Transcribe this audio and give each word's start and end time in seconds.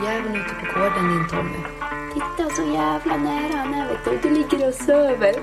rovjäveln 0.00 0.36
ute 0.36 0.54
på 0.54 0.78
gården 0.78 1.08
din 1.08 1.28
Tommy. 1.28 1.58
Titta 2.14 2.50
så 2.50 2.62
jävla 2.62 3.16
nära 3.16 3.56
han 3.56 3.74
är 3.74 3.88
vet 3.88 4.04
du. 4.04 4.28
Du 4.28 4.34
ligger 4.34 4.68
och 4.68 4.74
söver. 4.74 5.34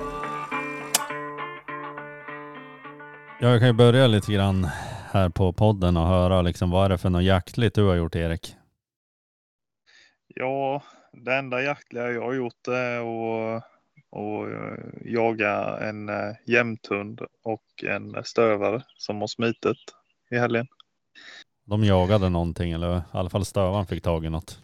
Ja, 3.40 3.50
jag 3.50 3.60
kan 3.60 3.68
ju 3.68 3.74
börja 3.74 4.08
lite 4.08 4.34
grann 4.34 4.68
här 5.12 5.30
på 5.30 5.54
podden 5.54 5.98
och 5.98 6.08
höra 6.08 6.42
liksom 6.42 6.72
vad 6.72 6.86
är 6.86 6.90
det 6.90 6.98
för 6.98 7.10
något 7.10 7.24
jaktligt 7.24 7.76
du 7.76 7.84
har 7.84 7.96
gjort 7.96 8.16
Erik? 8.16 8.56
Ja, 10.28 10.84
det 11.12 11.36
enda 11.36 11.62
jaktliga 11.62 12.12
jag 12.12 12.22
har 12.22 12.34
gjort 12.34 12.68
är 12.68 13.00
att 13.00 13.64
och 14.10 14.50
eh, 14.50 14.78
jaga 15.06 15.78
en 15.82 16.10
eh, 16.10 16.36
jämthund 16.46 17.22
och 17.44 17.84
en 17.84 18.24
stövare 18.24 18.84
som 18.98 19.20
har 19.20 19.28
smitit 19.28 19.78
i 20.32 20.38
helgen. 20.38 20.68
De 21.70 21.84
jagade 21.84 22.30
någonting 22.30 22.72
eller 22.72 22.98
i 22.98 23.02
alla 23.12 23.30
fall 23.30 23.46
stövaren 23.46 23.86
fick 23.86 24.04
tag 24.04 24.26
i 24.26 24.30
något. 24.30 24.62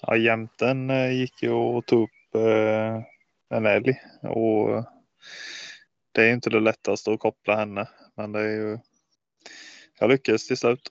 Ja, 0.00 0.16
jämten 0.16 0.90
eh, 0.90 1.12
gick 1.12 1.42
ju 1.42 1.50
och 1.50 1.86
tog 1.86 2.02
upp 2.02 2.34
eh, 2.34 3.02
en 3.56 3.66
älg 3.66 4.00
och 4.22 4.84
det 6.12 6.28
är 6.28 6.32
inte 6.32 6.50
det 6.50 6.60
lättaste 6.60 7.12
att 7.12 7.20
koppla 7.20 7.56
henne. 7.56 7.88
Men 8.16 8.32
det 8.32 8.40
är 8.40 8.50
ju. 8.50 8.78
Jag 9.98 10.10
lyckades 10.10 10.46
till 10.46 10.56
slut. 10.56 10.90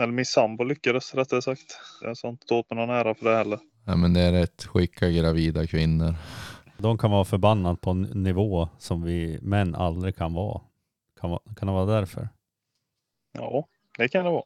Eller 0.00 0.12
min 0.12 0.24
sambo 0.24 0.64
lyckades 0.64 1.14
rättare 1.14 1.42
sagt. 1.42 1.78
Jag 2.02 2.16
sa 2.16 2.28
inte 2.28 2.54
åt 2.54 2.70
mig 2.70 2.86
någon 2.86 2.96
ära 2.96 3.14
för 3.14 3.30
det 3.30 3.36
heller. 3.36 3.58
Ja, 3.86 3.96
men 3.96 4.14
det 4.14 4.20
är 4.20 4.32
rätt 4.32 4.64
skicka 4.64 5.10
gravida 5.10 5.66
kvinnor. 5.66 6.14
De 6.78 6.98
kan 6.98 7.10
vara 7.10 7.24
förbannat 7.24 7.80
på 7.80 7.90
en 7.90 8.02
nivå 8.02 8.68
som 8.78 9.02
vi 9.02 9.38
män 9.42 9.74
aldrig 9.74 10.16
kan 10.16 10.32
vara. 10.32 10.60
Kan, 11.20 11.38
kan 11.56 11.66
det 11.66 11.72
vara 11.72 12.00
därför? 12.00 12.28
Ja, 13.32 13.68
det 13.98 14.08
kan 14.08 14.24
det 14.24 14.30
vara. 14.30 14.44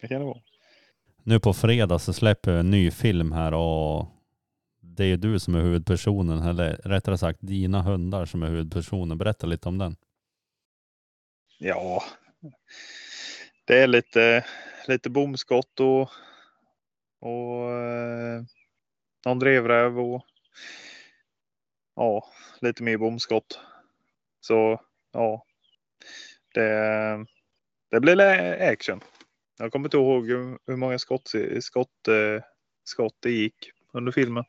Det 0.00 0.08
kan 0.08 0.20
det 0.20 0.26
vara. 0.26 0.40
Nu 1.22 1.40
på 1.40 1.52
fredag 1.52 1.98
så 1.98 2.12
släpper 2.12 2.52
vi 2.52 2.58
en 2.58 2.70
ny 2.70 2.90
film 2.90 3.32
här 3.32 3.54
och 3.54 4.06
det 4.80 5.04
är 5.04 5.16
du 5.16 5.38
som 5.38 5.54
är 5.54 5.60
huvudpersonen, 5.60 6.42
eller 6.42 6.76
rättare 6.76 7.18
sagt 7.18 7.38
dina 7.42 7.82
hundar 7.82 8.24
som 8.24 8.42
är 8.42 8.46
huvudpersonen. 8.46 9.18
Berätta 9.18 9.46
lite 9.46 9.68
om 9.68 9.78
den. 9.78 9.96
Ja, 11.58 12.02
det 13.64 13.82
är 13.82 13.86
lite, 13.86 14.44
lite 14.88 15.10
bomskott 15.10 15.80
och, 15.80 16.10
och 17.20 17.70
eh, 17.70 18.42
någon 19.26 19.38
drevräv 19.38 20.00
och 20.00 20.24
ja, 21.96 22.24
lite 22.60 22.82
mer 22.82 22.96
bomskott. 22.96 23.60
Så 24.40 24.80
ja, 25.12 25.44
det, 26.54 27.26
det 27.90 28.00
blir 28.00 28.20
action. 28.72 29.00
Jag 29.58 29.72
kommer 29.72 29.86
inte 29.86 29.96
ihåg 29.96 30.28
hur 30.66 30.76
många 30.76 30.98
skott, 30.98 31.32
skott, 31.60 32.08
eh, 32.08 32.42
skott 32.84 33.14
det 33.20 33.30
gick 33.30 33.70
under 33.92 34.12
filmen. 34.12 34.44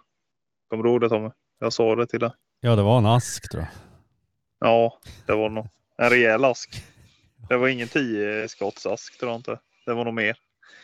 Kommer 0.70 0.84
du 0.84 0.90
ihåg 0.90 1.02
det 1.02 1.10
Tommy? 1.10 1.30
Jag 1.60 1.74
sa 1.74 1.96
det 1.96 2.08
till 2.08 2.20
dig. 2.20 2.32
Ja, 2.60 2.76
det 2.76 2.82
var 2.82 2.98
en 2.98 3.06
ask 3.06 3.52
tror 3.52 3.64
jag. 3.64 3.72
Ja, 4.70 5.00
det 5.26 5.36
var 5.36 5.50
nog 5.50 5.68
en 5.98 6.10
rejäl 6.10 6.46
ask. 6.46 6.84
Det 7.50 7.58
var 7.58 7.68
ingen 7.68 7.88
tio 7.88 8.48
skottsask 8.50 9.20
tror 9.20 9.32
jag 9.32 9.40
inte. 9.40 9.60
Det 9.86 9.94
var 9.94 10.06
nog 10.06 10.14
mer. 10.14 10.38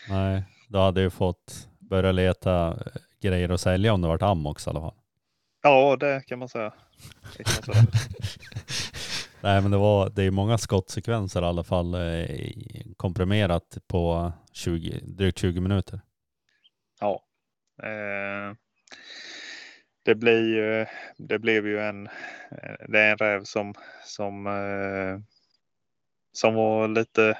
Nej, 0.09 0.43
då 0.67 0.79
hade 0.79 1.01
ju 1.01 1.09
fått 1.09 1.67
börja 1.79 2.11
leta 2.11 2.67
eh, 2.67 3.01
grejer 3.21 3.49
att 3.49 3.61
sälja 3.61 3.93
om 3.93 4.01
det 4.01 4.07
varit 4.07 4.21
ammox 4.21 4.67
i 4.67 4.69
alla 4.69 4.79
fall. 4.81 4.93
Ja, 5.63 5.95
det 5.95 6.23
kan 6.27 6.39
man 6.39 6.49
säga. 6.49 6.73
Det 7.37 7.43
kan 7.43 7.53
man 7.67 7.75
säga. 7.75 7.87
Nej, 9.41 9.61
men 9.61 9.71
det, 9.71 9.77
var, 9.77 10.09
det 10.09 10.23
är 10.23 10.31
många 10.31 10.57
skottsekvenser 10.57 11.41
i 11.41 11.45
alla 11.45 11.63
fall 11.63 11.93
eh, 11.93 12.27
komprimerat 12.97 13.77
på 13.87 14.31
20, 14.53 14.99
drygt 15.03 15.37
20 15.37 15.61
minuter. 15.61 16.01
Ja. 16.99 17.23
Eh, 17.83 18.55
det, 20.03 20.15
blir 20.15 20.55
ju, 20.55 20.85
det 21.17 21.39
blev 21.39 21.67
ju 21.67 21.79
en, 21.79 22.07
eh, 22.51 22.85
det 22.87 22.99
är 22.99 23.11
en 23.11 23.17
räv 23.17 23.43
som, 23.43 23.73
som, 24.05 24.47
eh, 24.47 25.19
som 26.31 26.55
var 26.55 26.87
lite 26.87 27.37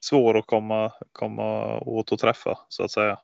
svår 0.00 0.38
att 0.38 0.46
komma, 0.46 0.92
komma 1.12 1.78
åt 1.78 2.12
och 2.12 2.18
träffa 2.18 2.58
så 2.68 2.84
att 2.84 2.90
säga. 2.90 3.18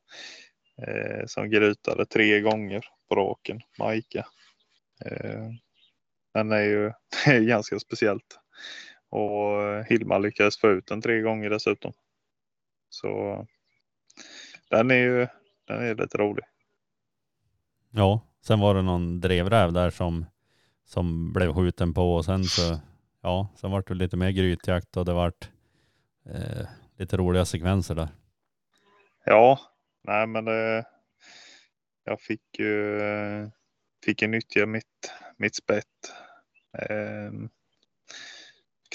Eh, 0.86 1.26
som 1.26 1.50
grutade 1.50 2.06
tre 2.06 2.40
gånger 2.40 2.84
på 3.08 3.14
raken, 3.14 3.60
Majka. 3.78 4.26
Eh, 5.04 5.48
Eh, 6.34 6.38
den 6.38 6.52
är 6.52 6.62
ju 6.62 6.92
det 7.24 7.30
är 7.30 7.40
ganska 7.40 7.78
speciellt. 7.78 8.40
Och 9.08 9.84
Hilma 9.84 10.18
lyckades 10.18 10.58
få 10.58 10.68
ut 10.68 10.86
den 10.86 11.02
tre 11.02 11.20
gånger 11.20 11.50
dessutom. 11.50 11.92
Så 12.88 13.46
den 14.70 14.90
är 14.90 14.94
ju 14.94 15.26
den 15.66 15.82
är 15.82 15.94
lite 15.94 16.18
rolig. 16.18 16.44
Ja, 17.90 18.20
sen 18.42 18.60
var 18.60 18.74
det 18.74 18.82
någon 18.82 19.20
drevräv 19.20 19.72
där 19.72 19.90
som, 19.90 20.26
som 20.84 21.32
blev 21.32 21.54
skjuten 21.54 21.94
på 21.94 22.14
och 22.14 22.24
sen 22.24 22.44
så, 22.44 22.80
ja, 23.20 23.48
sen 23.56 23.70
vart 23.70 23.88
det 23.88 23.94
lite 23.94 24.16
mer 24.16 24.30
grytjakt 24.30 24.96
och 24.96 25.04
det 25.04 25.12
vart 25.12 25.50
eh, 26.26 26.66
lite 26.96 27.16
roliga 27.16 27.44
sekvenser 27.44 27.94
där. 27.94 28.08
Ja, 29.24 29.60
nej 30.02 30.26
men 30.26 30.44
det, 30.44 30.84
jag 32.04 32.20
fick 32.20 32.58
ju 32.58 33.00
fick 34.04 34.22
ju 34.22 34.28
nyttja 34.28 34.66
mitt, 34.66 35.12
mitt 35.40 35.54
spett. 35.54 36.12
Eh, 36.78 37.32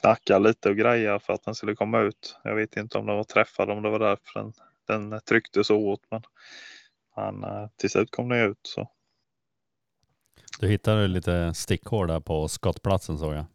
knacka 0.02 0.40
lite 0.40 0.70
och 0.70 0.78
greja 0.78 1.20
för 1.20 1.34
att 1.34 1.44
den 1.44 1.56
skulle 1.56 1.76
komma 1.76 2.00
ut. 2.00 2.38
Jag 2.44 2.56
vet 2.56 2.78
inte 2.78 2.98
om 2.98 3.06
den 3.06 3.16
var 3.16 3.24
träffad, 3.24 3.70
om 3.70 3.84
det 3.84 3.90
var 3.90 4.00
därför 4.00 4.40
den, 4.40 4.54
den 4.88 5.22
tryckte 5.22 5.64
så 5.64 5.76
hårt. 5.76 6.02
Men 6.12 6.22
han, 7.16 7.44
eh, 7.44 7.70
till 7.76 7.90
slut 7.90 8.12
kom 8.12 8.30
den 8.30 8.52
ut. 8.52 8.60
Så. 8.62 8.92
Du 10.60 10.68
hittade 10.68 11.08
lite 11.08 11.54
stickhår 11.54 12.08
där 12.08 12.20
på 12.20 12.48
skottplatsen 12.48 13.18
såg 13.18 13.34
jag. 13.34 13.46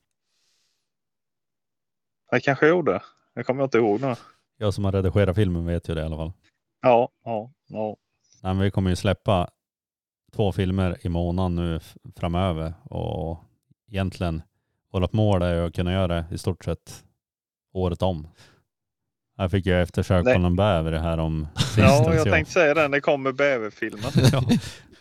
Jag 2.30 2.42
kanske 2.42 2.68
gjorde. 2.68 3.02
Det 3.34 3.44
kommer 3.44 3.60
jag 3.60 3.66
inte 3.66 3.78
ihåg 3.78 4.00
nu. 4.00 4.14
Jag 4.56 4.74
som 4.74 4.84
har 4.84 4.92
redigerat 4.92 5.36
filmen 5.36 5.66
vet 5.66 5.88
ju 5.88 5.94
det 5.94 6.00
i 6.00 6.04
alla 6.04 6.16
fall. 6.16 6.32
Ja, 6.80 7.08
ja, 7.24 7.52
ja. 7.66 7.96
Nej, 8.42 8.54
men 8.54 8.58
vi 8.64 8.70
kommer 8.70 8.90
ju 8.90 8.96
släppa 8.96 9.50
två 10.36 10.52
filmer 10.52 10.96
i 11.00 11.08
månaden 11.08 11.56
nu 11.56 11.80
framöver 12.16 12.74
och 12.84 13.38
egentligen 13.90 14.42
vårt 14.92 15.12
mål 15.12 15.42
är 15.42 15.62
att 15.62 15.74
kunna 15.74 15.92
göra 15.92 16.06
det 16.06 16.24
i 16.30 16.38
stort 16.38 16.64
sett 16.64 17.04
året 17.72 18.02
om. 18.02 18.28
Jag 19.36 19.50
fick 19.50 19.66
ju 19.66 19.82
eftersök 19.82 20.24
på 20.24 20.38
någon 20.38 20.56
bäver 20.56 20.92
här 20.92 21.18
om 21.18 21.46
Ja, 21.76 22.14
jag 22.14 22.24
tänkte 22.24 22.52
säga 22.52 22.74
det. 22.74 22.88
Det 22.88 23.00
kommer 23.00 23.32
bäverfilmen. 23.32 24.10
ja. 24.32 24.42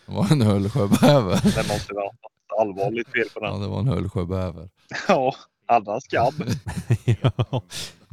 Det 0.06 0.16
var 0.16 0.32
en 0.32 0.42
Hullsjöbäver. 0.42 1.56
Det 1.56 1.68
måste 1.68 1.94
vara 1.94 2.06
något 2.06 2.60
allvarligt 2.60 3.10
fel 3.10 3.30
på 3.34 3.40
den. 3.40 3.54
Ja, 3.54 3.60
det 3.60 3.68
var 3.68 3.80
en 3.80 3.88
Hullsjöbäver. 3.88 4.70
Ja, 5.08 5.36
alla 5.66 6.02
skabb. 6.02 6.34
ja. 7.06 7.32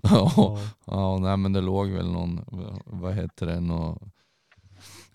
ja. 0.03 0.59
ja, 0.87 1.19
nej 1.19 1.37
men 1.37 1.53
det 1.53 1.61
låg 1.61 1.91
väl 1.91 2.13
någon, 2.13 2.45
vad 2.85 3.15
heter 3.15 3.47
det, 3.47 3.61
någon 3.61 4.11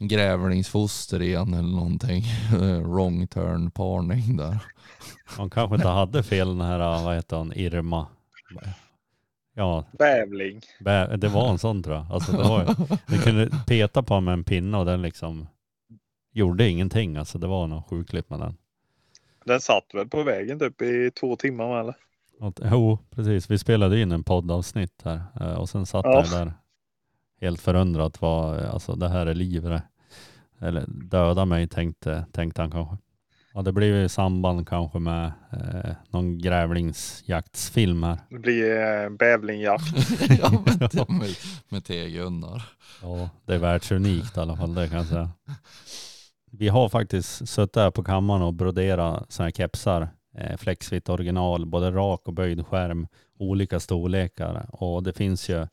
grävlingsfoster 0.07 1.21
igen 1.21 1.53
eller 1.53 1.75
någonting. 1.75 2.23
Wrong 2.83 3.27
turn 3.27 3.71
parning 3.71 4.37
där. 4.37 4.57
Han 5.25 5.49
kanske 5.49 5.75
inte 5.75 5.87
hade 5.87 6.23
fel 6.23 6.47
den 6.47 6.61
här, 6.61 7.03
vad 7.03 7.15
heter 7.15 7.37
han, 7.37 7.53
Irma. 7.53 8.07
Ja. 9.53 9.85
Bävling. 9.99 10.61
Bä, 10.79 11.17
det 11.17 11.27
var 11.27 11.49
en 11.49 11.59
sån 11.59 11.83
tror 11.83 11.95
jag. 11.95 12.05
Alltså, 12.11 12.31
det 12.31 12.43
var, 12.43 12.75
du 13.07 13.21
kunde 13.21 13.49
peta 13.67 14.03
på 14.03 14.21
med 14.21 14.33
en 14.33 14.43
pinne 14.43 14.77
och 14.77 14.85
den 14.85 15.01
liksom 15.01 15.47
gjorde 16.31 16.69
ingenting. 16.69 17.17
Alltså 17.17 17.37
det 17.37 17.47
var 17.47 17.67
något 17.67 17.89
sjukligt 17.89 18.29
med 18.29 18.39
den. 18.39 18.57
Den 19.45 19.61
satt 19.61 19.93
väl 19.93 20.07
på 20.07 20.23
vägen 20.23 20.59
typ 20.59 20.81
i 20.81 21.11
två 21.19 21.35
timmar 21.35 21.79
eller? 21.79 21.95
Jo, 22.71 22.97
precis. 23.09 23.51
Vi 23.51 23.57
spelade 23.57 24.01
in 24.01 24.11
en 24.11 24.23
poddavsnitt 24.23 25.01
här 25.03 25.21
eh, 25.41 25.53
och 25.53 25.69
sen 25.69 25.85
satt 25.85 26.05
ja. 26.05 26.13
jag 26.13 26.39
där 26.39 26.53
helt 27.41 27.61
förundrat 27.61 28.21
vad, 28.21 28.59
alltså 28.59 28.95
det 28.95 29.09
här 29.09 29.25
är 29.25 29.33
liv 29.33 29.63
det. 29.63 29.83
Eller 30.61 30.85
döda 30.87 31.45
mig 31.45 31.67
tänkte, 31.67 32.25
tänkte 32.31 32.61
han 32.61 32.71
kanske. 32.71 32.97
Ja, 33.53 33.61
det 33.61 33.71
blir 33.71 34.01
ju 34.01 34.09
samband 34.09 34.67
kanske 34.67 34.99
med 34.99 35.31
eh, 35.51 35.91
någon 36.09 36.37
grävlingsjaktsfilm 36.37 38.03
här. 38.03 38.19
Det 38.29 38.39
blir 38.39 38.77
eh, 38.77 39.09
bävlingjakt. 39.09 39.85
ja, 40.41 40.51
med, 40.51 41.09
med, 41.09 41.35
med 41.69 41.85
T-Gunnar. 41.85 42.63
Ja, 43.01 43.29
det 43.45 43.53
är 43.53 43.59
världsunikt 43.59 44.37
i 44.37 44.39
alla 44.39 44.57
fall, 44.57 44.73
det 44.73 44.87
kan 44.87 44.97
jag 44.97 45.07
säga. 45.07 45.29
Vi 46.51 46.67
har 46.67 46.89
faktiskt 46.89 47.49
suttit 47.49 47.73
där 47.73 47.91
på 47.91 48.03
kammaren 48.03 48.41
och 48.41 48.53
broderat 48.53 49.31
sådana 49.31 49.45
här 49.45 49.51
kepsar. 49.51 50.09
Eh, 50.37 50.57
Flexfit 50.57 51.09
original, 51.09 51.65
både 51.65 51.91
rak 51.91 52.27
och 52.27 52.33
böjd 52.33 52.67
skärm, 52.67 53.07
olika 53.39 53.79
storlekar. 53.79 54.65
Och 54.69 55.03
det 55.03 55.13
finns 55.13 55.49
ju 55.49 55.67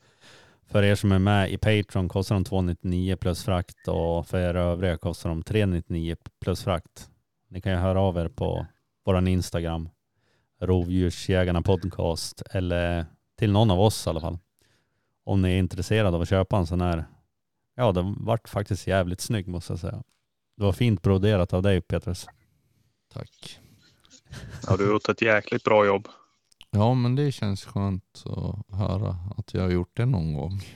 för 0.68 0.82
er 0.82 0.94
som 0.94 1.12
är 1.12 1.18
med 1.18 1.50
i 1.50 1.58
Patreon 1.58 2.08
kostar 2.08 2.34
de 2.34 2.44
299 2.44 3.16
plus 3.16 3.44
frakt 3.44 3.88
och 3.88 4.26
för 4.26 4.38
er 4.38 4.54
övriga 4.54 4.96
kostar 4.96 5.28
de 5.28 5.42
399 5.42 6.16
plus 6.40 6.64
frakt. 6.64 7.10
Ni 7.48 7.60
kan 7.60 7.72
ju 7.72 7.78
höra 7.78 8.00
av 8.00 8.18
er 8.18 8.28
på 8.28 8.66
vår 9.04 9.28
Instagram, 9.28 9.88
Rovdjursjägarna 10.60 11.62
podcast 11.62 12.42
eller 12.50 13.06
till 13.38 13.52
någon 13.52 13.70
av 13.70 13.80
oss 13.80 14.06
i 14.06 14.10
alla 14.10 14.20
fall. 14.20 14.38
Om 15.24 15.42
ni 15.42 15.52
är 15.52 15.58
intresserade 15.58 16.16
av 16.16 16.22
att 16.22 16.28
köpa 16.28 16.56
en 16.56 16.66
sån 16.66 16.80
här 16.80 17.04
Ja, 17.78 17.92
den 17.92 18.24
vart 18.24 18.48
faktiskt 18.48 18.86
jävligt 18.86 19.20
snygg 19.20 19.48
måste 19.48 19.72
jag 19.72 19.80
säga. 19.80 20.02
Det 20.56 20.64
var 20.64 20.72
fint 20.72 21.02
broderat 21.02 21.52
av 21.52 21.62
dig 21.62 21.80
Petrus. 21.80 22.26
Tack. 23.12 23.60
Ja, 24.66 24.76
du 24.76 24.84
har 24.84 24.92
gjort 24.92 25.08
ett 25.08 25.22
jäkligt 25.22 25.64
bra 25.64 25.86
jobb. 25.86 26.08
Ja 26.70 26.94
men 26.94 27.16
det 27.16 27.32
känns 27.32 27.64
skönt 27.64 28.24
att 28.24 28.76
höra 28.78 29.16
att 29.36 29.54
jag 29.54 29.62
har 29.62 29.70
gjort 29.70 29.96
det 29.96 30.06
någon 30.06 30.34
gång. 30.34 30.62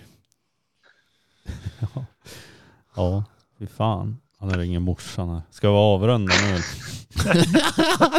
Ja, 2.97 3.25
fy 3.59 3.67
fan. 3.67 4.19
Han 4.39 4.51
ringer 4.59 4.81
morsan 4.81 5.29
här. 5.29 5.43
Ska 5.51 5.71
vi 5.71 5.77
avrunda 5.77 6.33
nu? 6.43 6.55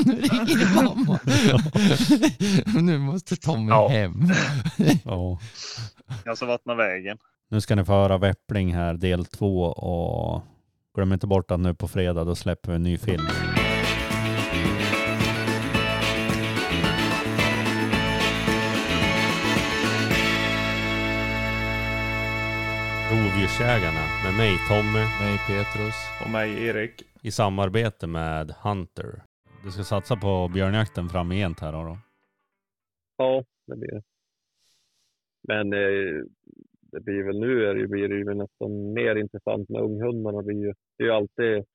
nu 0.05 0.21
ringer 0.21 0.83
mamma. 0.83 1.19
nu 2.81 2.97
måste 2.97 3.35
Tommy 3.35 3.69
Ja. 3.71 3.87
hem. 3.87 4.31
Ja. 5.05 5.39
Jag 6.25 6.37
ska 6.37 6.45
vattna 6.45 6.75
vägen. 6.75 7.17
Nu 7.49 7.61
ska 7.61 7.75
ni 7.75 7.85
få 7.85 7.91
höra 7.91 8.17
Väppling 8.17 8.73
här, 8.73 8.93
del 8.93 9.25
två. 9.25 9.61
Och 9.63 10.43
glöm 10.95 11.13
inte 11.13 11.27
bort 11.27 11.51
att 11.51 11.59
nu 11.59 11.73
på 11.73 11.87
fredag 11.87 12.23
då 12.23 12.35
släpper 12.35 12.69
vi 12.71 12.75
en 12.75 12.83
ny 12.83 12.97
film. 12.97 13.27
Rovdjursjägarna 23.13 24.03
med 24.23 24.33
mig 24.41 24.53
Tommy 24.69 25.03
Mig 25.21 25.35
Petrus. 25.47 25.97
Och 26.23 26.29
mig 26.31 26.49
Erik. 26.67 26.93
i 27.21 27.31
samarbete 27.31 28.07
med 28.07 28.51
Hunter. 28.63 29.23
Du 29.63 29.71
ska 29.71 29.83
satsa 29.83 30.15
på 30.15 30.49
björnjakten 30.53 31.09
framgent 31.09 31.59
här 31.59 31.71
då. 31.71 31.97
Ja, 33.17 33.43
det 33.67 33.75
blir 33.75 33.91
det. 33.91 34.01
Men 35.47 35.73
eh, 35.73 36.23
det 36.91 36.99
blir 36.99 37.23
väl 37.23 37.39
nu 37.39 37.65
är 37.65 37.73
det, 37.73 37.79
ju- 37.79 37.87
blir 37.87 38.07
det 38.09 38.15
ju 38.15 38.23
nästan 38.33 38.93
mer 38.93 39.15
intressant 39.15 39.69
med 39.69 39.81
unghundarna. 39.81 40.37
Det, 40.37 40.43
blir 40.43 40.55
ju, 40.67 40.73
det 40.97 41.03
är 41.03 41.07
ju 41.07 41.13
alltid 41.13 41.65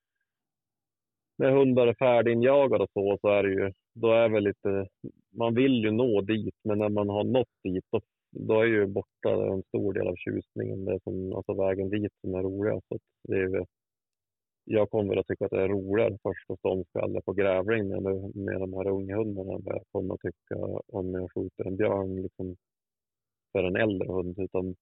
när 1.38 1.50
hundar 1.50 1.86
är 1.86 1.94
färdiginjagade 1.94 2.84
och 2.84 2.90
så, 2.92 3.18
så 3.20 3.28
är 3.28 3.42
det 3.42 3.50
ju, 3.50 3.72
då 3.94 4.12
är 4.12 4.28
väl 4.28 4.44
lite, 4.44 4.88
man 5.38 5.54
vill 5.54 5.72
ju 5.84 5.90
nå 5.90 6.20
dit, 6.20 6.54
men 6.64 6.78
när 6.78 6.88
man 6.88 7.08
har 7.08 7.24
nått 7.24 7.48
dit, 7.64 7.84
då, 7.92 8.00
då 8.30 8.60
är 8.60 8.66
ju 8.66 8.86
borta 8.86 9.30
en 9.52 9.62
stor 9.62 9.92
del 9.92 10.08
av 10.08 10.16
tjusningen. 10.16 10.84
Det 10.84 10.92
är 10.94 11.00
som, 11.04 11.32
alltså 11.32 11.54
vägen 11.54 11.90
dit 11.90 12.12
som 12.20 12.34
är 12.34 12.42
roligast. 12.42 12.86
Det 13.28 13.36
är, 13.36 13.66
jag 14.64 14.90
kommer 14.90 15.16
att 15.16 15.26
tycka 15.26 15.44
att 15.44 15.50
det 15.50 15.62
är 15.62 15.68
roligare 15.68 16.18
först 16.22 16.50
och 16.50 16.58
ståndskalle 16.58 17.20
på 17.22 17.32
grävling 17.32 17.88
med, 17.88 18.36
med 18.36 18.60
de 18.60 18.72
här 18.72 18.88
unghundarna 18.88 19.54
än 19.54 19.62
vad 19.64 19.74
jag 19.76 19.84
kommer 19.92 20.14
att 20.14 20.20
tycka 20.20 20.56
om 20.86 21.14
jag 21.14 21.32
skjuter 21.32 21.64
en 21.64 21.76
björn 21.76 22.22
liksom, 22.22 22.56
för 23.52 23.64
en 23.64 23.76
äldre 23.76 24.12
hund. 24.12 24.38
Utan, 24.38 24.76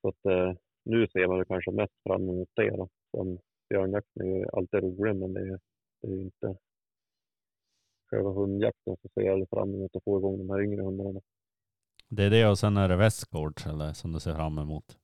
så 0.00 0.08
att, 0.08 0.24
eh, 0.26 0.54
nu 0.84 1.06
ser 1.08 1.26
man 1.26 1.38
det 1.38 1.44
kanske 1.44 1.70
mest 1.70 2.02
fram 2.02 2.22
emot 2.28 2.48
det. 2.54 2.70
Då. 2.70 2.88
Som 3.10 3.38
björnjakten 3.68 4.22
är 4.22 4.38
ju 4.38 4.46
alltid 4.52 4.80
rolig 4.82 5.16
men 5.16 5.32
det 5.32 5.40
är, 5.40 5.60
det 6.02 6.08
är 6.08 6.20
inte 6.20 6.56
själva 8.10 8.30
hundjakten 8.30 8.96
så 9.02 9.08
ser 9.14 9.22
jag 9.22 9.48
fram 9.50 9.74
emot 9.74 9.96
att 9.96 10.04
få 10.04 10.18
igång 10.18 10.38
de 10.38 10.50
här 10.50 10.62
yngre 10.62 10.82
hundarna. 10.82 11.20
Det 12.08 12.24
är 12.24 12.30
det 12.30 12.46
och 12.46 12.58
sen 12.58 12.76
är 12.76 12.88
det 12.88 12.96
Westgårds 12.96 13.66
eller 13.66 13.92
som 13.92 14.12
du 14.12 14.20
ser 14.20 14.34
fram 14.34 14.58
emot. 14.58 14.98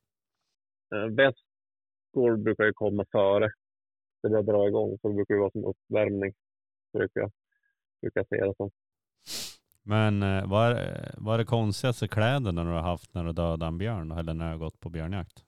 Eh, 0.95 1.07
Västgård 1.07 2.43
brukar 2.43 2.65
ju 2.65 2.73
komma 2.73 3.05
före. 3.13 3.53
Det 4.23 4.29
börjar 4.29 4.43
dra 4.43 4.69
igång 4.69 4.99
så 5.03 5.09
det 5.09 5.15
brukar 5.15 5.35
ju 5.35 5.41
vara 5.41 5.51
som 5.51 5.65
uppvärmning. 5.65 6.35
Brukar 6.93 7.21
jag, 7.21 7.33
brukar 8.01 8.21
jag 8.21 8.29
se 8.29 8.47
det 8.47 8.55
som. 8.57 8.71
Men 9.83 10.23
eh, 10.23 10.51
vad 10.51 10.73
är, 10.73 11.15
vad 11.19 11.35
är 11.35 11.39
det 11.39 11.45
konstigaste 11.45 12.09
kläderna 12.09 12.65
du 12.65 12.71
har 12.71 12.81
haft 12.81 13.15
när 13.15 13.25
du 13.25 13.33
dödade 13.33 13.67
en 13.67 13.79
björn 13.79 14.11
eller 14.11 14.35
när 14.35 14.45
du 14.45 14.53
har 14.53 14.59
gått 14.59 14.81
på 14.81 14.89
björnjakt? 14.91 15.45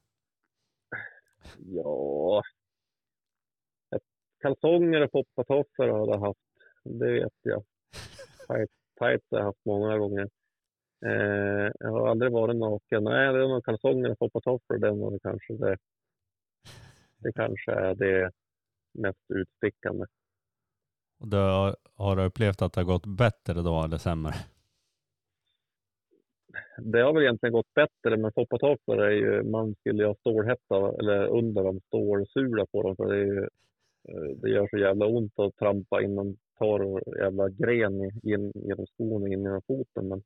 Ja, 1.59 2.43
kalsonger 4.45 5.01
och 5.01 5.13
poppatofflor 5.13 5.89
har 5.89 6.09
jag 6.09 6.19
haft. 6.19 6.41
Det 6.85 7.13
vet 7.13 7.33
jag. 7.43 7.65
Tight, 8.49 8.71
tights 8.99 9.27
har 9.31 9.39
jag 9.39 9.45
haft 9.45 9.65
många 9.65 9.99
gånger. 9.99 10.29
Eh, 11.05 11.71
jag 11.81 11.91
har 11.91 12.09
aldrig 12.09 12.33
varit 12.33 12.57
naken. 12.57 13.05
Nej, 13.05 13.33
det 13.33 13.45
är 13.45 13.49
nog 13.49 13.65
kalsonger 13.65 14.11
och 14.11 14.19
poppatofflor. 14.19 14.79
Det 14.79 15.11
det 15.11 15.19
kanske 15.23 15.53
det. 15.55 15.77
Det 17.19 17.33
kanske 17.33 17.73
är 17.73 17.95
det 17.95 18.31
mest 18.95 19.31
utstickande. 19.35 20.07
Och 21.21 21.29
du 21.29 21.37
har, 21.37 21.77
har 21.95 22.17
du 22.17 22.25
upplevt 22.25 22.63
att 22.63 22.73
det 22.73 22.81
har 22.81 22.87
gått 22.87 23.07
bättre 23.07 23.63
då 23.63 23.85
eller 23.85 23.99
sämre? 23.99 24.33
Det 26.79 27.01
har 27.01 27.13
väl 27.13 27.23
egentligen 27.23 27.53
gått 27.53 27.75
bättre, 27.75 28.17
men 28.17 28.33
poppatofflor 28.33 29.03
är 29.03 29.11
ju, 29.11 29.43
man 29.43 29.75
skulle 29.75 30.03
ju 30.03 30.07
ha 30.07 30.15
stålhätta 30.15 30.93
eller 30.99 31.27
under 31.27 31.65
dem 31.65 31.81
stålsula 31.87 32.67
på 32.67 32.83
dem 32.83 32.97
för 32.97 33.07
det, 33.07 33.17
är 33.17 33.25
ju, 33.25 33.49
eh, 34.09 34.37
det 34.37 34.51
gör 34.51 34.69
så 34.71 34.79
jävla 34.79 35.07
ont 35.07 35.39
att 35.39 35.57
trampa 35.57 36.03
in 36.03 36.19
en 36.19 36.37
torr 36.59 37.03
jävla 37.19 37.49
gren 37.49 38.03
in 38.23 38.53
genom 38.55 38.87
skon 38.87 39.23
och 39.23 39.29
in 39.29 39.43
genom 39.43 39.63
foten. 39.67 40.09
Men 40.09 40.23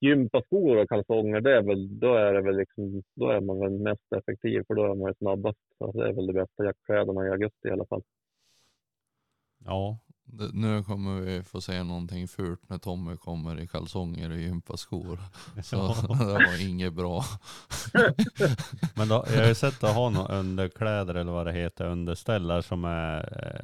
gympaskor 0.00 0.76
och 0.76 0.88
kalsonger, 0.88 1.40
det 1.40 1.56
är 1.56 1.62
väl, 1.62 1.98
då 1.98 2.14
är 2.14 2.32
det 2.32 2.40
väl 2.42 2.56
liksom, 2.56 3.02
då 3.14 3.30
är 3.30 3.40
man 3.40 3.58
väl 3.60 3.70
mest 3.78 4.12
effektiv 4.16 4.62
för 4.66 4.74
då 4.74 4.84
är 4.84 4.94
man 4.94 5.14
snabbast. 5.14 5.58
Så 5.78 5.92
det 5.92 6.08
är 6.08 6.12
väl 6.12 6.26
de 6.26 6.32
bästa 6.32 6.64
jaktkläderna 6.64 7.26
i 7.26 7.30
augusti 7.30 7.68
i 7.68 7.70
alla 7.70 7.86
fall. 7.86 8.02
Ja, 9.64 9.98
Det- 10.24 10.50
Nu 10.54 10.82
kommer 10.82 11.20
vi 11.20 11.42
få 11.42 11.60
se 11.60 11.82
någonting 11.82 12.28
fult 12.28 12.68
när 12.68 12.78
Tommy 12.78 13.16
kommer 13.16 13.60
i 13.60 13.66
kalsonger 13.66 14.30
och 14.30 14.36
gympaskor. 14.36 15.18
Så 15.62 15.76
det 16.08 16.24
var 16.34 16.68
inget 16.70 16.92
bra. 16.92 17.22
men 18.96 19.08
då, 19.08 19.24
jag 19.34 19.40
har 19.40 19.48
ju 19.48 19.54
sett 19.54 19.84
att 19.84 19.94
ha 19.94 20.10
några 20.10 20.34
underkläder 20.38 21.14
eller 21.14 21.32
vad 21.32 21.46
det 21.46 21.52
heter, 21.52 21.84
underställ 21.86 22.62
som 22.62 22.84
är, 22.84 23.20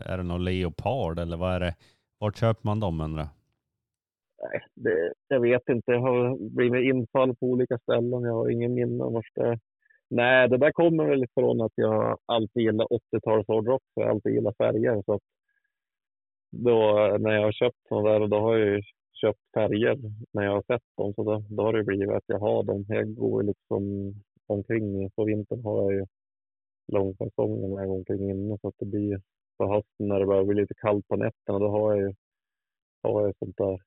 är 0.07 0.17
det 0.17 0.23
någon 0.23 0.45
leopard 0.45 1.19
eller 1.19 1.37
vad 1.37 1.55
är 1.55 1.61
det? 1.61 1.75
Vart 2.19 2.37
köper 2.39 2.61
man 2.67 2.81
dem 2.81 3.01
undrar? 3.01 3.29
Nej, 4.45 4.61
det, 4.75 5.13
jag 5.29 5.41
vet 5.41 5.69
inte. 5.69 5.93
Jag 5.93 6.01
har 6.01 6.51
blivit 6.51 6.95
infall 6.95 7.37
på 7.37 7.47
olika 7.47 7.79
ställen. 7.79 8.23
Jag 8.23 8.33
har 8.33 8.51
ingen 8.51 8.75
minne 8.75 9.05
om 9.05 9.13
vart 9.13 9.35
det 9.35 9.43
är. 9.43 9.59
Nej, 10.11 10.49
det 10.49 10.59
där 10.59 10.73
kommer 10.73 11.05
väl 11.07 11.25
ifrån 11.25 11.61
att 11.61 11.73
jag 11.75 12.19
alltid 12.27 12.63
gillar 12.63 12.87
80-tals 12.87 13.49
hårdrock. 13.49 13.83
så 13.95 14.01
Jag 14.01 14.11
alltid 14.11 14.35
gillar 14.35 14.53
färger. 14.59 15.03
Så 15.07 15.15
att 15.15 15.23
då, 16.51 16.77
när 17.21 17.33
jag 17.33 17.43
har 17.43 17.53
köpt 17.53 17.77
sådana 17.89 18.19
där, 18.19 18.27
då 18.29 18.37
har 18.41 18.57
jag 18.57 18.69
ju 18.69 18.83
köpt 19.13 19.41
färger 19.55 19.99
när 20.33 20.45
jag 20.45 20.53
har 20.53 20.63
sett 20.63 20.83
dem. 20.97 21.15
Så 21.15 21.25
då, 21.25 21.45
då 21.51 21.63
har 21.63 21.73
det 21.73 21.85
blivit 21.85 22.11
att 22.11 22.25
jag 22.27 22.39
har 22.39 22.63
dem. 22.63 22.85
Jag 22.89 23.15
går 23.15 23.43
liksom 23.43 24.15
omkring. 24.47 25.11
På 25.11 25.25
vintern 25.25 25.65
har 25.65 25.83
jag 25.83 25.93
ju 25.93 26.07
långkalsonger 26.93 27.69
när 27.69 27.79
jag 27.79 27.89
går 27.89 27.97
omkring 27.97 28.31
inne. 28.31 28.59
Så 28.61 28.69
att 28.69 28.75
det 28.79 28.87
blir 28.87 29.21
på 29.59 29.73
hösten 29.75 30.09
när 30.09 30.21
det 30.21 30.27
börjar 30.27 30.45
bli 30.45 30.61
lite 30.61 30.75
kallt 30.75 31.09
på 31.09 31.17
nätterna, 31.17 31.59
då 31.59 31.69
har 31.69 31.95
jag 31.95 32.01
ju 32.03 32.15
har 33.03 33.23
jag 33.23 33.35
sånt 33.39 33.57
där 33.57 33.79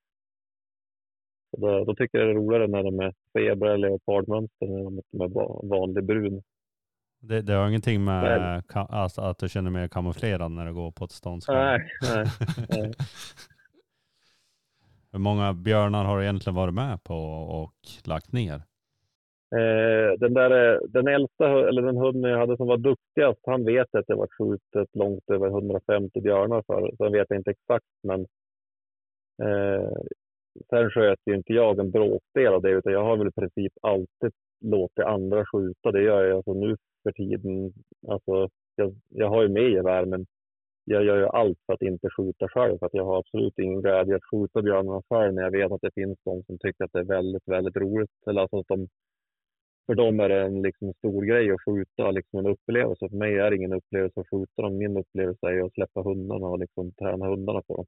då, 1.56 1.84
då 1.84 1.94
tycker 1.94 2.18
jag 2.18 2.26
det 2.28 2.32
är 2.32 2.34
roligare 2.34 2.66
när 2.66 2.82
de 2.82 3.00
är 3.00 3.14
zebra 3.32 3.74
eller 3.74 3.88
leopardmönster 3.88 4.66
än 4.66 4.86
om 4.86 5.00
de 5.10 5.20
är 5.20 5.28
va- 5.28 5.60
vanlig 5.62 6.04
brun. 6.04 6.42
Det, 7.20 7.42
det 7.42 7.52
har 7.52 7.68
ingenting 7.68 8.04
med 8.04 8.40
Nej. 8.40 8.62
alltså, 8.88 9.20
att 9.20 9.38
du 9.38 9.48
känner 9.48 9.80
dig 9.80 9.88
kamouflerad 9.88 10.50
när 10.50 10.66
du 10.66 10.74
går 10.74 10.90
på 10.90 11.04
ett 11.04 11.12
ståndskall? 11.12 11.56
Nej, 11.56 11.90
nej, 12.02 12.26
nej. 12.68 12.92
Hur 15.12 15.18
många 15.18 15.52
björnar 15.52 16.04
har 16.04 16.18
du 16.18 16.22
egentligen 16.24 16.54
varit 16.54 16.74
med 16.74 17.02
på 17.04 17.14
och 17.62 17.72
lagt 18.06 18.32
ner? 18.32 18.54
Eh, 19.56 20.18
den, 20.18 20.34
där, 20.34 20.74
eh, 20.74 20.80
den 20.88 21.08
äldsta, 21.08 21.68
eller 21.68 21.82
den 21.82 21.96
hunden 21.96 22.30
jag 22.30 22.38
hade 22.38 22.56
som 22.56 22.66
var 22.66 22.76
duktigast, 22.76 23.40
han 23.46 23.64
vet 23.64 23.94
att 23.94 24.06
det 24.06 24.14
var 24.14 24.28
skjutet 24.38 24.88
långt 24.96 25.30
över 25.30 25.48
150 25.48 26.20
björnar 26.20 26.62
för. 26.66 26.80
Så 26.96 27.04
jag 27.04 27.10
vet 27.10 27.30
inte 27.30 27.50
exakt, 27.50 27.86
men 28.02 28.20
eh, 29.42 29.92
sen 30.70 30.90
sköt 30.90 31.18
ju 31.26 31.34
inte 31.34 31.52
jag 31.52 31.78
en 31.78 31.90
bråkdel 31.90 32.54
av 32.54 32.62
det, 32.62 32.70
utan 32.70 32.92
jag 32.92 33.04
har 33.04 33.16
väl 33.16 33.28
i 33.28 33.40
princip 33.40 33.72
alltid 33.82 34.32
låtit 34.60 35.04
andra 35.04 35.44
skjuta. 35.46 35.92
Det 35.92 36.02
gör 36.02 36.24
jag 36.24 36.36
alltså 36.36 36.54
nu 36.54 36.76
för 37.02 37.12
tiden. 37.12 37.72
Alltså, 38.08 38.48
jag, 38.76 38.94
jag 39.08 39.28
har 39.28 39.42
ju 39.42 39.48
med 39.48 39.70
gevär, 39.70 40.04
men 40.04 40.26
jag 40.84 41.04
gör 41.04 41.16
ju 41.16 41.26
allt 41.26 41.58
för 41.66 41.72
att 41.72 41.82
inte 41.82 42.10
skjuta 42.10 42.48
själv. 42.48 42.78
För 42.78 42.86
att 42.86 42.94
jag 42.94 43.04
har 43.04 43.18
absolut 43.18 43.58
ingen 43.58 43.82
glädje 43.82 44.16
att 44.16 44.30
skjuta 44.30 44.62
björnarna 44.62 45.02
själv 45.08 45.34
när 45.34 45.42
jag 45.42 45.50
vet 45.50 45.72
att 45.72 45.80
det 45.82 45.94
finns 45.94 46.18
de 46.24 46.42
som 46.42 46.58
tycker 46.58 46.84
att 46.84 46.92
det 46.92 46.98
är 46.98 47.04
väldigt, 47.04 47.48
väldigt 47.48 47.76
roligt. 47.76 48.10
Eller 48.26 48.40
alltså 48.40 48.58
att 48.58 48.68
de, 48.68 48.88
för 49.86 49.94
dem 49.94 50.20
är 50.20 50.28
det 50.28 50.42
en 50.42 50.62
liksom 50.62 50.92
stor 50.92 51.22
grej 51.22 51.50
att 51.50 51.64
skjuta, 51.64 52.10
liksom 52.10 52.38
en 52.38 52.52
upplevelse. 52.52 53.08
För 53.08 53.16
mig 53.16 53.38
är 53.38 53.50
det 53.50 53.56
ingen 53.56 53.72
upplevelse 53.72 54.20
att 54.20 54.30
skjuta 54.30 54.62
dem. 54.62 54.78
Min 54.78 54.96
upplevelse 54.96 55.46
är 55.46 55.64
att 55.66 55.74
släppa 55.74 56.02
hundarna 56.02 56.46
och 56.46 56.58
liksom 56.58 56.92
träna 56.92 57.26
hundarna 57.26 57.62
på 57.62 57.76
dem. 57.76 57.86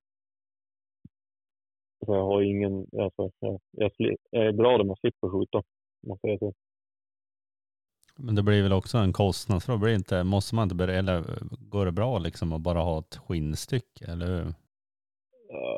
Så 2.07 2.15
jag 2.15 2.25
har 2.25 2.43
ingen, 2.43 2.87
alltså, 2.99 3.31
jag, 3.41 3.61
jag, 3.71 3.91
är 4.31 4.53
glad 4.53 4.81
om 4.81 4.89
jag 4.89 4.99
slipper 4.99 5.29
skjuta. 5.29 5.59
om 5.59 6.09
man 6.09 6.19
säger 6.19 6.39
så. 6.39 6.53
Men 8.17 8.35
det 8.35 8.43
blir 8.43 8.63
väl 8.63 8.73
också 8.73 8.99
en 8.99 9.13
kostnadsfråga? 9.13 9.79
Blir 9.79 9.95
inte, 9.95 10.25
måste 10.25 10.55
man 10.55 10.63
inte 10.63 10.75
börja, 10.75 10.99
eller 10.99 11.25
går 11.71 11.85
det 11.87 11.93
bra 11.93 12.19
liksom 12.19 12.53
att 12.53 12.61
bara 12.61 12.79
ha 12.79 12.99
ett 12.99 13.17
skinnstycke, 13.17 14.05
eller 14.13 14.27
hur? 14.27 14.55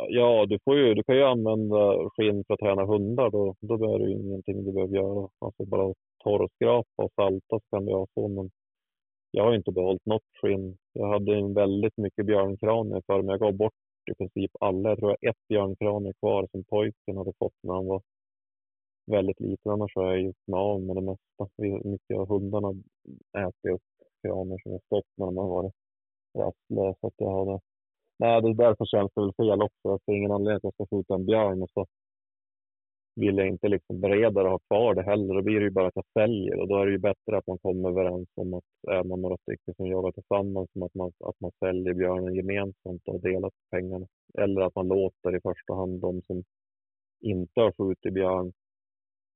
Ja, 0.09 0.47
du, 0.47 0.59
får 0.65 0.77
ju, 0.77 0.95
du 0.95 1.03
kan 1.03 1.17
ju 1.17 1.23
använda 1.23 2.11
skinn 2.11 2.45
för 2.47 2.55
att 2.55 2.61
träna 2.61 2.85
hundar. 2.85 3.31
Då, 3.31 3.55
då 3.61 3.99
det 3.99 4.05
ju 4.05 4.13
ingenting 4.13 4.65
du 4.65 4.73
behöver 4.73 4.97
göra. 4.97 5.29
Alltså 5.39 5.65
bara 5.65 5.95
torrskrapa 6.25 7.03
och 7.03 7.13
salta 7.17 7.59
så 7.59 7.61
kan 7.71 7.87
det 7.87 7.93
vara 7.93 8.07
så. 8.15 8.29
Men 8.29 8.51
jag 9.31 9.45
har 9.45 9.55
inte 9.55 9.73
behållit 9.73 10.07
något 10.07 10.23
skinn. 10.43 10.77
Jag 10.93 11.09
hade 11.09 11.37
en 11.37 11.55
väldigt 11.55 11.97
mycket 11.97 12.27
björnkranier 12.27 13.03
för 13.07 13.23
men 13.23 13.29
jag 13.29 13.41
gav 13.41 13.55
bort 13.55 13.82
i 14.11 14.15
princip 14.15 14.51
alla. 14.61 14.89
Jag 14.89 14.99
tror 14.99 15.17
jag 15.21 15.29
har 15.29 15.31
ett 15.31 15.49
björnkranier 15.49 16.13
kvar 16.13 16.49
som 16.51 16.65
pojken 16.65 17.17
hade 17.17 17.33
fått 17.39 17.55
när 17.63 17.75
han 17.75 17.87
var 17.87 18.03
väldigt 19.07 19.41
liten. 19.41 19.73
Annars 19.73 19.97
har 19.97 20.11
jag 20.11 20.21
gjort 20.21 20.47
mig 20.47 20.59
av 20.59 20.83
med 20.83 20.97
det 20.97 21.03
mesta. 21.03 21.49
Mycket 21.85 22.17
av 22.19 22.29
hundarna 22.29 22.83
äter 23.39 23.71
upp 23.71 23.83
kraner 24.23 24.59
som 24.63 24.73
jag 24.73 24.83
stått 24.83 25.07
när 25.17 25.27
de 25.27 25.37
har 25.37 25.49
varit 25.49 25.75
rastlösa. 26.39 27.61
Nej, 28.19 28.43
det 28.43 28.49
är 28.49 28.55
därför 28.55 28.85
känns 28.85 29.13
det 29.15 29.21
väl 29.21 29.33
fel 29.35 29.63
också. 29.63 29.83
Jag 29.83 30.01
ser 30.05 30.13
ingen 30.13 30.33
anledning 30.33 30.57
att 30.57 30.63
jag 30.65 30.75
ska 30.75 30.97
skjuta 30.97 31.15
en 31.15 31.27
björn 31.27 31.63
och 31.63 31.71
så 31.71 31.87
vill 33.15 33.37
jag 33.39 33.49
inte 33.49 33.69
liksom 33.69 34.01
bereda 34.01 34.43
och 34.43 34.51
ha 34.51 34.59
kvar 34.59 34.95
det 34.95 35.03
heller. 35.03 35.35
Då 35.35 35.43
blir 35.43 35.61
det 35.61 35.65
ju 35.65 35.71
bara 35.71 35.87
att 35.87 35.97
jag 35.97 36.05
säljer 36.19 36.61
och 36.61 36.69
då 36.69 36.77
är 36.77 36.87
det 36.87 36.93
ju 36.93 36.99
bättre 36.99 37.37
att 37.39 37.47
man 37.47 37.59
kommer 37.59 37.89
överens 37.89 38.29
om 38.35 38.55
att 38.55 38.65
är 38.89 39.05
man 39.05 39.21
några 39.23 39.37
stycken 39.37 39.75
som 39.75 39.87
jagar 39.87 40.13
tillsammans 40.13 40.71
som 40.73 40.83
att 40.83 40.95
man, 40.95 41.13
att 41.25 41.41
man 41.41 41.51
säljer 41.59 41.95
björnen 41.95 42.35
gemensamt 42.35 43.09
och 43.09 43.21
delar 43.21 43.51
på 43.51 43.57
pengarna. 43.71 44.07
Eller 44.39 44.61
att 44.63 44.75
man 44.75 44.89
låter 44.89 45.37
i 45.37 45.41
första 45.41 45.75
hand 45.75 46.01
de 46.01 46.23
som 46.23 46.45
inte 47.21 47.61
har 47.61 47.73
skjutit 47.73 48.15
björn 48.15 48.53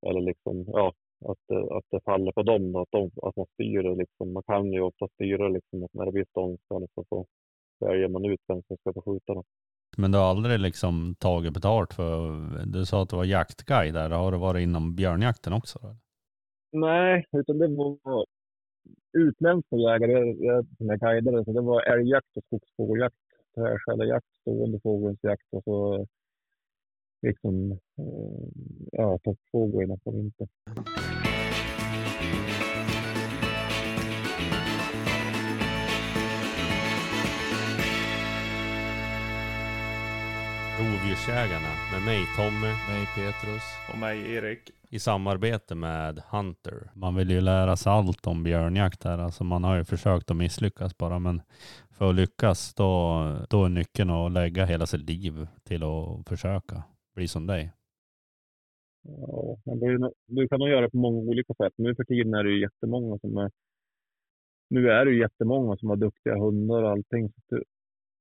eller 0.07 0.21
liksom, 0.21 0.65
ja, 0.67 0.93
att, 1.25 1.37
det- 1.47 1.75
att 1.77 1.85
det 1.91 2.01
faller 2.05 2.31
på 2.31 2.43
dem 2.43 2.71
då, 2.71 2.79
att, 2.81 2.91
de, 2.91 3.11
att 3.23 3.35
man 3.35 3.45
styr 3.53 3.83
det 3.83 3.95
liksom. 3.95 4.33
Man 4.33 4.43
kan 4.43 4.73
ju 4.73 4.81
ofta 4.81 5.07
styra 5.07 5.47
liksom 5.49 5.83
att 5.83 5.93
när 5.93 6.05
det 6.05 6.11
blir 6.11 6.25
ståndskall 6.31 6.87
så 6.95 7.03
får, 7.09 7.25
väljer 7.79 8.07
man 8.07 8.25
ut 8.25 8.41
vem 8.47 8.61
som 8.67 8.77
ska 8.77 8.93
få 8.93 9.01
skjuta 9.01 9.33
dem. 9.33 9.43
Men 9.97 10.11
du 10.11 10.17
har 10.17 10.25
aldrig 10.29 10.59
liksom 10.59 11.15
tagit 11.19 11.53
betalt 11.53 11.93
för, 11.93 12.31
du 12.65 12.85
sa 12.85 13.03
att 13.03 13.09
du 13.09 13.15
var 13.15 13.25
jaktguide 13.25 13.93
där, 13.93 14.09
har 14.09 14.31
du 14.31 14.37
varit 14.37 14.61
inom 14.63 14.95
björnjakten 14.95 15.53
också? 15.53 15.79
Eller? 15.83 15.95
Nej, 16.71 17.25
utan 17.37 17.57
det 17.57 17.67
var 17.67 18.25
utländska 19.17 19.75
jägare 19.75 20.11
jag- 20.11 20.37
jag- 20.43 20.65
som 20.77 20.87
jag 20.87 20.99
guidade. 20.99 21.45
Så 21.45 21.51
det 21.51 21.61
var 21.61 21.81
älgjakt 21.81 22.37
och 22.37 22.43
skogsfågeljakt, 22.43 23.15
tvärskällarjakt, 23.55 24.25
stående 24.41 24.79
fågelsjakt 24.79 25.43
och 25.51 25.63
så 25.63 26.05
liksom 27.21 27.71
eh, 27.71 28.47
ja, 28.91 29.17
toppfågel 29.23 29.99
på 30.03 30.11
vintern. 30.11 30.47
Rovdjursjägarna 41.07 41.73
med 41.91 42.05
mig 42.05 42.21
Tommy 42.37 42.71
Mig 42.89 43.05
Petrus. 43.15 43.63
Och 43.91 43.99
mig 43.99 44.33
Erik. 44.35 44.71
i 44.89 44.99
samarbete 44.99 45.75
med 45.75 46.21
Hunter. 46.31 46.89
Man 46.95 47.15
vill 47.15 47.29
ju 47.29 47.41
lära 47.41 47.75
sig 47.75 47.91
allt 47.91 48.27
om 48.27 48.43
björnjakt 48.43 49.03
här. 49.03 49.17
Alltså 49.17 49.43
man 49.43 49.63
har 49.63 49.77
ju 49.77 49.83
försökt 49.83 50.31
att 50.31 50.37
misslyckas 50.37 50.97
bara 50.97 51.19
men 51.19 51.41
för 51.91 52.09
att 52.09 52.15
lyckas 52.15 52.73
då, 52.73 53.21
då 53.49 53.65
är 53.65 53.69
nyckeln 53.69 54.09
att 54.09 54.31
lägga 54.31 54.65
hela 54.65 54.85
sitt 54.85 55.09
liv 55.09 55.47
till 55.63 55.83
att 55.83 56.27
försöka 56.29 56.83
bli 57.15 57.27
som 57.27 57.47
dig. 57.47 57.73
Ja, 59.03 59.57
men 59.65 59.79
det 59.79 60.11
du 60.25 60.47
kan 60.47 60.59
nog 60.59 60.69
göra 60.69 60.81
det 60.81 60.89
på 60.89 60.97
många 60.97 61.17
olika 61.17 61.53
sätt. 61.53 61.73
Nu 61.77 61.95
för 61.95 62.03
tiden 62.03 62.33
är 62.33 62.43
det 62.43 62.49
ju 62.49 62.61
jättemånga 62.61 63.19
som 63.19 63.37
är 63.37 63.51
nu 64.69 64.89
är 64.89 65.05
det 65.05 65.11
ju 65.11 65.19
jättemånga 65.19 65.77
som 65.77 65.89
har 65.89 65.95
duktiga 65.95 66.35
hundar 66.35 66.83
och 66.83 66.91
allting. 66.91 67.33
Så 67.49 67.63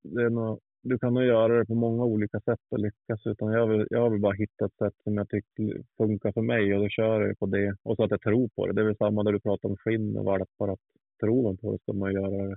det 0.02 0.22
är 0.22 0.30
nog, 0.30 0.60
du 0.88 0.98
kan 0.98 1.14
nog 1.14 1.24
göra 1.24 1.58
det 1.58 1.66
på 1.66 1.74
många 1.74 2.04
olika 2.04 2.40
sätt 2.40 2.60
och 2.70 2.78
lyckas. 2.78 3.26
Utan 3.26 3.52
jag, 3.52 3.66
vill, 3.66 3.86
jag 3.90 4.00
har 4.00 4.10
väl 4.10 4.20
bara 4.20 4.34
hittat 4.34 4.70
ett 4.70 4.78
sätt 4.78 4.94
som 5.04 5.16
jag 5.16 5.28
tycker 5.28 5.82
funkar 5.96 6.32
för 6.32 6.42
mig 6.42 6.74
och 6.74 6.82
då 6.82 6.88
kör 6.88 7.20
jag 7.20 7.38
på 7.38 7.46
det. 7.46 7.76
Och 7.82 7.96
så 7.96 8.04
att 8.04 8.10
jag 8.10 8.20
tror 8.20 8.48
på 8.48 8.66
det. 8.66 8.72
Det 8.72 8.80
är 8.80 8.86
väl 8.86 8.96
samma 8.96 9.22
där 9.22 9.32
du 9.32 9.40
pratar 9.40 9.68
om 9.68 9.76
skinn 9.76 10.16
och 10.16 10.24
valpar. 10.24 10.68
Att 10.72 10.78
tror 11.20 11.42
man 11.42 11.56
på 11.56 11.72
det 11.72 11.78
ska 11.78 11.92
man 11.92 12.12
göra 12.12 12.48
det. 12.48 12.56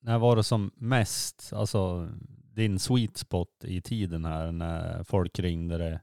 När 0.00 0.18
var 0.18 0.36
det 0.36 0.42
som 0.42 0.70
mest, 0.74 1.52
alltså 1.54 2.08
din 2.54 2.78
sweet 2.78 3.16
spot 3.16 3.64
i 3.64 3.80
tiden 3.80 4.24
här 4.24 4.52
när 4.52 5.04
folk 5.04 5.38
ringde 5.38 5.78
det, 5.78 6.00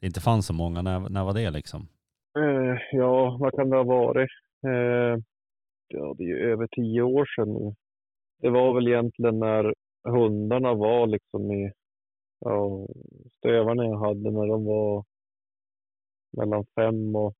det 0.00 0.06
inte 0.06 0.20
fanns 0.20 0.46
så 0.46 0.52
många, 0.52 0.82
när, 0.82 1.08
när 1.08 1.24
var 1.24 1.34
det 1.34 1.50
liksom? 1.50 1.88
Eh, 2.38 2.78
ja, 2.92 3.36
vad 3.40 3.52
kan 3.52 3.70
det 3.70 3.76
ha 3.76 3.84
varit? 3.84 4.30
Eh, 4.64 5.22
ja, 5.88 6.14
det 6.18 6.24
är 6.24 6.28
ju 6.28 6.52
över 6.52 6.66
tio 6.66 7.02
år 7.02 7.26
sedan 7.36 7.52
nu. 7.54 7.74
Det 8.40 8.50
var 8.50 8.74
väl 8.74 8.88
egentligen 8.88 9.38
när 9.38 9.74
hundarna 10.06 10.74
var 10.74 11.06
liksom 11.06 11.52
i 11.52 11.72
ja, 12.40 12.86
stövarna 13.38 13.84
jag 13.84 13.98
hade 13.98 14.30
när 14.30 14.46
de 14.46 14.64
var 14.64 15.04
mellan 16.36 16.64
fem 16.74 17.16
och 17.16 17.34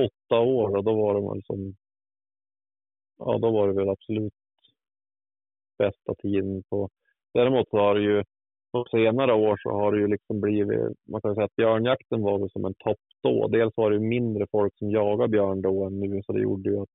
åtta 0.00 0.40
år 0.40 0.76
och 0.76 0.84
då 0.84 0.94
var 0.94 1.14
de 1.14 1.28
väl 1.28 1.42
som 1.44 1.76
ja, 3.18 3.38
då 3.38 3.50
var 3.50 3.68
det 3.68 3.74
väl 3.74 3.88
absolut 3.88 4.34
bästa 5.78 6.14
tiden 6.14 6.62
på. 6.70 6.88
Däremot 7.34 7.68
så 7.70 7.78
har 7.78 7.94
det 7.94 8.02
ju 8.02 8.24
på 8.72 8.84
senare 8.90 9.34
år 9.34 9.56
så 9.62 9.70
har 9.70 9.92
det 9.92 9.98
ju 9.98 10.06
liksom 10.06 10.40
blivit, 10.40 10.80
man 11.08 11.20
kan 11.20 11.34
säga 11.34 11.44
att 11.44 11.56
björnjakten 11.56 12.22
var 12.22 12.38
väl 12.38 12.50
som 12.50 12.64
en 12.64 12.74
topp 12.74 13.00
då. 13.22 13.48
Dels 13.48 13.76
var 13.76 13.90
det 13.90 14.00
mindre 14.00 14.46
folk 14.50 14.78
som 14.78 14.90
jagade 14.90 15.28
björn 15.28 15.62
då 15.62 15.84
än 15.84 16.00
nu, 16.00 16.22
så 16.22 16.32
det 16.32 16.40
gjorde 16.40 16.70
ju 16.70 16.80
att 16.80 16.88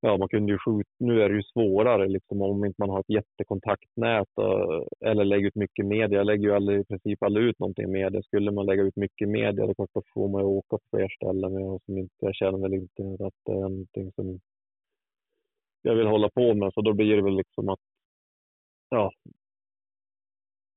ja, 0.00 0.16
man 0.16 0.28
kunde 0.28 0.52
ju 0.52 0.58
skjuta. 0.58 0.90
Nu 0.98 1.22
är 1.22 1.28
det 1.28 1.36
ju 1.36 1.42
svårare 1.42 2.08
liksom 2.08 2.42
om 2.42 2.64
inte 2.64 2.82
man 2.82 2.90
har 2.90 3.00
ett 3.00 3.10
jättekontaktnät 3.10 4.28
och, 4.34 4.86
eller 5.00 5.24
lägger 5.24 5.46
ut 5.46 5.54
mycket 5.54 5.86
media. 5.86 6.18
Jag 6.18 6.26
lägger 6.26 6.48
ju 6.48 6.54
aldrig, 6.54 6.80
i 6.80 6.84
princip 6.84 7.22
aldrig 7.22 7.46
ut 7.46 7.58
någonting 7.58 7.92
media. 7.92 8.22
Skulle 8.22 8.50
man 8.50 8.66
lägga 8.66 8.82
ut 8.82 8.96
mycket 8.96 9.28
media 9.28 9.66
då 9.66 9.74
klart 9.74 9.90
då 9.94 10.02
får 10.14 10.28
man 10.28 10.42
ju 10.42 10.46
åka 10.46 10.76
på 10.76 10.80
fler 10.90 11.08
ställen. 11.08 11.52
Men 11.52 11.62
jag, 11.62 11.80
som 11.84 11.98
inte, 11.98 12.14
jag 12.20 12.34
känner 12.34 12.58
väl 12.58 12.74
inte 12.74 13.02
att 13.26 13.34
det 13.44 13.52
är 13.52 13.60
någonting 13.60 14.12
som 14.12 14.40
jag 15.82 15.94
vill 15.94 16.06
hålla 16.06 16.28
på 16.30 16.54
med. 16.54 16.72
Så 16.74 16.80
då 16.80 16.92
blir 16.92 17.16
det 17.16 17.22
väl 17.22 17.36
liksom 17.36 17.68
att 17.68 17.80
ja, 18.90 19.12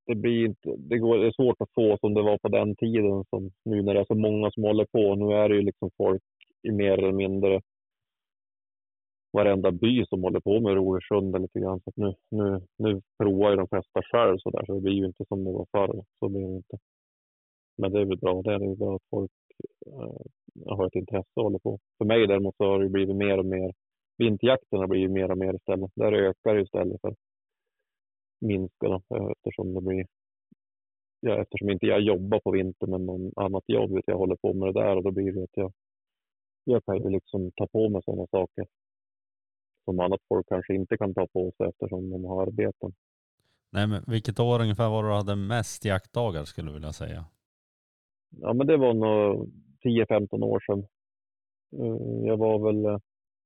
det 0.07 0.15
blir 0.15 0.45
inte, 0.45 0.75
det, 0.77 0.97
går, 0.97 1.17
det 1.17 1.27
är 1.27 1.31
svårt 1.31 1.61
att 1.61 1.73
få 1.75 1.97
som 1.97 2.13
det 2.13 2.21
var 2.21 2.37
på 2.37 2.49
den 2.49 2.75
tiden 2.75 3.25
som 3.29 3.51
nu 3.65 3.81
när 3.81 3.93
det 3.93 3.99
är 3.99 4.05
så 4.05 4.15
många 4.15 4.51
som 4.51 4.63
håller 4.63 4.85
på. 4.85 5.15
Nu 5.15 5.35
är 5.35 5.49
det 5.49 5.55
ju 5.55 5.61
liksom 5.61 5.89
folk 5.97 6.23
i 6.63 6.71
mer 6.71 6.97
eller 6.97 7.11
mindre 7.11 7.61
varenda 9.33 9.71
by 9.71 10.05
som 10.05 10.23
håller 10.23 10.39
på 10.39 10.59
med 10.59 10.73
rovdjurshundar 10.73 11.39
lite 11.39 11.59
grann. 11.59 11.79
Så 11.79 11.89
att 11.89 11.97
nu, 11.97 12.13
nu, 12.29 12.61
nu 12.77 13.01
provar 13.17 13.49
ju 13.49 13.55
de 13.55 13.67
flesta 13.67 14.01
själv 14.01 14.37
så 14.37 14.49
där, 14.49 14.65
så 14.65 14.73
det 14.73 14.81
blir 14.81 14.93
ju 14.93 15.05
inte 15.05 15.25
som 15.25 15.43
det 15.43 15.51
var 15.51 15.65
förr. 15.71 16.03
Så 16.19 16.29
blir 16.29 16.47
det 16.47 16.55
inte. 16.55 16.77
Men 17.77 17.91
det 17.91 18.01
är 18.01 18.05
väl 18.05 18.17
bra. 18.17 18.41
Det 18.41 18.53
är 18.53 18.75
bra 18.75 18.95
att 18.95 19.09
folk 19.09 19.31
äh, 19.87 20.75
har 20.77 20.87
ett 20.87 20.95
intresse 20.95 21.31
och 21.35 21.43
håller 21.43 21.59
på. 21.59 21.79
För 21.97 22.05
mig 22.05 22.27
däremot 22.27 22.55
så 22.57 22.63
har 22.63 22.79
det 22.79 22.89
blivit 22.89 23.15
mer 23.15 23.37
och 23.37 23.45
mer. 23.45 23.73
Vinterjakten 24.17 24.79
har 24.79 24.87
blivit 24.87 25.11
mer 25.11 25.31
och 25.31 25.37
mer 25.37 25.53
istället. 25.53 25.91
Där 25.95 26.11
ökar 26.11 26.55
det 26.55 26.61
istället 26.61 27.01
för 27.01 27.15
minska 28.41 28.87
då, 28.87 29.01
eh, 29.15 29.31
eftersom 29.31 29.73
det 29.73 29.81
blir 29.81 30.05
ja, 31.19 31.41
eftersom 31.41 31.69
inte 31.69 31.85
jag 31.85 32.01
jobbar 32.01 32.39
på 32.39 32.51
vintern 32.51 32.89
med 32.89 33.01
någon 33.01 33.31
annat 33.35 33.63
jobb 33.67 33.91
utan 33.91 34.03
jag 34.05 34.17
håller 34.17 34.35
på 34.35 34.53
med 34.53 34.67
det 34.67 34.81
där 34.81 34.95
och 34.95 35.03
då 35.03 35.11
blir 35.11 35.31
det 35.31 35.43
att 35.43 35.57
jag, 35.57 35.71
jag 36.63 36.85
kan 36.85 37.03
ju 37.03 37.09
liksom 37.09 37.51
ta 37.55 37.67
på 37.67 37.89
mig 37.89 38.01
sådana 38.05 38.27
saker 38.27 38.65
som 39.85 39.99
annat 39.99 40.21
folk 40.29 40.47
kanske 40.49 40.75
inte 40.75 40.97
kan 40.97 41.13
ta 41.13 41.27
på 41.27 41.51
sig 41.57 41.67
eftersom 41.69 42.09
de 42.09 42.25
har 42.25 42.41
arbeten. 42.41 42.93
Nej 43.69 43.87
men 43.87 44.03
vilket 44.07 44.39
år 44.39 44.61
ungefär 44.61 44.89
var 44.89 45.03
det 45.03 45.09
du 45.09 45.13
hade 45.13 45.35
mest 45.35 45.85
jaktdagar 45.85 46.43
skulle 46.43 46.69
du 46.69 46.73
vilja 46.73 46.91
säga? 46.93 47.25
Ja 48.29 48.53
men 48.53 48.67
det 48.67 48.77
var 48.77 48.93
nog 48.93 49.51
10-15 49.83 50.43
år 50.43 50.59
sedan. 50.59 50.79
Eh, 51.79 52.27
Jag 52.27 52.37
var 52.37 52.59
väl, 52.59 52.85
eh, 52.85 52.99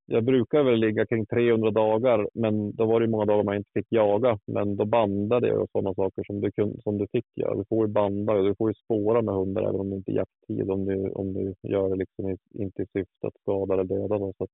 jag 0.06 0.24
brukar 0.24 0.64
väl 0.64 0.80
ligga 0.80 1.06
kring 1.06 1.26
300 1.26 1.72
dagar 1.72 2.30
men 2.34 2.76
då 2.76 2.86
var 2.86 3.00
det 3.00 3.08
många 3.08 3.26
dagar 3.26 3.44
man 3.44 3.56
inte 3.56 3.70
fick 3.74 3.88
jaga. 3.90 4.40
Men 4.46 4.76
då 4.76 4.86
bandade 4.86 5.48
jag 5.48 5.62
och 5.62 5.70
sådana 5.72 5.94
saker 5.94 6.24
som 6.24 6.42
du, 6.42 6.52
kun, 6.52 6.82
som 6.84 6.98
du 6.98 7.08
fick 7.12 7.26
göra. 7.36 7.56
Du 7.56 7.66
får 7.70 7.88
ju 7.88 7.94
banda 7.94 8.34
och 8.34 8.44
du 8.46 8.56
får 8.56 8.70
ju 8.70 8.74
spåra 8.74 9.22
med 9.22 9.34
hundar 9.36 9.62
även 9.64 9.80
om 9.80 9.90
det 9.90 9.96
inte 9.96 10.12
är 10.12 10.16
jakttid. 10.16 10.72
Om 10.72 10.86
du, 10.86 11.10
om 11.12 11.34
du 11.34 11.54
gör 11.70 11.90
det 11.90 11.96
liksom 11.96 12.38
inte 12.54 12.82
i 12.82 12.86
syfte 12.86 13.28
att 13.28 13.38
skada 13.42 13.74
eller 13.74 13.84
döda. 13.84 14.18
Då. 14.18 14.34
Så 14.38 14.44
att 14.44 14.50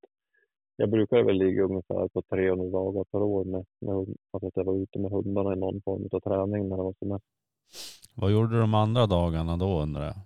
jag 0.82 0.90
brukar 0.90 1.24
väl 1.24 1.38
ligga 1.38 1.64
ungefär 1.64 2.08
på 2.08 2.22
300 2.22 2.66
dagar 2.80 3.04
per 3.12 3.22
år 3.22 3.46
med, 3.46 3.66
med 3.82 3.96
alltså 4.32 4.48
att 4.48 4.56
jag 4.58 4.64
var 4.64 4.84
ute 4.84 5.00
med 5.00 5.12
hundarna 5.12 5.54
i 5.54 5.60
någon 5.60 5.82
form 5.82 6.08
av 6.12 6.20
träning 6.20 6.70
när 6.70 6.78
det 6.78 6.84
var 6.84 6.94
som 7.00 7.08
mest. 7.08 7.26
Vad 8.16 8.32
gjorde 8.32 8.54
du 8.56 8.60
de 8.60 8.74
andra 8.74 9.06
dagarna 9.06 9.58
då 9.58 9.82
undrar 9.82 10.06
jag? 10.06 10.16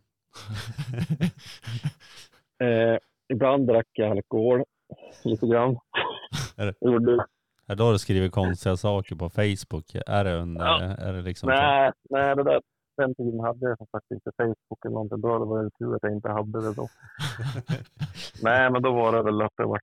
Eh, 2.64 2.98
ibland 3.34 3.68
drack 3.68 3.88
jag 3.94 4.12
alkohol 4.12 4.64
lite 5.24 5.48
grann. 5.48 5.78
Är 6.58 6.66
det- 6.66 6.92
Gjorde, 6.92 7.26
Är 7.68 7.76
då 7.76 7.92
du 7.92 8.00
skriver 8.00 8.30
konstiga 8.30 8.78
saker 8.78 9.16
på 9.16 9.30
Facebook? 9.30 9.96
Är 10.08 10.24
det 10.24 10.36
under, 10.42 10.66
Ja. 10.66 10.82
är 10.82 11.14
det 11.14 11.22
liksom 11.22 11.48
så? 11.48 11.54
nej, 11.56 11.92
nej, 12.10 12.36
det 12.36 12.44
där, 12.44 12.62
den 12.98 13.16
tiden 13.16 13.40
hade 13.40 13.70
jag 13.70 13.78
som 13.78 13.88
sagt 13.92 14.12
inte 14.12 14.32
Facebook 14.38 14.86
eller 14.86 14.94
någonting. 14.94 15.22
Då 15.22 15.46
var 15.46 15.64
det 15.64 15.70
tur 15.80 15.96
att 15.96 16.04
jag 16.04 16.12
inte 16.14 16.30
hade 16.30 16.62
det 16.62 16.74
då. 16.74 16.88
nej, 18.44 18.72
men 18.72 18.82
då 18.82 18.92
var 18.92 19.12
det 19.16 19.24
väl 19.24 19.42
att 19.42 19.54
det 19.58 19.66
vart, 19.66 19.82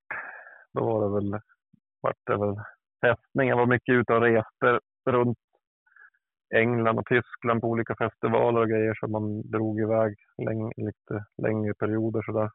då 0.75 0.85
var 0.85 1.03
det 1.05 1.15
väl, 1.15 1.41
vart 2.01 2.27
det 2.27 2.37
väl 2.37 2.57
fästning. 3.05 3.49
Jag 3.49 3.57
var 3.57 3.67
mycket 3.67 3.95
ute 3.95 4.13
och 4.13 4.23
reste 4.23 4.81
runt 5.11 5.39
England 6.55 6.99
och 6.99 7.07
Tyskland 7.07 7.61
på 7.61 7.69
olika 7.69 7.95
festivaler 7.97 8.61
och 8.61 8.69
grejer 8.69 8.95
så 9.01 9.07
man 9.07 9.51
drog 9.51 9.81
iväg 9.81 10.15
läng, 10.47 10.73
lite 10.77 11.25
längre 11.43 11.75
perioder 11.75 12.23
sådär. 12.23 12.51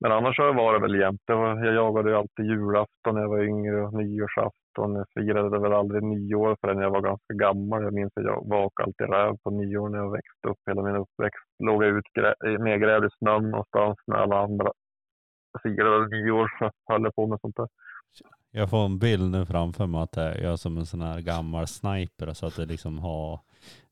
Men 0.00 0.12
annars 0.12 0.38
var 0.38 0.72
det 0.72 0.80
väl 0.80 1.00
jämt. 1.00 1.22
Jag 1.26 1.74
jagade 1.74 2.10
ju 2.10 2.16
alltid 2.16 2.46
julafton 2.46 3.14
när 3.14 3.20
jag 3.20 3.28
var 3.28 3.42
yngre 3.42 3.86
och 3.86 3.94
nyårsafton. 3.94 4.94
Jag 4.94 5.06
firade 5.14 5.58
väl 5.58 5.72
aldrig 5.72 6.02
nyår 6.02 6.56
förrän 6.60 6.78
jag 6.78 6.90
var 6.90 7.00
ganska 7.00 7.34
gammal. 7.34 7.82
Jag 7.82 7.94
minns 7.94 8.12
att 8.16 8.24
jag 8.24 8.48
vakade 8.48 8.86
alltid 8.86 9.10
räv 9.10 9.36
på 9.42 9.50
nyår 9.50 9.88
när 9.88 9.98
jag 9.98 10.12
växte 10.12 10.48
upp. 10.48 10.58
Hela 10.66 10.82
min 10.82 10.96
uppväxt 10.96 11.44
låg 11.58 11.84
jag 11.84 11.96
utgrävd 11.98 12.60
nedgrävd 12.60 13.04
i 13.04 13.08
snön 13.18 13.50
någonstans 13.50 13.98
när 14.06 14.16
alla 14.16 14.38
andra. 14.38 14.72
Jag 15.52 15.62
firade 15.62 15.98
väl 16.00 16.08
nyår 16.08 16.50
så 16.58 16.70
höll 16.92 17.02
jag 17.02 17.14
på 17.14 17.26
med 17.26 17.40
sånt 17.40 17.56
där. 17.56 17.68
Jag 18.50 18.70
får 18.70 18.84
en 18.84 18.98
bild 18.98 19.30
nu 19.30 19.46
framför 19.46 19.86
mig 19.86 20.00
att 20.02 20.16
jag 20.16 20.36
är 20.36 20.56
som 20.56 20.76
en 20.78 20.86
sån 20.86 21.00
här 21.00 21.20
gammal 21.20 21.66
sniper 21.66 22.32
så 22.32 22.46
att 22.46 22.56
det 22.56 22.66
liksom 22.66 22.98
har 22.98 23.40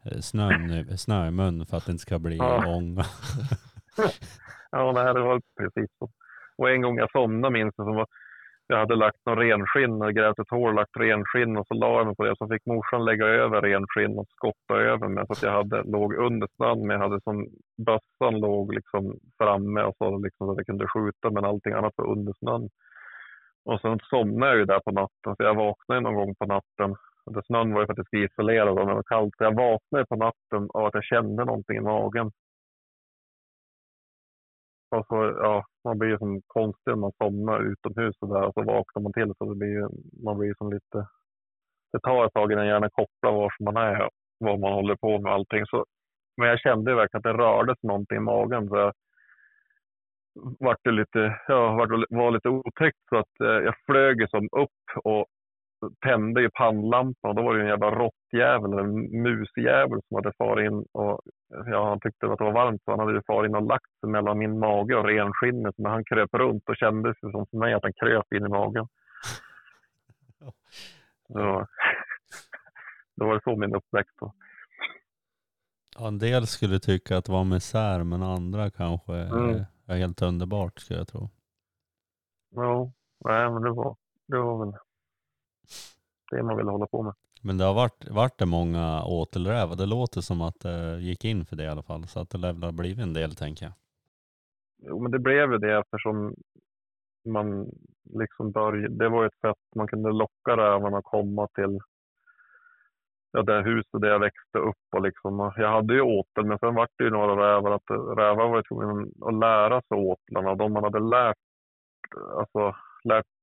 eh, 0.04 0.20
snön, 0.20 0.98
snö 0.98 1.28
i 1.28 1.30
mun 1.30 1.66
för 1.66 1.76
att 1.76 1.86
det 1.86 1.92
inte 1.92 2.02
ska 2.02 2.18
bli 2.18 2.36
Ja. 2.36 2.66
ånga. 2.76 3.04
Ja, 4.70 4.92
nej, 4.92 5.14
det 5.14 5.20
var 5.20 5.42
precis 5.58 5.90
så. 5.98 6.10
Och 6.58 6.70
en 6.70 6.82
gång 6.82 6.98
jag 6.98 7.10
somnade 7.10 7.52
minns 7.52 7.74
jag, 7.76 7.86
som 7.86 7.94
var, 7.94 8.06
jag 8.66 8.78
hade 8.78 8.96
lagt 8.96 9.26
någon 9.26 9.38
renskinn 9.38 10.02
och 10.02 10.14
grävt 10.14 10.38
ett 10.38 10.50
hål, 10.50 10.74
lagt 10.74 10.96
renskinn 10.96 11.56
och 11.56 11.66
så 11.66 11.74
la 11.74 11.98
jag 11.98 12.06
mig 12.06 12.16
på 12.16 12.24
det. 12.24 12.36
Så 12.38 12.48
fick 12.48 12.66
morsan 12.66 13.04
lägga 13.04 13.26
över 13.26 13.62
renskinn 13.62 14.18
och 14.18 14.28
skotta 14.28 14.74
över 14.74 15.08
mig 15.08 15.24
så 15.26 15.32
att 15.32 15.42
jag 15.42 15.52
hade, 15.52 15.82
låg 15.82 16.14
under 16.14 16.48
snön. 16.56 16.86
Men 16.86 16.90
jag 16.90 17.08
hade 17.08 17.20
som 17.20 17.46
bössan 17.86 18.40
låg 18.40 18.74
liksom 18.74 19.18
framme 19.38 19.82
och 19.82 19.94
så, 19.98 20.18
liksom, 20.18 20.46
så 20.46 20.50
att 20.50 20.56
jag 20.56 20.66
kunde 20.66 20.88
skjuta 20.88 21.30
men 21.30 21.44
allting 21.44 21.72
annat 21.72 21.92
var 21.96 22.06
under 22.06 22.32
snön. 22.38 22.68
Och 23.64 23.80
sen 23.80 23.98
somnade 24.02 24.52
jag 24.52 24.58
ju 24.58 24.64
där 24.64 24.80
på 24.80 24.90
natten 24.90 25.36
så 25.36 25.42
jag 25.42 25.54
vaknade 25.54 26.00
någon 26.00 26.14
gång 26.14 26.34
på 26.34 26.46
natten. 26.46 26.96
Det 27.30 27.46
snön 27.46 27.72
var 27.72 27.80
ju 27.80 27.86
faktiskt 27.86 28.14
isolerad 28.14 28.68
och 28.68 28.86
det 28.86 28.94
var 28.94 29.02
kallt. 29.02 29.34
Så 29.38 29.44
jag 29.44 29.56
vaknade 29.56 30.06
på 30.06 30.16
natten 30.16 30.68
av 30.74 30.84
att 30.84 30.94
jag 30.94 31.04
kände 31.04 31.44
någonting 31.44 31.76
i 31.76 31.80
magen. 31.80 32.30
Alltså, 34.90 35.14
ja, 35.14 35.64
man 35.84 35.98
blir 35.98 36.08
ju 36.08 36.18
som 36.18 36.42
konstig 36.46 36.92
om 36.92 37.00
man 37.00 37.12
somnar 37.22 37.60
utomhus 37.60 38.16
och 38.20 38.28
där 38.28 38.42
och 38.46 38.54
så 38.54 38.62
vaknar 38.62 39.02
man 39.02 39.12
till 39.12 39.32
så 39.38 39.44
det 39.44 39.54
blir 39.54 39.68
ju, 39.68 39.88
man 40.24 40.38
blir 40.38 40.54
som 40.58 40.72
lite, 40.72 41.08
det 41.92 42.00
tar 42.00 42.26
ett 42.26 42.32
tag 42.32 42.52
innan 42.52 42.66
hjärnan 42.66 42.90
kopplar 42.92 43.32
var 43.32 43.54
som 43.56 43.64
man 43.64 43.76
är 43.76 44.02
och 44.02 44.10
vad 44.38 44.60
man 44.60 44.72
håller 44.72 44.96
på 44.96 45.20
med 45.20 45.32
allting. 45.32 45.66
Så, 45.66 45.84
men 46.36 46.48
jag 46.48 46.60
kände 46.60 46.94
verkligen 46.94 47.18
att 47.18 47.36
det 47.36 47.42
rördes 47.42 47.82
någonting 47.82 48.16
i 48.16 48.20
magen 48.20 48.68
så 48.68 48.76
jag 48.76 48.92
vart 50.60 50.84
det 50.84 50.90
lite, 50.90 51.40
ja, 51.48 51.72
vart, 51.72 51.90
var 52.10 52.30
lite 52.30 52.48
otäckt 52.48 52.98
så 53.08 53.16
att 53.16 53.40
eh, 53.40 53.64
jag 53.64 53.74
flög 53.86 54.30
som 54.30 54.48
upp 54.52 55.04
och 55.04 55.26
tände 56.04 56.40
ju 56.40 56.50
pannlampan 56.50 57.30
och 57.30 57.34
då 57.34 57.42
var 57.42 57.54
det 57.54 57.58
ju 57.58 57.62
en 57.62 57.70
jävla 57.70 57.90
råttjävel, 57.90 58.78
en 58.78 59.22
musjävel 59.22 60.00
som 60.08 60.14
hade 60.14 60.32
farit 60.38 60.66
in 60.70 60.84
och 60.92 61.20
ja, 61.48 61.88
han 61.88 62.00
tyckte 62.00 62.26
att 62.26 62.38
det 62.38 62.44
var 62.44 62.52
varmt 62.52 62.82
så 62.84 62.90
han 62.90 63.00
hade 63.00 63.12
ju 63.12 63.22
farit 63.26 63.48
in 63.48 63.54
och 63.54 63.62
lagt 63.66 63.90
sig 64.00 64.10
mellan 64.10 64.38
min 64.38 64.58
mage 64.58 64.96
och 64.96 65.04
renskinnet. 65.04 65.74
Men 65.78 65.92
han 65.92 66.04
kröp 66.04 66.34
runt 66.34 66.68
och 66.68 66.76
kändes 66.76 67.16
ju 67.22 67.30
som 67.30 67.46
för 67.50 67.56
mig 67.56 67.74
att 67.74 67.82
han 67.82 67.92
kröp 67.92 68.32
in 68.32 68.46
i 68.46 68.48
magen. 68.48 68.88
Så, 71.28 71.66
det 73.16 73.24
var 73.24 73.40
så 73.44 73.56
min 73.56 73.74
uppväxt 73.74 74.16
var. 74.20 74.32
Ja, 75.98 76.08
en 76.08 76.18
del 76.18 76.46
skulle 76.46 76.78
tycka 76.78 77.16
att 77.16 77.24
det 77.24 77.32
var 77.32 77.44
misär 77.44 78.04
men 78.04 78.22
andra 78.22 78.70
kanske 78.70 79.12
Mm. 79.12 79.64
är 79.86 79.96
helt 79.96 80.22
underbart 80.22 80.78
skulle 80.80 81.00
jag 81.00 81.08
tro. 81.08 81.30
Ja, 82.50 82.92
nej 83.24 83.50
men 83.50 83.62
det 83.62 83.70
var, 83.70 83.96
det 84.26 84.38
var 84.38 84.64
väl 84.64 84.74
det 86.30 86.42
man 86.42 86.56
ville 86.56 86.70
hålla 86.70 86.86
på 86.86 87.02
med. 87.02 87.14
Men 87.42 87.58
det 87.58 87.64
har 87.64 87.74
varit, 87.74 88.08
varit 88.10 88.38
det 88.38 88.46
många 88.46 89.04
åtelrävar. 89.04 89.76
Det 89.76 89.86
låter 89.86 90.20
som 90.20 90.42
att 90.42 90.60
det 90.60 90.98
gick 91.00 91.24
in 91.24 91.44
för 91.44 91.56
det 91.56 91.64
i 91.64 91.68
alla 91.68 91.82
fall. 91.82 92.06
Så 92.06 92.20
att 92.20 92.30
det 92.30 92.38
lär 92.38 92.52
ha 92.52 92.72
blivit 92.72 92.98
en 92.98 93.12
del 93.12 93.34
tänker 93.36 93.64
jag. 93.64 93.72
Jo, 94.78 95.02
men 95.02 95.12
det 95.12 95.18
blev 95.18 95.52
ju 95.52 95.58
det 95.58 95.78
eftersom 95.78 96.34
man 97.24 97.70
liksom 98.14 98.52
började, 98.52 98.88
det 98.88 99.08
var 99.08 99.22
ju 99.22 99.26
ett 99.26 99.40
sätt 99.40 99.74
man 99.74 99.88
kunde 99.88 100.12
locka 100.12 100.56
rävarna 100.56 100.98
att 100.98 101.04
komma 101.04 101.48
till 101.54 101.78
ja, 103.32 103.42
det 103.42 103.62
huset 103.62 104.00
där 104.00 104.08
jag 104.08 104.18
växte 104.18 104.58
upp 104.58 104.94
och 104.96 105.02
liksom, 105.02 105.52
jag 105.56 105.70
hade 105.70 105.94
ju 105.94 106.00
åtel 106.00 106.44
men 106.44 106.58
sen 106.58 106.74
var 106.74 106.88
det 106.96 107.04
ju 107.04 107.10
några 107.10 107.46
rävar 107.46 107.70
att 107.70 107.90
rävar 108.18 108.48
var 108.48 108.56
ju 108.56 108.62
tvungna 108.62 109.06
att 109.26 109.34
lära 109.34 109.82
sig 109.82 109.96
åtlarna 109.98 110.54
de 110.54 110.72
man 110.72 110.84
hade 110.84 111.00
lärt, 111.00 111.36
alltså 112.38 112.74
lärt, 113.04 113.26
lä, 113.26 113.35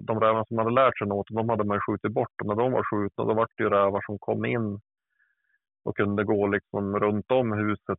de 0.00 0.20
rävarna 0.20 0.44
som 0.44 0.58
hade 0.58 0.70
lärt 0.70 0.98
sig 0.98 1.08
något, 1.08 1.26
de 1.30 1.48
hade 1.48 1.64
man 1.64 1.80
skjutit 1.80 2.12
bort 2.12 2.40
och 2.40 2.46
när 2.46 2.54
de 2.54 2.72
var 2.72 2.82
skjutna 2.82 3.24
då 3.24 3.34
var 3.34 3.48
det 3.56 3.62
ju 3.62 3.70
rävar 3.70 4.02
som 4.06 4.18
kom 4.18 4.44
in 4.44 4.80
och 5.84 5.96
kunde 5.96 6.24
gå 6.24 6.46
liksom 6.46 7.00
runt 7.00 7.30
om 7.30 7.52
huset 7.52 7.98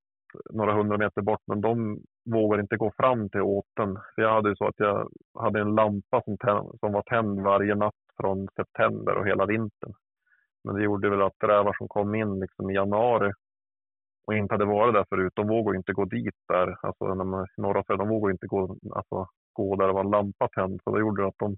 några 0.50 0.74
hundra 0.74 0.98
meter 0.98 1.22
bort, 1.22 1.42
men 1.48 1.62
de 1.62 2.00
vågade 2.26 2.62
inte 2.62 2.78
gå 2.78 2.92
fram 2.98 3.30
till 3.30 3.42
åten. 3.42 4.00
För 4.16 4.22
jag 4.22 4.34
hade 4.34 4.50
ju 4.50 4.56
så 4.56 4.68
att 4.68 4.80
jag 4.80 5.10
hade 5.40 5.60
en 5.60 5.76
lampa 5.76 6.22
som, 6.22 6.38
tänd, 6.38 6.80
som 6.80 6.92
var 6.92 7.02
tänd 7.02 7.42
varje 7.42 7.76
natt 7.76 7.94
från 8.18 8.48
september 8.56 9.16
och 9.16 9.28
hela 9.28 9.46
vintern. 9.46 9.94
Men 10.64 10.76
det 10.76 10.84
gjorde 10.84 11.10
väl 11.10 11.22
att 11.22 11.44
rävar 11.44 11.74
som 11.78 11.88
kom 11.88 12.16
in 12.16 12.40
liksom 12.40 12.70
i 12.70 12.74
januari 12.74 13.32
och 14.28 14.34
inte 14.34 14.54
hade 14.54 14.66
varit 14.66 14.94
där 14.94 15.06
förut, 15.10 15.34
de 15.36 15.48
vågade 15.48 15.78
inte 15.78 15.94
gå 15.94 16.06
dit 16.06 16.36
där. 16.48 16.78
Alltså 16.82 17.14
när 17.14 17.24
man, 17.24 17.48
norra 17.58 17.84
Sverige, 17.84 17.98
de 17.98 18.10
vågade 18.10 18.32
inte 18.32 18.48
gå, 18.48 18.78
alltså, 18.92 19.28
gå 19.58 19.76
där 19.76 19.88
det 19.88 19.94
var 19.94 20.04
en 20.04 20.12
lampa 20.12 20.48
tänd. 20.48 20.80
Så 20.84 20.96
det 20.96 21.00
gjorde 21.00 21.28
att 21.28 21.38
de, 21.38 21.58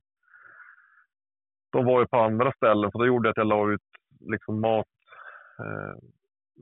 de 1.72 1.86
var 1.86 2.00
ju 2.00 2.08
på 2.08 2.18
andra 2.18 2.52
ställen. 2.52 2.92
Så 2.92 2.98
det 3.02 3.08
gjorde 3.08 3.30
att 3.30 3.38
jag 3.38 3.48
la 3.48 3.72
ut 3.72 3.90
liksom 4.20 4.62
mat 4.62 4.88
eh, 5.60 5.96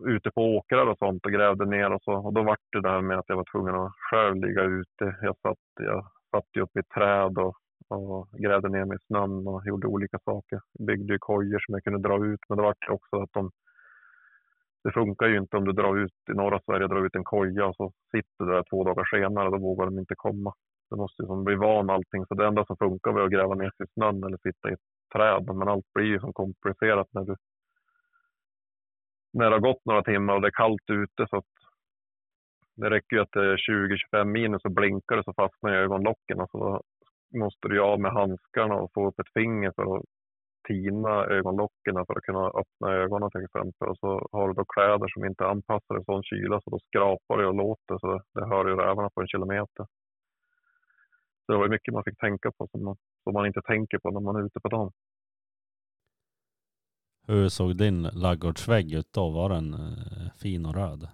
ute 0.06 0.32
på 0.32 0.41
åkrar 0.58 0.88
och 0.88 0.97
sånt 0.97 1.26
och 1.26 1.32
grävde 1.32 1.65
ner 1.65 1.93
och 1.93 2.02
så. 2.04 2.13
Och 2.13 2.34
då 2.34 2.43
var 2.43 2.58
det 2.71 2.82
det 2.82 2.89
här 2.89 3.02
med 3.02 3.19
att 3.19 3.30
jag 3.30 3.36
var 3.36 3.52
tvungen 3.52 3.76
att 3.76 3.91
själv 4.12 4.36
ligga 4.36 4.63
ute. 4.63 5.15
Jag 5.21 5.36
satt, 5.41 5.65
jag 5.76 6.06
satt 6.32 6.45
ju 6.56 6.62
uppe 6.62 6.80
i 6.80 6.84
träd 6.84 7.38
och, 7.38 7.56
och 7.88 8.30
grävde 8.32 8.69
ner 8.69 8.86
mig 8.86 8.97
i 8.97 9.06
snön 9.08 9.47
och 9.47 9.67
gjorde 9.67 9.88
olika 9.88 10.19
saker. 10.26 10.60
Byggde 10.80 11.13
ju 11.13 11.19
kojor 11.19 11.60
som 11.60 11.73
jag 11.73 11.84
kunde 11.84 12.10
dra 12.10 12.26
ut. 12.26 12.39
Men 12.50 12.58
det 12.58 12.63
var 12.63 12.76
också 12.89 13.21
att 13.21 13.34
de, 13.34 13.52
det 14.84 14.91
funkar 14.91 15.28
ju 15.28 15.38
inte 15.38 15.58
om 15.58 15.65
du 15.65 15.71
drar 15.71 15.97
ut 15.97 16.13
i 16.32 16.34
norra 16.34 16.60
Sverige, 16.65 16.88
drar 16.88 17.06
ut 17.06 17.15
en 17.15 17.23
koja 17.23 17.65
och 17.65 17.76
så 17.76 17.91
sitter 18.12 18.45
du 18.45 18.52
där 18.52 18.63
två 18.69 18.84
dagar 18.84 19.06
senare. 19.06 19.50
Då 19.50 19.58
vågar 19.58 19.86
de 19.86 20.00
inte 20.00 20.15
komma. 20.17 20.54
Du 20.89 20.95
måste 20.95 21.21
liksom 21.21 21.43
bli 21.43 21.56
van 21.56 21.89
allting. 21.89 22.26
Så 22.26 22.36
det 22.36 22.47
enda 22.47 22.65
som 22.65 22.78
funkar 22.78 23.12
var 23.12 23.21
att 23.21 23.32
gräva 23.32 23.56
ner 23.56 23.71
sig 23.78 23.86
i 23.86 23.93
snön 23.93 24.23
eller 24.23 24.38
sitta 24.38 24.69
i 24.69 24.73
ett 24.73 24.88
träd. 25.13 25.56
Men 25.56 25.67
allt 25.67 25.93
blir 25.93 26.06
ju 26.06 26.19
som 26.19 26.34
komplicerat 26.34 27.08
när 27.12 27.23
du 27.23 27.36
när 29.34 29.50
det 29.50 29.56
har 29.56 29.60
gått 29.60 29.86
några 29.86 30.04
timmar 30.04 30.36
och 30.36 30.41
det 30.41 30.47
är 30.47 30.62
kallt 30.63 30.89
ute 30.89 31.28
så 31.30 31.38
att 31.38 31.54
det 32.76 32.89
räcker 32.89 33.15
ju 33.15 33.21
att 33.21 33.32
det 33.32 33.45
är 33.45 33.58
20-25 34.13 34.26
minus 34.26 34.65
och 34.65 34.71
blinkar 34.71 35.17
det 35.17 35.23
så 35.23 35.34
fastnar 35.34 35.71
jag 35.71 35.82
i 35.82 35.84
ögonlocken. 35.84 36.47
Så 36.52 36.58
då 36.58 36.82
måste 37.39 37.67
du 37.67 37.76
ju 37.76 37.82
av 37.82 38.00
med 38.00 38.12
handskarna 38.12 38.76
och 38.76 38.91
få 38.93 39.08
upp 39.08 39.19
ett 39.19 39.34
finger 39.34 39.71
för 39.76 39.97
att 39.97 40.04
tina 40.67 41.26
ögonlocken 41.26 42.06
för 42.06 42.17
att 42.17 42.23
kunna 42.23 42.45
öppna 42.47 42.93
ögonen 42.93 43.32
till 43.32 43.43
exempel. 43.43 43.88
Och 43.88 43.97
så 43.97 44.28
har 44.32 44.47
du 44.47 44.54
då 44.54 44.65
kläder 44.65 45.08
som 45.08 45.26
inte 45.26 45.43
är 45.43 45.47
anpassade 45.47 46.00
för 46.00 46.13
sån 46.13 46.23
kyla 46.23 46.62
så 46.62 46.69
då 46.69 46.80
skrapar 46.80 47.38
det 47.38 47.47
och 47.47 47.56
låter 47.56 47.97
så 47.97 48.21
det 48.34 48.45
hör 48.47 48.65
ju 48.65 48.76
rävarna 48.76 49.10
på 49.10 49.21
en 49.21 49.28
kilometer. 49.28 49.86
Så 51.48 51.54
det 51.54 51.58
var 51.58 51.70
mycket 51.70 51.94
man 51.94 52.04
fick 52.04 52.18
tänka 52.20 52.52
på 52.52 52.68
som 52.72 52.84
man, 52.84 52.96
som 53.24 53.34
man 53.34 53.46
inte 53.48 53.62
tänker 53.62 53.98
på 54.00 54.12
när 54.12 54.20
man 54.22 54.36
är 54.36 54.46
ute 54.46 54.60
på 54.60 54.70
dagen. 54.70 54.92
Hur 57.28 57.50
såg 57.50 57.78
din 57.78 58.04
laggårdsvägg 58.04 58.94
ut 58.94 59.14
då? 59.14 59.30
Var 59.30 59.50
den 59.50 59.74
eh, 59.74 60.32
fin 60.42 60.66
och 60.66 60.76
röd? 60.76 61.08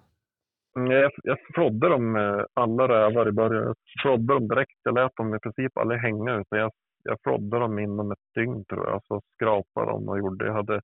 Mm, 0.78 0.91
Jag, 0.91 1.12
jag 1.24 1.38
flådde 1.54 1.89
dem 1.89 2.15
alla 2.54 2.88
rävar 2.88 3.28
i 3.28 3.32
början. 3.32 3.63
Jag 3.63 3.76
flådde 4.02 4.34
dem 4.34 4.48
direkt. 4.48 4.80
Jag 4.84 4.96
lät 4.96 5.15
dem 5.15 5.36
i 5.36 5.39
princip 5.39 5.78
aldrig 5.78 6.00
hänga. 6.02 6.39
Utan 6.39 6.60
jag, 6.60 6.72
jag 7.04 7.17
flådde 7.24 7.60
dem 7.60 7.80
inom 7.80 8.12
ett 8.12 8.26
dygn 8.36 8.65
tror 8.65 8.86
jag. 8.89 9.02
Så 9.08 9.22
skrapade 9.34 9.91
dem 9.91 10.10
och 10.10 10.17
gjorde. 10.19 10.46
Jag 10.46 10.54
hade 10.54 10.82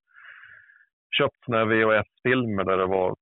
köpt 1.18 1.46
såna 1.46 1.58
här 1.58 1.66
VHS-filmer 1.66 2.64
där 2.64 2.78
det 2.78 2.86
var 2.86 3.16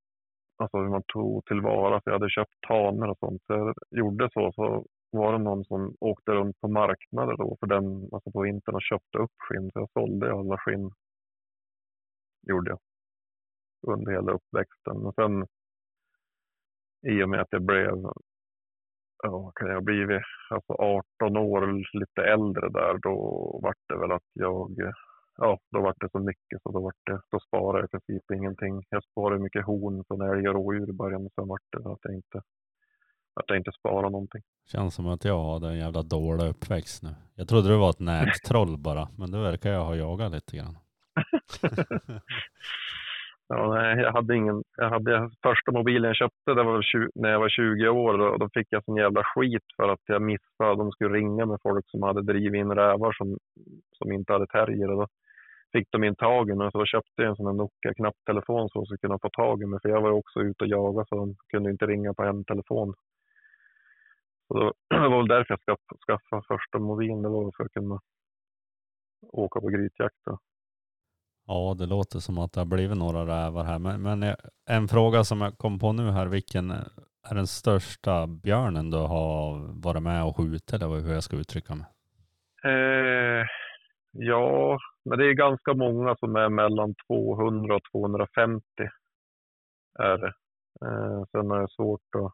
alltså 0.57 0.77
hur 0.77 0.89
man 0.89 1.03
tog 1.07 1.45
tillvara. 1.45 1.95
Så 2.01 2.09
jag 2.09 2.13
hade 2.13 2.29
köpt 2.29 2.61
taner 2.67 3.09
och 3.09 3.17
sånt. 3.19 3.41
Så 3.47 3.53
jag 3.53 3.75
gjorde 3.99 4.29
så. 4.33 4.51
Så 4.55 4.85
var 5.11 5.31
det 5.33 5.37
någon 5.37 5.65
som 5.65 5.95
åkte 5.99 6.31
runt 6.31 6.61
på 6.61 6.67
marknader 6.67 7.37
då 7.37 7.57
för 7.59 7.67
den, 7.67 8.09
alltså 8.11 8.31
på 8.31 8.41
vintern 8.41 8.75
och 8.75 8.81
köpte 8.81 9.17
upp 9.17 9.35
skinn. 9.37 9.71
Så 9.71 9.79
jag 9.79 9.89
sålde 9.93 10.33
alla 10.33 10.57
skinn. 10.57 10.91
Gjorde 12.47 12.69
jag. 12.69 12.79
Under 13.87 14.11
hela 14.11 14.31
uppväxten. 14.31 14.97
Men 15.03 15.13
sen 15.13 15.47
i 17.07 17.23
och 17.23 17.29
med 17.29 17.41
att 17.41 17.51
jag 17.51 17.61
blev, 17.61 17.93
ja, 19.23 19.51
kan 19.55 19.67
jag 19.67 19.75
ha 19.75 19.81
blivit, 19.81 20.21
alltså 20.49 20.73
18 20.73 21.37
år, 21.37 21.83
lite 21.99 22.21
äldre 22.21 22.69
där, 22.69 22.97
då 22.97 23.15
vart 23.63 23.83
det 23.87 23.97
väl 23.97 24.11
att 24.11 24.29
jag, 24.33 24.71
ja, 25.37 25.59
då 25.71 25.81
vart 25.81 26.01
det 26.01 26.09
så 26.11 26.19
mycket 26.19 26.61
så 26.63 26.71
då 26.71 26.81
vart 26.81 27.05
det, 27.05 27.21
då 27.31 27.39
sparade 27.39 27.77
jag 27.79 27.85
i 27.85 27.91
princip 27.91 28.31
ingenting. 28.31 28.83
Jag 28.89 29.03
sparade 29.03 29.43
mycket 29.43 29.65
horn 29.65 30.03
från 30.07 30.21
älg 30.21 30.47
och 30.49 30.55
rådjur 30.55 30.89
i 30.89 30.93
början, 30.93 31.21
men 31.21 31.31
sen 31.35 31.47
vart 31.47 31.61
det 31.71 31.91
att 31.91 31.99
jag 32.01 32.13
inte, 32.15 32.41
att 33.39 33.45
jag 33.47 33.57
inte 33.57 33.71
sparade 33.71 34.09
någonting. 34.09 34.41
Känns 34.65 34.95
som 34.95 35.07
att 35.07 35.25
jag 35.25 35.43
hade 35.53 35.67
en 35.67 35.77
jävla 35.77 36.01
dålig 36.01 36.49
uppväxt 36.49 37.03
nu. 37.03 37.09
Jag 37.35 37.47
trodde 37.47 37.69
det 37.69 37.77
var 37.77 37.89
ett 37.89 37.99
nättroll 37.99 38.77
bara, 38.77 39.07
men 39.17 39.31
det 39.31 39.39
verkar 39.39 39.69
jag 39.69 39.85
ha 39.85 39.95
jagat 39.95 40.31
lite 40.31 40.57
grann. 40.57 40.77
Ja, 43.49 43.73
nej, 43.73 43.97
jag 43.97 44.11
hade 44.11 44.35
ingen. 44.35 44.63
Jag 44.77 44.89
hade 44.89 45.29
första 45.43 45.71
mobilen 45.71 46.07
jag 46.07 46.15
köpte 46.15 46.53
det 46.53 46.63
var 46.63 46.73
väl 46.73 46.83
20, 46.83 47.09
när 47.15 47.29
jag 47.29 47.39
var 47.39 47.49
20 47.49 47.87
år 47.89 48.19
och 48.19 48.39
då 48.39 48.49
fick 48.53 48.67
jag 48.69 48.83
sån 48.83 48.95
jävla 48.95 49.23
skit 49.23 49.63
för 49.75 49.89
att 49.89 50.01
jag 50.05 50.21
missade. 50.21 50.75
De 50.75 50.91
skulle 50.91 51.17
ringa 51.17 51.45
med 51.45 51.59
folk 51.63 51.89
som 51.89 52.03
hade 52.03 52.23
drivit 52.23 52.59
in 52.59 52.71
rävar 52.71 53.13
som, 53.13 53.37
som 53.97 54.11
inte 54.11 54.33
hade 54.33 54.47
terrier. 54.47 54.87
Då 54.87 55.07
fick 55.71 55.87
de 55.91 56.03
in 56.03 56.15
tagen 56.15 56.61
och 56.61 56.71
så 56.71 56.85
köpte 56.85 57.21
jag 57.21 57.29
en 57.29 57.35
sån 57.35 57.45
här 57.45 57.53
Nokia 57.53 57.93
knapptelefon 57.93 58.69
så 58.69 58.79
att 58.79 58.81
jag 58.81 58.85
skulle 58.85 58.97
kunna 58.97 59.19
få 59.19 59.29
tag 59.29 59.61
i 59.61 59.65
mig. 59.65 59.79
För 59.81 59.89
jag 59.89 60.01
var 60.01 60.11
också 60.11 60.39
ute 60.39 60.63
och 60.63 60.69
jagade 60.69 61.05
så 61.09 61.15
de 61.15 61.35
kunde 61.49 61.69
inte 61.71 61.85
ringa 61.85 62.13
på 62.13 62.23
en 62.23 62.43
telefon. 62.43 62.93
Så 64.47 64.53
då, 64.53 64.73
det 64.89 65.09
var 65.09 65.17
väl 65.17 65.27
därför 65.27 65.53
jag 65.53 65.59
skaffade, 65.59 65.99
skaffade 66.07 66.43
första 66.47 66.79
mobilen. 66.79 67.21
Det 67.21 67.29
var 67.29 67.51
för 67.57 67.63
att 67.63 67.71
kunna 67.71 67.99
åka 69.31 69.59
på 69.59 69.67
grytjakt. 69.67 70.15
Då. 70.25 70.39
Ja, 71.45 71.75
det 71.77 71.85
låter 71.85 72.19
som 72.19 72.37
att 72.37 72.53
det 72.53 72.59
har 72.61 72.65
blivit 72.65 72.97
några 72.97 73.21
rävar 73.25 73.63
här. 73.63 73.79
Men, 73.79 74.01
men 74.01 74.35
en 74.69 74.87
fråga 74.87 75.23
som 75.23 75.41
jag 75.41 75.57
kom 75.57 75.79
på 75.79 75.93
nu 75.93 76.11
här, 76.11 76.27
vilken 76.27 76.71
är 77.29 77.35
den 77.35 77.47
största 77.47 78.27
björnen 78.27 78.91
du 78.91 78.97
har 78.97 79.59
varit 79.83 80.03
med 80.03 80.23
och 80.23 80.37
skjutit 80.37 80.73
eller 80.73 80.87
hur 80.87 81.13
jag 81.13 81.23
ska 81.23 81.35
uttrycka 81.35 81.75
mig? 81.75 81.87
Eh, 82.63 83.45
ja, 84.11 84.77
men 85.05 85.19
det 85.19 85.25
är 85.25 85.33
ganska 85.33 85.73
många 85.73 86.15
som 86.15 86.35
är 86.35 86.49
mellan 86.49 86.95
200 87.07 87.75
och 87.75 87.81
250. 87.91 88.63
Är 89.99 90.17
det. 90.17 90.33
Eh, 90.85 91.23
sen 91.31 91.51
är 91.51 91.61
det 91.61 91.71
svårt 91.75 92.15
att... 92.15 92.33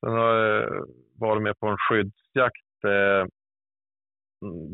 Sen 0.00 0.12
har 0.12 0.34
jag 0.34 0.86
varit 1.18 1.42
med 1.42 1.58
på 1.58 1.66
en 1.66 1.76
skyddsjakt 1.78 2.84
eh, 2.84 3.26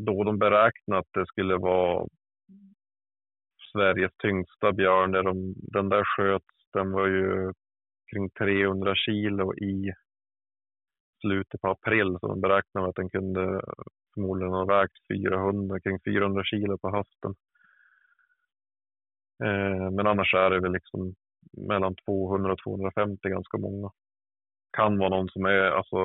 då 0.07 0.25
de 0.25 0.39
beräknade 0.39 1.01
att 1.01 1.13
det 1.13 1.27
skulle 1.27 1.57
vara 1.57 2.07
Sveriges 3.73 4.13
tyngsta 4.19 4.73
björn. 4.73 5.13
Där 5.13 5.23
de, 5.23 5.55
den 5.57 5.89
där 5.89 6.05
sköts, 6.05 6.71
den 6.73 6.93
var 6.93 7.07
ju 7.07 7.53
kring 8.13 8.31
300 8.31 8.95
kilo 8.95 9.55
i 9.55 9.93
slutet 11.21 11.61
på 11.61 11.69
april. 11.71 12.17
Så 12.21 12.29
de 12.29 12.41
beräknade 12.41 12.89
att 12.89 12.95
den 12.95 13.11
kunde 13.11 13.61
förmodligen 14.15 14.53
ha 14.53 14.65
vägt 14.65 14.99
400, 15.13 15.81
kring 15.81 16.01
400 16.01 16.45
kilo 16.45 16.79
på 16.79 16.91
hösten. 16.91 17.35
Eh, 19.45 19.91
men 19.91 20.07
annars 20.07 20.35
är 20.35 20.51
det 20.51 20.61
väl 20.61 20.73
liksom 20.73 21.15
mellan 21.69 21.95
200 21.95 22.53
och 22.53 22.59
250 22.59 23.29
ganska 23.29 23.59
många. 23.59 23.91
Kan 24.77 24.99
vara 24.99 25.09
någon 25.09 25.29
som 25.29 25.45
är 25.45 25.63
alltså 25.71 25.97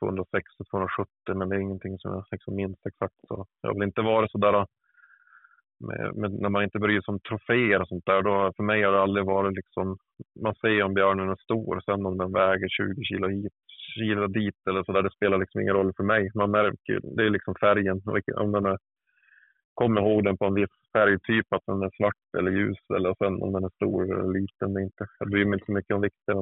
260-270 0.00 1.34
men 1.34 1.48
det 1.48 1.56
är 1.56 1.60
ingenting 1.60 1.98
som 1.98 2.12
jag 2.12 2.24
liksom 2.30 2.54
minns 2.54 2.86
exakt. 2.86 3.14
Så 3.28 3.46
jag 3.60 3.70
har 3.70 3.74
väl 3.74 3.88
inte 3.88 4.02
varit 4.02 4.30
sådär 4.30 4.54
äh, 4.54 4.64
med, 5.80 6.16
med, 6.16 6.32
när 6.32 6.48
man 6.48 6.64
inte 6.64 6.78
bryr 6.78 7.00
sig 7.00 7.12
om 7.12 7.20
troféer 7.20 7.80
och 7.82 7.88
sånt 7.88 8.06
där. 8.06 8.22
Då, 8.22 8.52
för 8.56 8.62
mig 8.62 8.82
har 8.82 8.92
det 8.92 9.00
aldrig 9.00 9.26
varit 9.26 9.56
liksom, 9.56 9.98
man 10.42 10.54
ser 10.54 10.82
om 10.82 10.94
björnen 10.94 11.30
är 11.30 11.36
stor, 11.36 11.80
sen 11.80 12.06
om 12.06 12.18
den 12.18 12.32
väger 12.32 12.68
20 12.68 13.04
kilo 13.04 13.28
hit, 13.28 13.52
kilo 13.94 14.26
dit 14.26 14.60
eller 14.68 14.84
så 14.84 14.92
där, 14.92 15.02
det 15.02 15.10
spelar 15.10 15.38
liksom 15.38 15.60
ingen 15.60 15.74
roll 15.74 15.92
för 15.96 16.04
mig. 16.04 16.30
Man 16.34 16.50
märker, 16.50 17.00
det 17.16 17.22
är 17.22 17.30
liksom 17.30 17.54
färgen, 17.60 18.02
om 18.36 18.52
den 18.52 18.66
är, 18.66 18.78
kommer 19.74 20.00
ihåg 20.00 20.24
den 20.24 20.36
på 20.36 20.44
en 20.46 20.54
viss 20.54 20.76
färgtyp, 20.92 21.46
att 21.52 21.66
den 21.66 21.82
är 21.82 21.90
svart 21.96 22.38
eller 22.38 22.50
ljus, 22.50 22.78
eller 22.96 23.14
sen 23.18 23.42
om 23.42 23.52
den 23.52 23.64
är 23.64 23.74
stor 23.74 24.02
eller 24.04 24.40
liten. 24.40 24.74
Det 24.74 24.82
inte, 24.82 25.06
jag 25.18 25.30
bryr 25.30 25.44
mig 25.44 25.54
inte 25.54 25.66
så 25.66 25.72
mycket 25.72 25.94
om 25.94 26.00
vikten. 26.00 26.36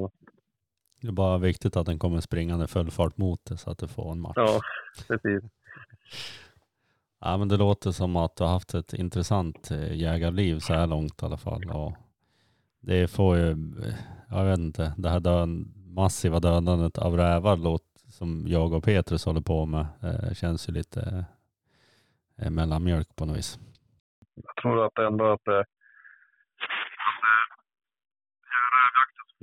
Det 1.01 1.07
är 1.07 1.11
bara 1.11 1.37
viktigt 1.37 1.75
att 1.75 1.85
den 1.85 1.99
kommer 1.99 2.21
springande 2.21 2.67
full 2.67 2.91
fart 2.91 3.17
mot 3.17 3.45
dig 3.45 3.57
så 3.57 3.69
att 3.69 3.77
du 3.77 3.87
får 3.87 4.11
en 4.11 4.21
match. 4.21 4.33
Ja, 4.35 4.61
precis. 5.07 5.43
Ja, 7.19 7.37
men 7.37 7.47
det 7.47 7.57
låter 7.57 7.91
som 7.91 8.15
att 8.15 8.35
du 8.35 8.43
har 8.43 8.51
haft 8.51 8.73
ett 8.73 8.93
intressant 8.93 9.71
eh, 9.71 9.95
jägarliv 9.95 10.59
så 10.59 10.73
här 10.73 10.87
långt 10.87 11.21
i 11.21 11.25
alla 11.25 11.37
fall. 11.37 11.71
Och 11.71 11.93
det 12.79 13.07
får 13.07 13.37
ju, 13.37 13.57
jag 14.29 14.45
vet 14.45 14.59
inte, 14.59 14.93
det 14.97 15.09
här 15.09 15.19
död, 15.19 15.49
massiva 15.85 16.39
dödandet 16.39 16.97
av 16.97 17.17
rävar 17.17 17.57
låt, 17.57 17.83
som 18.09 18.45
jag 18.47 18.73
och 18.73 18.83
Petrus 18.83 19.25
håller 19.25 19.41
på 19.41 19.65
med 19.65 19.85
eh, 20.03 20.33
känns 20.33 20.69
ju 20.69 20.73
lite 20.73 21.25
eh, 22.37 22.49
mellanmjölk 22.49 23.15
på 23.15 23.25
något 23.25 23.37
vis. 23.37 23.59
Jag 24.35 24.55
tror 24.61 24.85
att 24.85 24.97
ändå 24.97 25.33
att 25.33 25.45
det, 25.45 25.65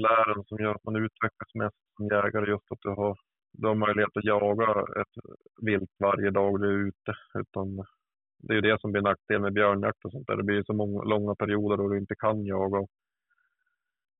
rävjakten 0.04 0.44
som 0.44 0.58
gör 0.58 0.74
att 0.74 0.84
man 0.84 0.96
utvecklas 0.96 1.54
mest 1.54 1.76
som 1.96 2.06
jägare 2.06 2.50
just 2.50 2.72
att 2.72 2.82
du 2.82 2.88
har 2.88 3.16
du 3.52 3.68
har 3.68 3.74
möjlighet 3.74 4.16
att 4.16 4.24
jaga 4.24 4.84
ett 5.00 5.24
vilt 5.62 5.90
varje 5.98 6.30
dag 6.30 6.60
du 6.60 6.68
är 6.68 6.88
ute. 6.88 7.14
Utan 7.34 7.76
det 8.38 8.52
är 8.52 8.54
ju 8.54 8.60
det 8.60 8.80
som 8.80 8.92
blir 8.92 9.02
nackdel 9.02 9.40
med 9.40 9.52
björnjakt 9.52 10.04
och 10.04 10.12
sånt 10.12 10.26
där. 10.26 10.36
Det 10.36 10.42
blir 10.42 10.62
så 10.64 10.72
många, 10.72 11.02
långa 11.02 11.34
perioder 11.34 11.76
då 11.76 11.88
du 11.88 11.98
inte 11.98 12.14
kan 12.14 12.44
jaga. 12.46 12.86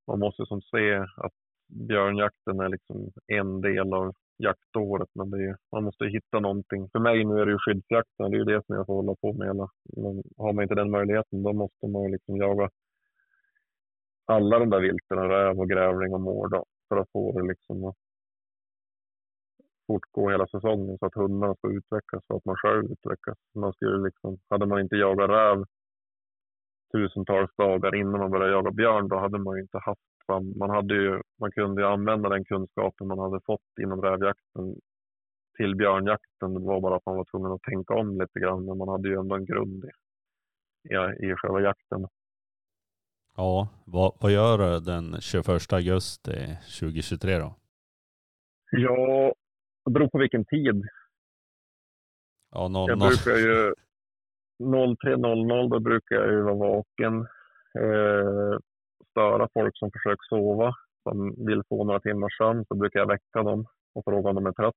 Man 0.07 0.19
måste 0.19 0.47
som 0.47 0.63
se 0.63 0.95
att 0.97 1.33
björnjakten 1.69 2.61
är 2.61 2.69
liksom 2.69 3.13
en 3.27 3.61
del 3.61 3.95
av 3.95 4.15
jaktåret. 4.39 5.09
Men 5.15 5.31
det 5.31 5.45
är, 5.45 5.57
man 5.73 5.85
måste 5.85 6.05
hitta 6.05 6.41
någonting. 6.41 6.89
För 6.93 6.99
mig 6.99 7.25
nu 7.25 7.41
är 7.41 7.47
det 7.47 7.53
ju 7.53 7.59
skyddsjakten. 7.59 8.31
Det 8.31 8.37
är 8.37 8.39
ju 8.39 8.45
det 8.45 8.67
som 8.67 8.77
jag 8.77 8.87
får 8.87 8.95
hålla 8.95 9.15
på 9.15 9.33
med. 9.33 9.57
Men 9.97 10.23
har 10.37 10.53
man 10.53 10.63
inte 10.63 10.75
den 10.75 10.91
möjligheten 10.91 11.43
då 11.43 11.53
måste 11.53 11.87
man 11.87 12.11
liksom 12.11 12.37
jaga 12.37 12.71
alla 14.27 14.59
de 14.59 14.71
där 14.71 14.81
vilten, 14.81 15.29
räv 15.29 15.61
och 15.61 15.69
grävling 15.69 16.15
och 16.15 16.21
mård 16.21 16.65
för 16.89 16.97
att 16.97 17.11
få 17.13 17.41
det 17.41 17.47
liksom 17.47 17.85
att 17.85 17.97
fortgå 19.87 20.31
hela 20.31 20.47
säsongen 20.47 20.99
så 20.99 21.07
att 21.07 21.15
hundarna 21.15 21.55
ska 21.55 21.69
utvecklas 21.69 22.27
så 22.27 22.37
att 22.37 22.45
man 22.45 22.57
själv 22.57 22.93
utvecklas. 22.93 23.39
Man 23.55 23.73
skulle 23.73 24.05
liksom, 24.05 24.39
hade 24.49 24.67
man 24.67 24.81
inte 24.81 24.97
jagat 24.97 25.31
räv 25.31 25.65
tusentals 26.93 27.51
dagar 27.57 27.95
innan 27.95 28.21
man 28.21 28.31
började 28.31 28.53
jaga 28.53 28.71
björn, 28.71 29.09
då 29.09 29.17
hade 29.17 29.39
man 29.39 29.57
ju 29.57 29.63
inte 29.63 29.79
haft 29.79 30.01
man, 30.57 30.71
hade 30.71 30.95
ju, 30.95 31.23
man 31.41 31.53
kunde 31.53 31.83
ju 31.83 31.89
använda 31.89 32.29
den 32.29 32.45
kunskapen 32.45 33.07
man 33.09 33.19
hade 33.19 33.41
fått 33.47 33.79
inom 33.83 34.03
rävjakten 34.03 34.77
till 35.57 35.77
björnjakten. 35.77 36.55
Det 36.55 36.61
var 36.61 36.81
bara 36.81 36.97
att 36.97 37.07
man 37.07 37.17
var 37.17 37.25
tvungen 37.25 37.53
att 37.53 37.63
tänka 37.63 37.95
om 37.95 38.21
lite 38.21 38.41
grann, 38.41 38.65
men 38.65 38.79
man 38.79 38.89
hade 38.89 39.09
ju 39.09 39.15
ändå 39.15 39.35
en 39.35 39.45
grund 39.45 39.85
i, 39.85 40.95
i, 40.95 41.31
i 41.31 41.35
själva 41.37 41.61
jakten. 41.61 42.07
Ja, 43.37 43.69
vad, 43.85 44.13
vad 44.21 44.33
gör 44.33 44.59
du 44.59 44.81
den 44.81 45.21
21 45.21 45.73
augusti 45.73 46.57
2023 46.81 47.39
då? 47.39 47.55
Ja, 48.71 49.35
det 49.85 49.91
beror 49.91 50.09
på 50.09 50.19
vilken 50.19 50.45
tid. 50.45 50.83
Ja, 52.51 52.69
noll, 52.69 52.89
jag 52.89 52.99
noll. 52.99 53.09
brukar 53.09 53.39
ju 53.39 53.75
03.00 54.63 55.71
då 55.71 55.81
brukar 55.81 56.17
jag 56.17 56.31
ju 56.31 56.43
vara 56.43 56.55
vaken. 56.55 57.21
Eh, 57.79 58.59
störa 59.11 59.49
folk 59.55 59.79
som 59.79 59.91
försöker 59.91 60.27
sova, 60.29 60.75
som 61.03 61.47
vill 61.47 61.63
få 61.69 61.85
några 61.85 62.01
timmars 62.01 62.37
sömn, 62.39 62.65
så 62.69 62.75
brukar 62.75 63.01
jag 63.01 63.07
väcka 63.07 63.43
dem 63.43 63.67
och 63.95 64.05
fråga 64.05 64.29
om 64.31 64.35
de 64.35 64.47
är 64.47 64.53
trött. 64.53 64.75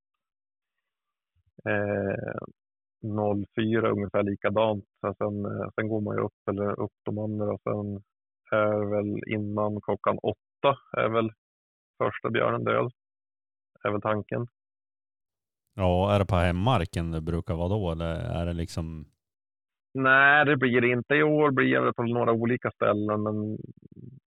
Eh, 1.68 2.36
04 3.54 3.90
ungefär 3.90 4.22
likadant. 4.22 4.84
Sen, 5.18 5.44
eh, 5.44 5.68
sen 5.74 5.88
går 5.88 6.00
man 6.00 6.16
ju 6.16 6.22
upp 6.22 6.48
eller 6.50 6.80
upp 6.80 6.94
de 7.04 7.18
andra 7.18 7.52
och 7.52 7.60
sen 7.62 8.02
är 8.50 8.90
väl 8.90 9.20
innan 9.26 9.80
klockan 9.80 10.18
åtta 10.18 10.78
är 10.96 11.08
väl 11.08 11.30
första 11.98 12.30
björnen 12.30 12.64
död. 12.64 12.92
Är 13.84 13.90
väl 13.90 14.00
tanken. 14.00 14.46
Ja, 15.74 16.14
är 16.14 16.18
det 16.18 16.26
på 16.26 16.36
hemmarken 16.36 17.10
det 17.10 17.20
brukar 17.20 17.54
vara 17.54 17.68
då 17.68 17.90
eller 17.92 18.14
är 18.40 18.46
det 18.46 18.52
liksom? 18.52 19.04
Nej, 19.94 20.44
det 20.44 20.56
blir 20.56 20.80
det 20.80 20.88
inte. 20.88 21.14
I 21.14 21.22
år 21.22 21.50
blir 21.50 21.80
det 21.80 21.92
på 21.92 22.02
några 22.02 22.32
olika 22.32 22.70
ställen, 22.70 23.22
men 23.22 23.58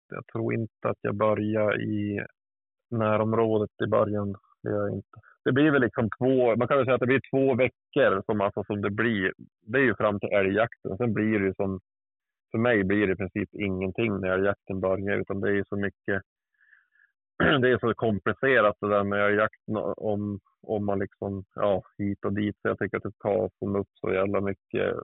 jag 0.10 0.28
tror 0.28 0.54
inte 0.54 0.90
att 0.90 0.98
jag 1.02 1.16
börjar 1.16 1.82
i 1.82 2.26
närområdet 2.92 3.70
i 3.84 3.88
början. 3.88 4.36
Det 4.64 4.70
gör 4.70 4.88
jag 4.88 4.96
inte. 4.96 5.20
Det 5.46 5.52
blir 5.52 5.72
väl 5.72 5.82
liksom 5.82 6.10
två, 6.20 6.56
man 6.56 6.68
kan 6.68 6.78
väl 6.78 6.86
säga 6.86 6.96
att 6.96 7.00
det 7.00 7.08
blir 7.08 7.22
två 7.32 7.56
veckor 7.56 8.24
som, 8.26 8.42
alltså 8.42 8.64
som 8.64 8.82
det 8.82 8.90
blir. 8.90 9.34
Det 9.62 9.78
är 9.78 9.84
ju 9.84 9.96
fram 9.96 10.20
till 10.20 10.30
älgjakten. 10.30 10.98
Sen 10.98 11.14
blir 11.14 11.40
det 11.40 11.46
ju 11.46 11.54
som, 11.54 11.80
för 12.54 12.58
mig 12.58 12.84
blir 12.84 13.08
det 13.08 13.14
i 13.14 13.16
princip 13.16 13.50
ingenting 13.54 14.20
när 14.20 14.30
älgjakten 14.30 14.80
börjar, 14.80 15.18
utan 15.18 15.42
det 15.42 15.50
är 15.50 15.64
så 15.70 15.76
mycket 15.76 16.22
det 17.62 17.70
är 17.70 17.80
så 17.80 17.94
komplicerat 17.94 18.78
det 18.82 18.90
där 18.90 19.04
med 19.04 19.36
jakten 19.36 19.78
om, 19.98 20.40
om 20.62 20.86
man 20.86 21.00
liksom, 21.00 21.44
ja, 21.56 21.84
hit 21.98 22.26
och 22.26 22.34
dit. 22.34 22.56
Så 22.62 22.68
jag 22.68 22.80
tycker 22.80 22.98
att 22.98 23.04
det 23.04 23.20
tar 23.20 23.50
som 23.60 23.76
upp 23.76 23.90
så 23.94 24.14
jävla 24.14 24.42
mycket. 24.42 24.96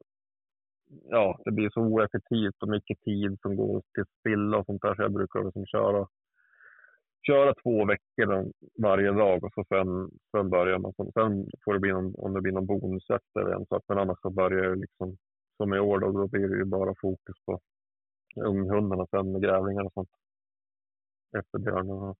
Ja, 1.10 1.40
det 1.46 1.52
blir 1.52 1.70
så 1.70 1.82
oeffektivt 1.82 2.64
och 2.64 2.70
mycket 2.70 3.02
tid 3.02 3.38
som 3.42 3.56
går 3.56 3.82
till 3.94 4.06
spilla 4.20 4.58
och 4.58 4.66
sånt 4.66 4.82
där. 4.82 4.96
Så 4.96 5.02
jag 5.02 5.14
brukar 5.14 5.44
liksom 5.44 5.66
köra, 5.66 6.08
köra 7.28 7.54
två 7.64 7.86
veckor 7.86 8.52
varje 8.82 9.12
dag 9.12 9.44
och 9.44 9.54
så 9.54 9.64
sen, 9.70 10.10
sen 10.32 10.50
börjar 10.50 10.80
man. 10.80 10.94
Sen 10.94 11.46
får 11.66 11.74
det 11.74 11.80
bli 11.80 11.92
någon, 11.92 12.16
om 12.18 12.34
det 12.34 12.42
blir 12.42 12.54
någon 12.54 12.66
bonusjakt 12.66 13.36
eller 13.40 13.52
en 13.52 13.66
sak. 13.66 13.84
Men 13.88 13.98
annars 13.98 14.18
så 14.22 14.30
börjar 14.30 14.64
jag 14.64 14.80
liksom, 14.80 15.18
som 15.64 15.74
i 15.74 15.80
år 15.80 16.00
då, 16.00 16.12
då 16.12 16.28
blir 16.28 16.48
det 16.48 16.58
ju 16.58 16.66
bara 16.66 16.94
fokus 17.02 17.36
på 17.46 17.60
unghundarna 18.36 19.06
sen 19.12 19.32
med 19.32 19.42
grävlingar 19.42 19.84
och 19.84 19.94
sånt 19.94 20.10
efter 21.40 21.60
björnen. 21.60 22.16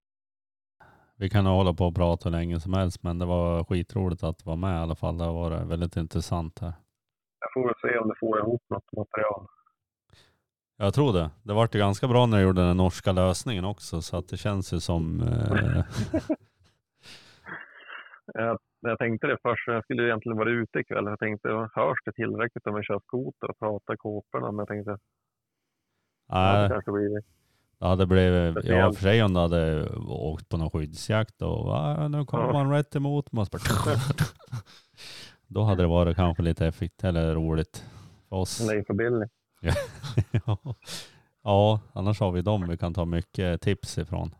Vi 1.16 1.30
kan 1.30 1.46
hålla 1.46 1.74
på 1.74 1.86
och 1.86 1.96
prata 1.96 2.30
hur 2.30 2.38
länge 2.38 2.60
som 2.60 2.74
helst, 2.74 3.04
men 3.04 3.20
det 3.20 3.26
var 3.26 3.64
skitroligt 3.64 4.24
att 4.24 4.46
vara 4.46 4.56
med 4.56 4.76
i 4.76 4.84
alla 4.84 4.96
fall. 4.96 5.18
Det 5.18 5.24
har 5.24 5.34
varit 5.34 5.68
väldigt 5.68 5.98
intressant 5.98 6.60
här. 6.60 6.74
Jag 7.40 7.54
får 7.54 7.64
väl 7.66 7.76
se 7.82 7.98
om 8.00 8.08
du 8.10 8.16
får 8.20 8.40
ihop 8.40 8.64
något 8.70 8.92
material. 8.92 9.48
Jag 10.78 10.94
tror 10.94 11.14
det. 11.14 11.30
Det 11.44 11.54
vart 11.54 11.76
ju 11.76 11.80
ganska 11.80 12.08
bra 12.08 12.26
när 12.26 12.38
jag 12.38 12.48
gjorde 12.48 12.68
den 12.68 12.78
norska 12.78 13.12
lösningen 13.12 13.66
också 13.66 14.02
så 14.02 14.18
att 14.18 14.28
det 14.28 14.38
känns 14.38 14.74
ju 14.74 14.80
som... 14.80 15.22
Eh, 15.22 15.86
Jag, 18.34 18.60
jag 18.80 18.98
tänkte 19.00 19.28
det 19.28 19.38
först, 19.42 19.68
jag 19.68 19.84
skulle 19.84 20.04
egentligen 20.08 20.38
vara 20.38 20.50
ute 20.50 20.80
ikväll. 20.80 21.06
Jag 21.06 21.20
tänkte, 21.20 21.50
hörs 21.74 21.98
det 22.06 22.12
tillräckligt 22.12 22.68
om 22.68 22.76
vi 22.76 22.84
kör 22.84 23.00
skoter 23.00 23.50
och 23.52 23.60
pratar 23.60 23.94
i 23.94 23.98
kåporna? 23.98 24.52
Men 24.52 24.58
jag 24.60 24.68
tänkte, 24.68 24.98
ja, 26.28 26.54
det 26.54 26.60
nej, 26.60 26.70
kanske 26.70 26.92
blir... 26.92 27.24
det 27.80 27.86
hade 27.88 28.06
blivit... 28.08 28.56
Ja, 28.56 28.62
Speciellt. 28.62 28.96
för 28.96 29.02
sig 29.04 29.24
om 29.24 29.34
du 29.34 29.40
hade 29.40 29.90
åkt 30.08 30.50
på 30.50 30.58
någon 30.58 30.70
skyddsjakt 30.72 31.42
och 31.42 31.66
va, 31.66 32.08
nu 32.08 32.26
kommer 32.26 32.44
Ja. 32.46 32.54
man 32.54 32.72
rätt 32.72 32.96
emot 32.96 33.26
och 33.28 33.32
bara- 33.34 33.50
Då 35.48 35.64
hade 35.64 35.84
det 35.84 35.88
varit 35.88 36.16
kanske 36.16 36.44
lite 36.44 36.68
effektivt 36.68 37.04
eller 37.04 37.36
roligt 37.36 37.86
för 38.30 38.36
oss. 38.36 38.68
Nej, 38.68 38.86
för 38.86 38.94
Billy. 38.94 39.26
ja. 40.46 40.58
ja, 41.44 41.80
annars 41.94 42.20
har 42.20 42.32
vi 42.32 42.42
dem 42.42 42.68
vi 42.70 42.78
kan 42.78 42.94
ta 42.94 43.06
mycket 43.06 43.62
tips 43.62 43.98
ifrån. 43.98 44.32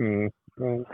Mm. 0.00 0.30
Mm. 0.60 0.84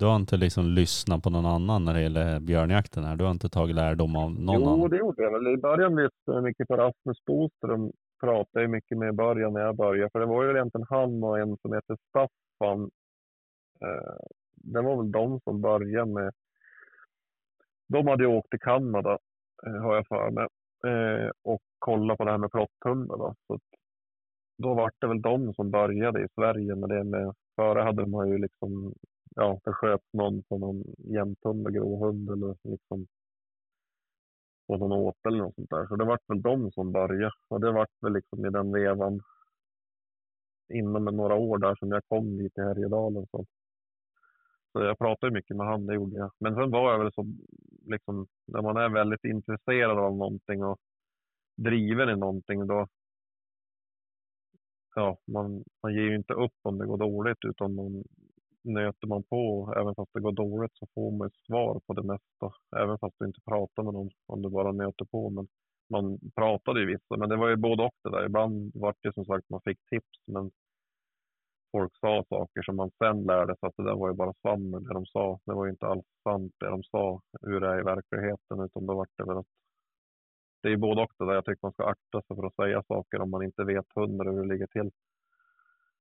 Du 0.00 0.06
har 0.06 0.16
inte 0.16 0.36
liksom 0.36 0.64
lyssnat 0.64 1.22
på 1.22 1.30
någon 1.30 1.46
annan 1.46 1.84
när 1.84 1.94
det 1.94 2.02
gäller 2.02 2.40
björnjakten 2.40 3.04
här? 3.04 3.16
Du 3.16 3.24
har 3.24 3.30
inte 3.30 3.48
tagit 3.48 3.76
lärdom 3.76 4.16
av 4.16 4.30
någon 4.30 4.60
Jo, 4.60 4.68
annan? 4.68 4.90
det 4.90 4.96
gjorde 4.96 5.22
jag 5.22 5.32
väl. 5.32 5.46
I 5.46 5.56
början 5.56 5.96
lyssnade 5.96 6.36
jag 6.36 6.44
mycket 6.44 6.68
på 6.68 6.76
Rasmus 6.76 7.24
Boström. 7.26 7.92
Pratade 8.20 8.62
jag 8.64 8.70
mycket 8.70 8.98
med 8.98 9.08
i 9.08 9.12
början 9.12 9.52
när 9.52 9.60
jag 9.60 9.76
började. 9.76 10.10
För 10.10 10.20
det 10.20 10.26
var 10.26 10.44
ju 10.44 10.50
egentligen 10.50 10.86
han 10.90 11.24
och 11.24 11.38
en 11.38 11.56
som 11.62 11.72
heter 11.72 11.96
Staffan. 12.08 12.90
Eh, 13.80 14.16
det 14.54 14.80
var 14.82 14.96
väl 14.96 15.12
de 15.12 15.40
som 15.40 15.60
började 15.60 16.12
med... 16.12 16.32
De 17.88 18.06
hade 18.06 18.24
ju 18.24 18.30
åkt 18.30 18.50
till 18.50 18.60
Kanada, 18.60 19.18
eh, 19.66 19.82
har 19.82 19.94
jag 19.94 20.06
för 20.06 20.30
mig. 20.30 20.46
Eh, 20.86 21.30
och 21.44 21.62
kollat 21.78 22.18
på 22.18 22.24
det 22.24 22.30
här 22.30 22.38
med 22.38 22.50
plotthundar. 22.50 23.34
Så 23.46 23.58
då 24.58 24.74
var 24.74 24.90
det 24.98 25.06
väl 25.06 25.22
de 25.22 25.54
som 25.54 25.70
började 25.70 26.24
i 26.24 26.26
Sverige 26.34 26.74
med 26.74 26.88
det. 26.88 27.04
Med, 27.04 27.34
före 27.56 27.80
hade 27.82 28.06
man 28.06 28.28
ju 28.28 28.38
liksom... 28.38 28.94
Ja, 29.40 29.60
det 29.64 29.72
sköt 29.72 30.12
någon 30.12 30.42
på 30.42 30.58
någon 30.58 30.84
jämthund 30.98 31.66
eller 31.66 31.70
gråhund 31.70 32.30
eller 32.30 32.56
liksom 32.62 33.06
på 34.66 34.76
någon 34.76 34.92
åtel 34.92 35.32
eller 35.32 35.44
något 35.44 35.54
sånt 35.54 35.70
där. 35.70 35.86
Så 35.86 35.96
det 35.96 36.04
var 36.04 36.18
väl 36.26 36.42
de 36.42 36.72
som 36.72 36.92
började. 36.92 37.32
Och 37.48 37.60
det 37.60 37.72
var 37.72 37.86
väl 38.00 38.12
liksom 38.12 38.46
i 38.46 38.50
den 38.50 38.72
vevan 38.72 39.20
inom 40.74 41.04
några 41.04 41.34
år 41.34 41.58
där 41.58 41.74
som 41.74 41.90
jag 41.90 42.02
kom 42.08 42.38
dit 42.38 42.54
till 42.54 42.64
Härjedalen. 42.64 43.26
Så. 43.30 43.46
så 44.72 44.80
jag 44.80 44.98
pratade 44.98 45.32
mycket 45.32 45.56
med 45.56 45.66
han, 45.66 45.86
det 45.86 45.94
gjorde 45.94 46.16
jag. 46.16 46.32
Men 46.38 46.54
sen 46.54 46.70
var 46.70 46.92
jag 46.92 46.98
väl 46.98 47.12
så, 47.12 47.26
liksom, 47.86 48.26
när 48.46 48.62
man 48.62 48.76
är 48.76 48.88
väldigt 48.88 49.24
intresserad 49.24 49.98
av 49.98 50.16
någonting 50.16 50.64
och 50.64 50.78
driven 51.56 52.08
i 52.08 52.16
någonting, 52.16 52.66
då 52.66 52.86
ja, 54.94 55.18
man, 55.26 55.64
man 55.82 55.94
ger 55.94 56.02
ju 56.02 56.16
inte 56.16 56.32
upp 56.32 56.58
om 56.62 56.78
det 56.78 56.86
går 56.86 56.98
dåligt 56.98 57.44
utan 57.44 57.74
man 57.74 58.04
nöter 58.62 59.06
man 59.06 59.22
på, 59.22 59.74
även 59.76 59.94
fast 59.94 60.10
det 60.14 60.20
går 60.20 60.32
dåligt 60.32 60.72
så 60.74 60.86
får 60.94 61.10
man 61.10 61.30
svar 61.46 61.80
på 61.86 61.92
det 61.92 62.02
mesta. 62.02 62.54
Även 62.76 62.98
fast 62.98 63.14
du 63.18 63.26
inte 63.26 63.40
pratar 63.40 63.82
med 63.82 63.94
någon, 63.94 64.10
om 64.26 64.42
du 64.42 64.50
bara 64.50 64.72
nöter 64.72 65.04
på. 65.04 65.30
Men 65.30 65.48
man 65.90 66.18
pratade 66.34 66.80
ju 66.80 66.86
vissa, 66.86 67.16
men 67.16 67.28
det 67.28 67.36
var 67.36 67.48
ju 67.48 67.56
både 67.56 67.82
och 67.82 67.94
det 68.04 68.10
där. 68.10 68.26
Ibland 68.26 68.72
var 68.74 68.94
det 69.02 69.14
som 69.14 69.24
sagt 69.24 69.50
man 69.50 69.60
fick 69.64 69.78
tips, 69.90 70.18
men 70.26 70.50
folk 71.72 71.96
sa 72.00 72.24
saker 72.28 72.62
som 72.62 72.76
man 72.76 72.90
sen 72.98 73.22
lärde 73.24 73.56
sig 73.56 73.66
att 73.66 73.76
det 73.76 73.84
där 73.84 73.94
var 73.94 74.08
ju 74.08 74.14
bara 74.14 74.34
svammel 74.42 74.84
det 74.84 74.94
de 74.94 75.06
sa. 75.06 75.40
Det 75.44 75.52
var 75.54 75.64
ju 75.64 75.70
inte 75.70 75.86
alls 75.86 76.06
sant 76.24 76.54
det 76.60 76.68
de 76.68 76.82
sa, 76.82 77.20
hur 77.42 77.60
det 77.60 77.68
är 77.68 77.80
i 77.80 77.82
verkligheten, 77.82 78.60
utan 78.60 78.86
då 78.86 78.94
var 78.94 79.06
det 79.16 79.24
väl 79.24 79.38
att 79.38 79.46
det 80.62 80.68
är 80.68 80.72
ju 80.72 80.76
både 80.76 81.02
och 81.02 81.12
det 81.18 81.26
där. 81.26 81.34
Jag 81.34 81.44
tycker 81.44 81.60
man 81.62 81.72
ska 81.72 81.84
akta 81.84 82.22
sig 82.22 82.36
för 82.36 82.46
att 82.46 82.54
säga 82.54 82.82
saker 82.88 83.20
om 83.20 83.30
man 83.30 83.42
inte 83.42 83.64
vet 83.64 83.86
hundra 83.94 84.30
hur 84.30 84.42
det 84.42 84.48
ligger 84.48 84.66
till. 84.66 84.90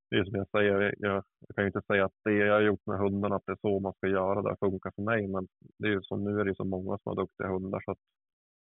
Det 0.09 0.17
är 0.17 0.23
som 0.23 0.35
jag 0.35 0.49
säger, 0.49 0.95
jag, 0.99 1.23
jag 1.39 1.55
kan 1.55 1.63
ju 1.63 1.67
inte 1.67 1.81
säga 1.87 2.05
att 2.05 2.11
det 2.23 2.33
jag 2.33 2.53
har 2.53 2.61
gjort 2.61 2.85
med 2.85 2.99
hundarna, 2.99 3.35
att 3.35 3.45
det 3.45 3.51
är 3.51 3.57
så 3.61 3.79
man 3.79 3.93
ska 3.93 4.07
göra, 4.07 4.41
det 4.41 4.55
funkar 4.59 4.91
för 4.95 5.01
mig. 5.01 5.27
Men 5.27 5.47
det 5.77 5.87
är 5.87 5.91
ju 5.91 6.01
som 6.01 6.23
nu 6.23 6.39
är 6.39 6.45
det 6.45 6.55
så 6.55 6.63
många 6.63 6.97
som 6.97 7.09
har 7.09 7.15
duktiga 7.15 7.47
hundar 7.47 7.81
så 7.85 7.91
att 7.91 7.97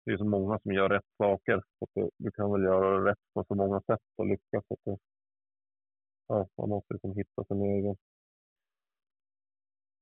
det 0.04 0.12
är 0.12 0.16
så 0.16 0.24
många 0.24 0.58
som 0.58 0.72
gör 0.72 0.88
rätt 0.88 1.10
saker. 1.18 1.62
Så 1.78 1.84
att 1.84 2.10
du, 2.18 2.30
kan 2.30 2.52
väl 2.52 2.62
göra 2.62 3.10
rätt 3.10 3.18
på 3.34 3.44
så 3.48 3.54
många 3.54 3.80
sätt 3.80 4.00
och 4.16 4.26
lyckas. 4.26 4.64
Så 4.68 4.92
att 4.92 5.00
ja, 6.28 6.48
man 6.58 6.68
måste 6.68 6.94
liksom 6.94 7.14
hitta 7.16 7.44
sin 7.44 7.62
egen, 7.62 7.96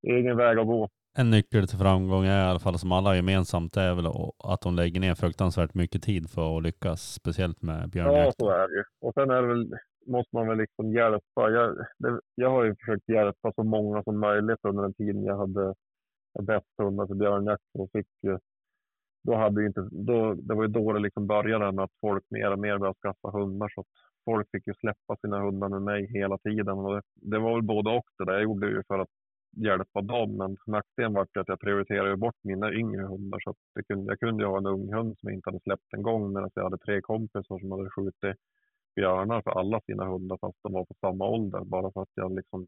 egen 0.03 0.37
väg 0.37 0.59
att 0.59 0.67
gå. 0.67 0.89
En 1.19 1.31
nyckel 1.31 1.69
till 1.69 1.79
framgång 1.79 2.25
är 2.25 2.47
i 2.47 2.51
alla 2.51 2.59
fall 2.59 2.79
som 2.79 2.93
alla 2.93 3.11
har 3.11 3.17
gemensamt 3.17 3.77
är 3.77 3.95
väl 3.95 4.07
att 4.45 4.61
de 4.61 4.75
lägger 4.75 5.01
ner 5.01 5.15
fruktansvärt 5.15 5.75
mycket 5.75 6.03
tid 6.03 6.31
för 6.31 6.57
att 6.57 6.63
lyckas, 6.63 7.13
speciellt 7.13 7.63
med 7.63 7.83
Ja, 7.83 7.87
björnjakt. 7.87 8.37
så 8.39 8.51
är 8.51 8.69
det 8.69 8.75
ju. 8.75 8.85
Och 9.01 9.15
sen 9.15 9.31
är 9.31 9.43
det 9.43 9.49
väl, 9.49 9.75
måste 10.07 10.37
man 10.37 10.49
väl 10.49 10.59
liksom 10.59 10.93
hjälpa. 10.93 11.51
Jag, 11.51 11.77
det, 11.99 12.21
jag 12.35 12.51
har 12.51 12.65
ju 12.65 12.77
försökt 12.77 13.09
hjälpa 13.09 13.53
så 13.53 13.65
många 13.65 14.03
som 14.03 14.21
möjligt 14.21 14.59
under 14.63 14.83
den 14.83 14.95
tiden 14.95 15.25
jag 15.25 15.37
hade 15.37 15.75
bäst 16.43 16.67
hundar 16.79 17.07
för 17.07 17.15
björnjakt. 17.15 17.63
Och 17.79 17.91
fick 17.93 18.07
då 19.27 19.37
hade 19.37 19.67
inte, 19.67 19.89
då, 19.93 20.35
det 20.35 20.55
var 20.55 20.63
ju 20.63 20.69
då 20.69 20.93
det 20.93 21.01
liksom 21.01 21.27
började 21.27 21.73
med 21.73 21.85
att 21.85 22.01
folk 22.01 22.25
mer 22.31 22.53
och 22.53 22.59
mer 22.59 22.79
började 22.79 22.99
skaffa 22.99 23.39
hundar. 23.39 23.69
Så 23.75 23.81
att 23.81 23.87
folk 24.25 24.49
fick 24.51 24.67
ju 24.67 24.75
släppa 24.75 25.17
sina 25.21 25.41
hundar 25.41 25.69
med 25.69 25.83
mig 25.83 26.07
hela 26.13 26.39
tiden. 26.39 26.79
Och 26.79 26.95
det, 26.95 27.03
det 27.15 27.39
var 27.39 27.55
väl 27.55 27.63
både 27.63 27.91
och 27.91 28.05
det 28.19 28.25
där. 28.25 28.33
Jag 28.33 28.43
gjorde 28.43 28.67
det 28.67 28.73
ju 28.73 28.83
för 28.89 28.99
att 28.99 29.09
hjälpa 29.57 30.01
dem. 30.01 30.37
Men 30.37 30.57
nackdelen 30.67 31.13
var 31.13 31.23
att 31.23 31.49
jag 31.49 31.61
prioriterade 31.61 32.17
bort 32.17 32.37
mina 32.43 32.73
yngre 32.73 33.03
hundar. 33.03 33.41
Så 33.41 33.51
att 33.51 33.57
det 33.75 33.83
kunde, 33.83 34.13
jag 34.13 34.21
kunde 34.21 34.45
ju 34.45 34.49
ha 34.49 34.59
en 34.59 34.67
ung 34.67 34.93
hund 34.93 35.19
som 35.19 35.29
jag 35.29 35.35
inte 35.35 35.51
hade 35.51 35.61
släppt 35.61 35.95
en 35.97 36.03
gång 36.03 36.33
medan 36.33 36.51
jag 36.55 36.65
hade 36.65 36.79
tre 36.79 37.01
kompisar 37.01 37.59
som 37.59 37.71
hade 37.71 37.91
skjutit 37.91 38.37
björnar 38.97 39.43
för 39.43 39.51
alla 39.51 39.81
sina 39.81 40.05
hundar 40.07 40.39
fast 40.41 40.59
de 40.63 40.73
var 40.73 40.85
på 40.85 40.95
samma 41.01 41.29
ålder. 41.29 41.65
Bara 41.65 41.93
för 41.93 42.03
att 42.03 42.11
jag 42.15 42.35
liksom 42.37 42.67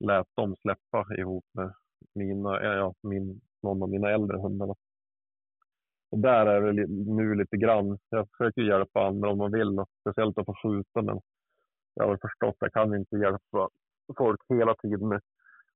lät 0.00 0.26
dem 0.34 0.56
släppa 0.62 1.06
ihop 1.18 1.44
med 1.52 1.74
mina, 2.14 2.62
ja, 2.64 2.94
min, 3.02 3.40
någon 3.62 3.82
av 3.82 3.88
mina 3.88 4.10
äldre 4.10 4.38
hundar. 4.38 4.76
Och 6.10 6.18
där 6.18 6.46
är 6.46 6.60
det 6.60 6.72
li- 6.72 6.86
nu 7.12 7.34
lite 7.34 7.56
grann. 7.56 7.98
Jag 8.08 8.28
försöker 8.30 8.62
hjälpa 8.62 9.06
andra 9.06 9.30
om 9.30 9.38
man 9.38 9.52
vill, 9.52 9.78
och 9.80 9.88
speciellt 10.00 10.38
att 10.38 10.46
få 10.46 10.54
skjuta. 10.62 11.02
Men 11.02 11.20
jag 11.94 12.06
har 12.08 12.16
förstått 12.16 12.48
att 12.50 12.56
jag 12.60 12.72
kan 12.72 12.94
inte 12.94 13.16
hjälpa 13.16 13.68
folk 14.16 14.40
hela 14.48 14.74
tiden 14.74 15.08
med 15.08 15.20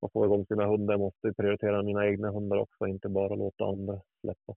att 0.00 0.12
få 0.12 0.24
igång 0.24 0.46
sina 0.46 0.66
hundar. 0.66 0.94
Jag 0.94 1.00
måste 1.00 1.32
prioritera 1.32 1.82
mina 1.82 2.06
egna 2.06 2.30
hundar 2.30 2.56
också, 2.56 2.86
inte 2.86 3.08
bara 3.08 3.34
låta 3.34 3.64
andra 3.64 4.00
släppa. 4.20 4.54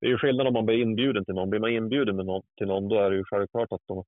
Det 0.00 0.06
är 0.06 0.10
ju 0.10 0.18
skillnad 0.18 0.46
om 0.46 0.52
man 0.52 0.66
blir 0.66 0.82
inbjuden 0.82 1.24
till 1.24 1.34
någon. 1.34 1.50
Blir 1.50 1.60
man 1.60 1.70
inbjuden 1.70 2.16
med 2.16 2.26
någon, 2.26 2.42
till 2.56 2.66
någon, 2.66 2.88
då 2.88 2.96
är 2.96 3.10
det 3.10 3.16
ju 3.16 3.24
självklart 3.24 3.72
att, 3.72 3.80
de, 3.86 4.04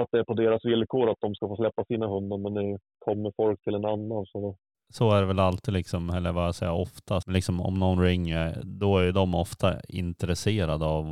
att 0.00 0.08
det 0.12 0.18
är 0.18 0.24
på 0.24 0.34
deras 0.34 0.64
villkor 0.64 1.10
att 1.10 1.20
de 1.20 1.34
ska 1.34 1.48
få 1.48 1.56
släppa 1.56 1.84
sina 1.84 2.06
hundar. 2.06 2.38
Men 2.38 2.54
det 2.54 2.78
kommer 2.98 3.32
folk 3.36 3.62
till 3.64 3.74
en 3.74 3.84
annan 3.84 4.26
så 4.26 4.40
då, 4.40 4.56
Så 4.92 5.10
är 5.10 5.20
det 5.20 5.26
väl 5.26 5.38
alltid 5.38 5.74
liksom, 5.74 6.10
eller 6.10 6.32
vad 6.32 6.44
jag 6.46 6.54
säger 6.54 6.72
oftast. 6.72 7.28
Liksom 7.28 7.60
om 7.60 7.74
någon 7.74 8.02
ringer, 8.02 8.60
då 8.64 8.98
är 8.98 9.12
de 9.12 9.34
ofta 9.34 9.80
intresserade 9.88 10.84
av 10.84 11.04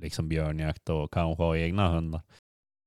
liksom 0.00 0.28
björnjakt 0.28 0.88
och 0.88 1.12
kanske 1.12 1.42
ha 1.42 1.56
egna 1.56 1.88
hundar. 1.94 2.20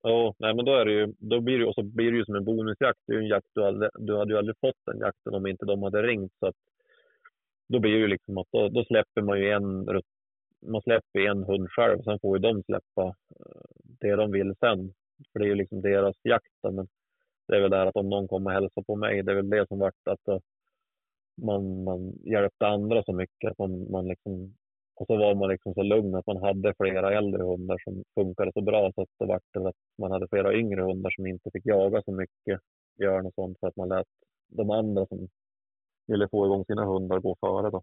Ja, 0.03 0.33
nej, 0.39 0.55
men 0.55 0.65
då, 0.65 0.71
är 0.75 0.85
det 0.85 0.91
ju, 0.91 1.13
då 1.19 1.41
blir 1.41 1.57
det, 1.57 1.63
ju- 1.63 1.67
och 1.69 1.75
så 1.75 1.83
blir 1.83 2.11
det 2.11 2.17
ju 2.17 2.25
som 2.25 2.35
en 2.35 2.45
bonusjakt. 2.45 2.99
Det 3.07 3.13
är 3.13 3.17
ju 3.17 3.23
en 3.23 3.27
jakt 3.29 3.47
du, 3.55 3.65
aldrig, 3.65 3.89
du 3.99 4.17
hade 4.17 4.33
ju 4.33 4.37
aldrig 4.37 4.55
fått 4.61 4.81
den 4.85 4.99
jakten 4.99 5.33
om 5.33 5.47
inte 5.47 5.65
de 5.65 5.83
hade 5.83 6.01
ringt. 6.03 6.31
Så 6.39 6.47
att, 6.47 6.55
då 7.71 7.79
blir 7.79 7.91
det 7.91 7.97
ju 7.97 8.07
liksom 8.07 8.37
att 8.37 8.47
då, 8.51 8.69
då 8.69 8.83
släpper 8.83 9.21
man 9.21 9.39
ju 9.39 9.49
en, 9.51 9.85
man 10.65 10.81
släpper 10.81 11.19
en 11.19 11.43
hund 11.43 11.69
själv. 11.71 12.01
Sen 12.03 12.19
får 12.19 12.37
ju 12.37 12.41
de 12.41 12.63
släppa 12.63 13.03
eh, 13.07 13.61
det 13.83 14.15
de 14.15 14.31
vill 14.31 14.55
sen. 14.59 14.93
För 15.31 15.39
det 15.39 15.45
är 15.45 15.49
ju 15.49 15.55
liksom 15.55 15.81
deras 15.81 16.15
jakt. 16.23 16.57
Men 16.63 16.87
det 17.47 17.55
är 17.55 17.61
väl 17.61 17.71
det 17.71 17.77
här 17.77 17.85
att 17.85 17.95
om 17.95 18.09
någon 18.09 18.27
kommer 18.27 18.49
och 18.49 18.53
hälsar 18.53 18.81
på 18.81 18.95
mig, 18.95 19.23
det 19.23 19.31
är 19.31 19.35
väl 19.35 19.49
det 19.49 19.67
som 19.67 19.79
vart 19.79 20.07
att 20.09 20.27
eh, 20.27 20.39
man, 21.41 21.83
man 21.83 22.13
hjälpte 22.23 22.67
andra 22.67 23.03
så 23.03 23.13
mycket. 23.13 23.51
Att 23.51 23.57
man, 23.57 23.91
man 23.91 24.07
liksom, 24.07 24.53
och 24.95 25.07
så 25.07 25.17
var 25.17 25.35
man 25.35 25.49
liksom 25.49 25.73
så 25.73 25.83
lugn 25.83 26.15
att 26.15 26.27
man 26.27 26.37
hade 26.37 26.73
flera 26.77 27.17
äldre 27.17 27.43
hundar 27.43 27.77
som 27.83 28.03
funkade 28.15 28.51
så 28.53 28.61
bra 28.61 28.91
så 28.95 29.01
att 29.01 29.09
det 29.19 29.25
vart 29.25 29.53
det 29.53 29.67
att 29.67 29.75
man 29.97 30.11
hade 30.11 30.27
flera 30.27 30.53
yngre 30.53 30.81
hundar 30.81 31.09
som 31.09 31.27
inte 31.27 31.51
fick 31.51 31.65
jaga 31.65 32.01
så 32.01 32.11
mycket 32.11 32.59
björn 32.97 33.25
och 33.25 33.33
sånt 33.33 33.59
för 33.59 33.67
att 33.67 33.75
man 33.75 33.89
lät 33.89 34.07
de 34.47 34.69
andra 34.69 35.05
som 35.05 35.27
ville 36.07 36.27
få 36.29 36.45
igång 36.45 36.65
sina 36.65 36.85
hundar 36.85 37.19
gå 37.19 37.35
före 37.39 37.69
då. 37.69 37.81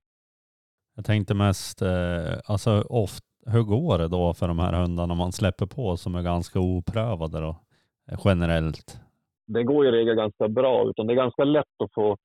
Jag 0.97 1.05
tänkte 1.05 1.35
mest, 1.35 1.83
eh, 1.83 2.39
alltså 2.45 2.81
oft, 2.89 3.25
hur 3.47 3.63
går 3.63 3.99
det 3.99 4.09
då 4.09 4.35
för 4.35 4.49
de 4.49 4.59
här 4.59 4.73
hundarna 4.73 5.15
man 5.15 5.33
släpper 5.33 5.67
på 5.67 5.97
som 5.97 6.15
är 6.15 6.23
ganska 6.23 6.61
oprövade 6.61 7.41
då? 7.41 7.57
Eh, 8.11 8.19
Generellt. 8.25 9.01
det 9.47 9.63
går 9.63 9.87
i 9.87 9.91
regel 9.91 10.15
ganska 10.17 10.49
bra. 10.49 10.89
Utan 10.91 11.07
det 11.07 11.13
är 11.13 11.17
ganska 11.17 11.45
lätt 11.45 11.83
att 11.85 11.95
få 11.95 12.17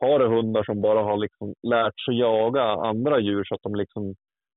ha 0.00 0.28
hundar 0.28 0.64
som 0.64 0.80
bara 0.80 1.02
har 1.02 1.16
liksom 1.16 1.54
lärt 1.62 2.00
sig 2.00 2.18
jaga 2.18 2.62
andra 2.62 3.20
djur 3.20 3.44
så 3.44 3.54
att 3.54 3.62
de 3.62 3.74
liksom 3.74 4.14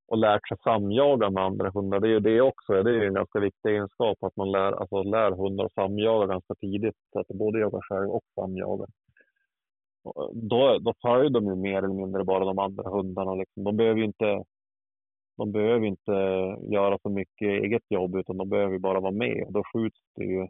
och 0.08 0.18
lärt 0.18 0.48
sig 0.48 0.58
samjaga 0.64 1.30
med 1.30 1.44
andra 1.44 1.72
hundar. 1.72 2.00
Det 2.00 2.08
är 2.08 2.12
ju 2.12 2.20
det 2.20 2.42
också. 2.42 2.84
Det 2.84 2.92
är 2.92 3.08
en 3.08 3.14
ganska 3.14 3.40
viktig 3.40 3.70
egenskap 3.70 4.24
att 4.24 4.36
man 4.36 4.52
lär, 4.52 4.72
alltså 4.72 5.04
lär 5.04 5.32
hundar 5.32 5.66
att 5.66 5.74
samjaga 5.74 6.26
ganska 6.28 6.56
tidigt. 6.56 6.96
Så 7.14 7.20
att 7.20 7.28
de 7.28 7.38
både 7.38 7.60
jagar 7.60 7.82
själv 7.90 8.10
och 8.10 8.24
samjagar. 8.36 8.88
Då, 10.34 10.80
då 10.80 10.94
följer 11.02 11.30
de 11.30 11.46
ju 11.46 11.56
mer 11.56 11.78
eller 11.78 11.94
mindre 11.94 12.24
bara 12.24 12.46
de 12.46 12.60
andra 12.60 12.90
hundarna. 12.90 13.36
Liksom. 13.36 13.64
De 13.64 13.78
behöver 13.78 14.00
ju 14.00 14.06
inte 14.06 14.44
de 15.38 15.52
behöver 15.52 15.86
inte 15.86 16.12
göra 16.72 16.98
så 17.02 17.10
mycket 17.10 17.48
eget 17.48 17.84
jobb 17.90 18.16
utan 18.16 18.38
de 18.38 18.50
behöver 18.50 18.78
bara 18.80 19.00
vara 19.00 19.12
med 19.12 19.48
då 19.50 19.64
skjuts 19.74 20.02
det 20.16 20.24
ju 20.24 20.48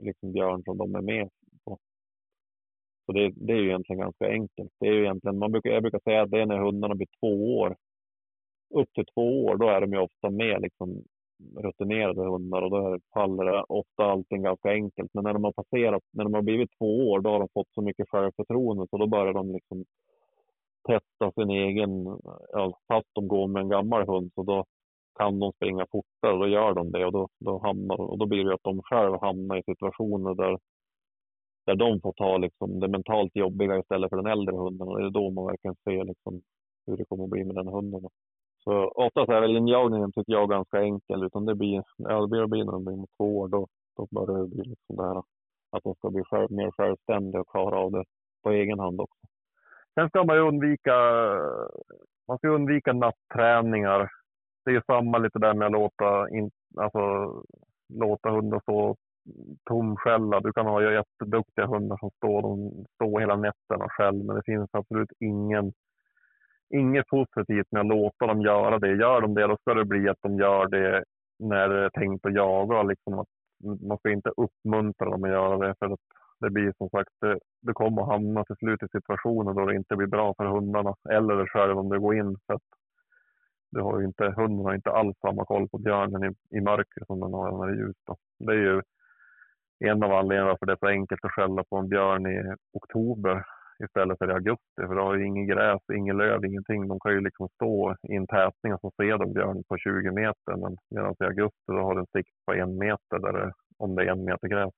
liksom 0.00 0.32
björn 0.32 0.62
som 0.64 0.78
de 0.78 0.94
är 0.94 1.00
med 1.00 1.28
på. 1.64 1.78
Så 3.06 3.12
det, 3.12 3.32
det 3.36 3.52
är 3.52 3.56
ju 3.56 3.68
egentligen 3.68 4.00
ganska 4.00 4.28
enkelt. 4.28 4.70
Det 4.80 4.86
är 4.86 4.92
ju 4.92 5.00
egentligen, 5.00 5.38
man 5.38 5.52
brukar, 5.52 5.70
jag 5.70 5.82
brukar 5.82 6.00
säga 6.04 6.22
att 6.22 6.30
det 6.30 6.40
är 6.40 6.46
när 6.46 6.58
hundarna 6.58 6.94
blir 6.94 7.08
två 7.20 7.58
år. 7.58 7.76
Upp 8.74 8.92
till 8.94 9.06
två 9.14 9.44
år, 9.44 9.56
då 9.56 9.68
är 9.68 9.80
de 9.80 9.92
ju 9.92 9.98
ofta 9.98 10.30
med 10.30 10.62
liksom 10.62 11.04
rutinerade 11.56 12.30
hundar 12.30 12.62
och 12.62 12.70
då 12.70 12.98
faller 13.14 13.44
det 13.44 13.64
ofta 13.68 14.04
allting 14.04 14.42
ganska 14.42 14.70
enkelt. 14.70 15.10
Men 15.14 15.24
när 15.24 15.32
de 15.32 15.44
har 15.44 15.52
passerat, 15.52 16.02
när 16.12 16.24
de 16.24 16.34
har 16.34 16.42
blivit 16.42 16.70
två 16.78 17.10
år, 17.10 17.20
då 17.20 17.30
har 17.30 17.38
de 17.38 17.48
fått 17.54 17.74
så 17.74 17.82
mycket 17.82 18.08
självförtroende 18.08 18.86
så 18.90 18.98
då 18.98 19.06
börjar 19.06 19.32
de 19.32 19.52
liksom 19.52 19.84
testa 20.88 21.32
sin 21.32 21.50
egen, 21.50 22.04
ja, 22.52 22.78
fast 22.88 23.08
de 23.12 23.28
går 23.28 23.48
med 23.48 23.62
en 23.62 23.68
gammal 23.68 24.06
hund 24.06 24.30
så 24.34 24.42
då 24.42 24.64
kan 25.18 25.38
de 25.38 25.52
springa 25.52 25.86
fortare 25.90 26.32
och 26.32 26.38
då 26.38 26.48
gör 26.48 26.74
de 26.74 26.92
det 26.92 27.06
och 27.06 27.12
då, 27.12 27.28
då, 27.40 27.58
hamnar, 27.58 28.00
och 28.00 28.18
då 28.18 28.26
blir 28.26 28.44
det 28.44 28.54
att 28.54 28.62
de 28.62 28.82
själva 28.82 29.18
hamnar 29.20 29.56
i 29.56 29.62
situationer 29.62 30.34
där, 30.34 30.58
där 31.66 31.74
de 31.74 32.00
får 32.00 32.12
ta 32.12 32.38
liksom 32.38 32.80
det 32.80 32.88
mentalt 32.88 33.36
jobbiga 33.36 33.78
istället 33.78 34.10
för 34.10 34.16
den 34.16 34.32
äldre 34.32 34.56
hunden 34.56 34.88
och 34.88 34.98
det 34.98 35.06
är 35.06 35.10
då 35.10 35.30
man 35.30 35.46
verkligen 35.46 35.76
ser 35.84 36.04
liksom 36.04 36.42
hur 36.86 36.96
det 36.96 37.04
kommer 37.04 37.24
att 37.24 37.30
bli 37.30 37.44
med 37.44 37.54
den 37.54 37.68
hunden. 37.68 38.08
Så 38.64 38.88
oftast 38.88 39.28
är 39.30 39.40
väl 39.40 39.56
injagningen 39.56 40.12
tycker 40.12 40.32
jag 40.32 40.50
ganska 40.50 40.82
enkel 40.82 41.24
utan 41.24 41.44
det 41.44 41.54
blir, 41.54 41.82
ja, 41.96 42.20
det 42.20 42.28
blir, 42.28 42.40
det 42.40 42.48
blir 42.48 42.64
när 42.64 42.72
de 42.72 42.84
blir 42.84 43.06
två 43.16 43.38
år 43.38 43.48
då, 43.48 43.66
då 43.96 44.06
börjar 44.10 44.42
det 44.42 44.48
bli 44.48 44.62
liksom 44.64 44.96
det 44.96 45.02
här 45.02 45.22
att 45.72 45.82
de 45.82 45.94
ska 45.94 46.10
bli 46.10 46.22
själv, 46.24 46.50
mer 46.50 46.70
självständiga 46.70 47.40
och 47.40 47.50
klara 47.50 47.78
av 47.78 47.92
det 47.92 48.04
på 48.42 48.50
egen 48.50 48.78
hand 48.78 49.00
också. 49.00 49.26
Sen 49.94 50.08
ska 50.08 50.24
man 50.24 50.36
ju 50.36 50.42
undvika, 50.42 50.94
man 52.28 52.38
ska 52.38 52.48
undvika 52.48 52.92
natträningar. 52.92 54.10
Det 54.64 54.70
är 54.70 54.74
ju 54.74 54.82
samma 54.86 55.18
lite 55.18 55.38
där 55.38 55.54
med 55.54 55.66
att 55.66 55.72
låta, 55.72 56.28
in, 56.30 56.50
alltså, 56.76 57.34
låta 57.88 58.30
hundar 58.30 58.60
stå 58.60 58.96
tomskälla. 59.64 60.40
Du 60.40 60.52
kan 60.52 60.66
ha 60.66 60.92
jätteduktiga 60.92 61.66
hundar 61.66 61.96
som 61.96 62.10
står, 62.10 62.42
de 62.42 62.84
står 62.94 63.20
hela 63.20 63.36
nätterna 63.36 63.86
själv, 63.88 64.24
men 64.24 64.36
det 64.36 64.42
finns 64.44 64.70
absolut 64.72 65.12
ingen, 65.20 65.72
inget 66.72 67.06
positivt 67.06 67.72
med 67.72 67.80
att 67.80 67.86
låta 67.86 68.26
dem 68.26 68.40
göra 68.42 68.78
det. 68.78 68.96
Gör 68.96 69.20
de 69.20 69.34
det, 69.34 69.46
då 69.46 69.56
ska 69.56 69.74
det 69.74 69.84
bli 69.84 70.08
att 70.08 70.22
de 70.22 70.38
gör 70.38 70.68
det 70.68 71.04
när 71.38 71.68
det 71.68 71.84
är 71.84 71.90
tänkt 71.90 72.26
att 72.26 72.34
jaga. 72.34 72.82
Liksom 72.82 73.18
att 73.18 73.28
man 73.88 73.98
ska 73.98 74.10
inte 74.10 74.30
uppmuntra 74.36 75.10
dem 75.10 75.24
att 75.24 75.30
göra 75.30 75.66
det, 75.66 75.74
för 75.78 75.86
att 75.86 76.00
det 76.40 76.50
blir 76.50 76.72
som 76.78 76.88
sagt, 76.88 77.10
det, 77.20 77.38
det 77.62 77.72
kommer 77.72 78.02
att 78.02 78.08
hamna 78.08 78.44
till 78.44 78.56
slut 78.56 78.82
i 78.82 78.88
situationer 78.92 79.52
då 79.54 79.66
det 79.66 79.76
inte 79.76 79.96
blir 79.96 80.06
bra 80.06 80.34
för 80.34 80.44
hundarna 80.44 80.94
eller 81.10 81.36
dig 81.36 81.48
själv 81.48 81.78
om 81.78 81.88
du 81.88 82.00
går 82.00 82.16
in. 82.16 82.36
För 82.46 82.54
att 82.54 82.62
du 83.70 83.80
har 83.80 84.00
ju 84.00 84.06
inte, 84.06 84.34
hunden 84.36 84.66
har 84.66 84.74
inte 84.74 84.90
alls 84.90 85.16
samma 85.20 85.44
koll 85.44 85.68
på 85.68 85.78
björnen 85.78 86.24
i, 86.24 86.56
i 86.56 86.60
mörker 86.60 87.04
som 87.06 87.20
den 87.20 87.34
har 87.34 87.58
när 87.58 87.66
det 87.66 87.72
är 87.72 87.86
ljust. 87.86 88.00
Det 88.38 88.52
är 88.52 88.56
ju 88.56 88.82
en 89.84 90.02
av 90.02 90.12
anledningarna 90.12 90.56
för 90.58 90.66
det 90.66 90.72
är 90.72 90.76
så 90.76 90.86
enkelt 90.86 91.24
att 91.24 91.32
skälla 91.32 91.64
på 91.64 91.76
en 91.76 91.88
björn 91.88 92.26
i 92.26 92.54
oktober 92.72 93.44
istället 93.84 94.18
för 94.18 94.30
i 94.30 94.32
augusti. 94.32 94.80
För 94.88 94.94
då 94.94 95.02
har 95.02 95.14
ju 95.14 95.26
ingen 95.26 95.46
gräs, 95.46 95.82
ingen 95.94 96.16
löv, 96.16 96.44
ingenting. 96.44 96.88
De 96.88 97.00
kan 97.00 97.12
ju 97.12 97.20
liksom 97.20 97.48
stå 97.48 97.96
i 98.08 98.14
en 98.16 98.26
tätning 98.26 98.74
och 98.74 98.80
så 98.80 98.90
ser 98.96 99.18
de 99.18 99.32
björn 99.32 99.64
på 99.68 99.78
20 99.78 100.10
meter. 100.10 100.56
Men 100.62 100.76
medan 100.90 101.14
i 101.20 101.24
augusti 101.24 101.66
då 101.66 101.80
har 101.88 101.94
den 101.94 102.06
sikt 102.06 102.36
på 102.46 102.52
en 102.54 102.78
meter 102.78 103.18
där 103.18 103.32
det, 103.32 103.52
om 103.78 103.94
det 103.94 104.02
är 104.02 104.12
en 104.12 104.24
meter 104.24 104.48
gräs. 104.48 104.74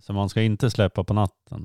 Så 0.00 0.12
man 0.12 0.28
ska 0.28 0.42
inte 0.42 0.70
släppa 0.70 1.04
på 1.04 1.14
natten? 1.14 1.60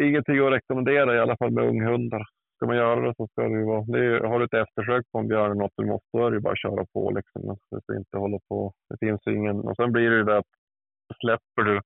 Ingenting 0.00 0.38
att 0.38 0.52
rekommendera 0.52 1.16
i 1.16 1.20
alla 1.20 1.36
fall 1.36 1.50
med 1.50 1.64
unghundar. 1.64 2.24
Ska 2.56 2.66
man 2.66 2.76
göra 2.76 3.00
det 3.00 3.14
så 3.16 3.28
ska 3.28 3.42
det 3.42 3.58
ju 3.58 3.64
vara... 3.64 3.84
Det 3.84 3.98
är, 3.98 4.20
har 4.20 4.38
du 4.38 4.44
ett 4.44 4.68
eftersök 4.68 5.04
på 5.12 5.18
en 5.18 5.28
björn 5.28 5.50
eller 5.50 5.54
något 5.54 5.72
du 5.76 5.86
måste, 5.86 6.08
då 6.12 6.26
är 6.26 6.30
det 6.30 6.36
ju 6.36 6.40
bara 6.40 6.52
att 6.52 6.58
köra 6.58 6.86
på 6.92 7.10
liksom. 7.10 7.58
Du 7.70 7.80
ska 7.80 7.96
inte 7.96 8.16
hålla 8.18 8.38
på. 8.48 8.72
Det 8.88 8.96
finns 9.06 9.20
ju 9.26 9.34
ingen... 9.36 9.60
Och 9.60 9.76
sen 9.76 9.92
blir 9.92 10.10
det 10.10 10.16
ju 10.16 10.24
det 10.24 10.38
att 10.38 10.52
släpper 11.20 11.62
du 11.62 11.80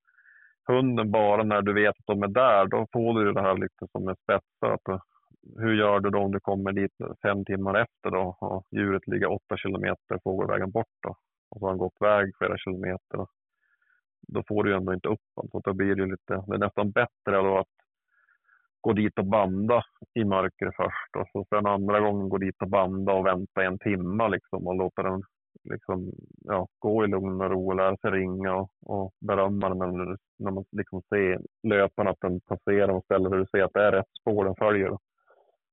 hunden 0.67 1.11
bara 1.11 1.43
när 1.43 1.61
du 1.61 1.73
vet 1.73 1.89
att 1.99 2.05
de 2.05 2.23
är 2.23 2.27
där, 2.27 2.65
då 2.67 2.87
får 2.93 3.19
du 3.19 3.31
det 3.31 3.41
här 3.41 3.57
lite 3.57 3.87
som 3.91 4.07
en 4.07 4.15
spetsar. 4.15 4.77
Eh, 4.89 4.99
hur 5.57 5.73
gör 5.73 5.99
du 5.99 6.09
då 6.09 6.19
om 6.19 6.31
du 6.31 6.39
kommer 6.39 6.71
dit 6.71 6.91
fem 7.21 7.45
timmar 7.45 7.81
efter 7.81 8.11
då 8.11 8.37
och 8.39 8.67
djuret 8.71 9.07
ligger 9.07 9.31
åtta 9.31 9.57
kilometer 9.57 10.19
fågelvägen 10.23 10.71
bort 10.71 10.97
då? 11.03 11.15
Och 11.49 11.59
så 11.59 11.65
har 11.65 11.69
han 11.69 11.77
gått 11.77 12.01
väg 12.01 12.31
flera 12.37 12.57
kilometer 12.57 13.27
då 14.27 14.43
får 14.47 14.63
du 14.63 14.75
ändå 14.75 14.93
inte 14.93 15.07
upp 15.07 15.21
honom. 15.35 15.49
Så 15.51 15.59
då 15.59 15.73
blir 15.73 15.95
det, 15.95 16.05
lite, 16.05 16.43
det 16.47 16.53
är 16.53 16.57
nästan 16.57 16.91
bättre 16.91 17.35
då 17.35 17.57
att 17.57 17.67
gå 18.81 18.93
dit 18.93 19.19
och 19.19 19.25
banda 19.25 19.83
i 20.13 20.23
mörker 20.23 20.71
först 20.77 21.15
och 21.17 21.27
så 21.31 21.45
sen 21.49 21.65
andra 21.65 21.99
gången 21.99 22.29
gå 22.29 22.37
dit 22.37 22.61
och 22.61 22.69
banda 22.69 23.13
och 23.13 23.25
vänta 23.25 23.63
en 23.63 23.79
timme 23.79 24.29
liksom 24.29 24.67
och 24.67 24.75
låta 24.75 25.03
den 25.03 25.23
liksom, 25.69 26.11
ja, 26.37 26.67
gå 26.79 27.05
i 27.05 27.07
lugn 27.07 27.41
och 27.41 27.49
ro 27.49 27.67
och 27.69 27.75
lära 27.75 27.97
sig 27.97 28.11
ringa 28.11 28.55
och, 28.55 28.69
och 28.81 29.13
berömma 29.19 29.69
den 29.69 29.77
när, 29.77 30.17
när 30.39 30.51
man 30.51 30.65
liksom 30.71 31.01
ser 31.01 31.41
löparen 31.63 32.07
att 32.07 32.21
den 32.21 32.39
passerar 32.39 32.89
och 32.89 33.03
ställer 33.03 33.29
där 33.29 33.37
du 33.37 33.45
ser 33.45 33.63
att 33.63 33.73
det 33.73 33.83
är 33.83 33.91
rätt 33.91 34.17
spår 34.21 34.45
den 34.45 34.55
följer. 34.55 34.97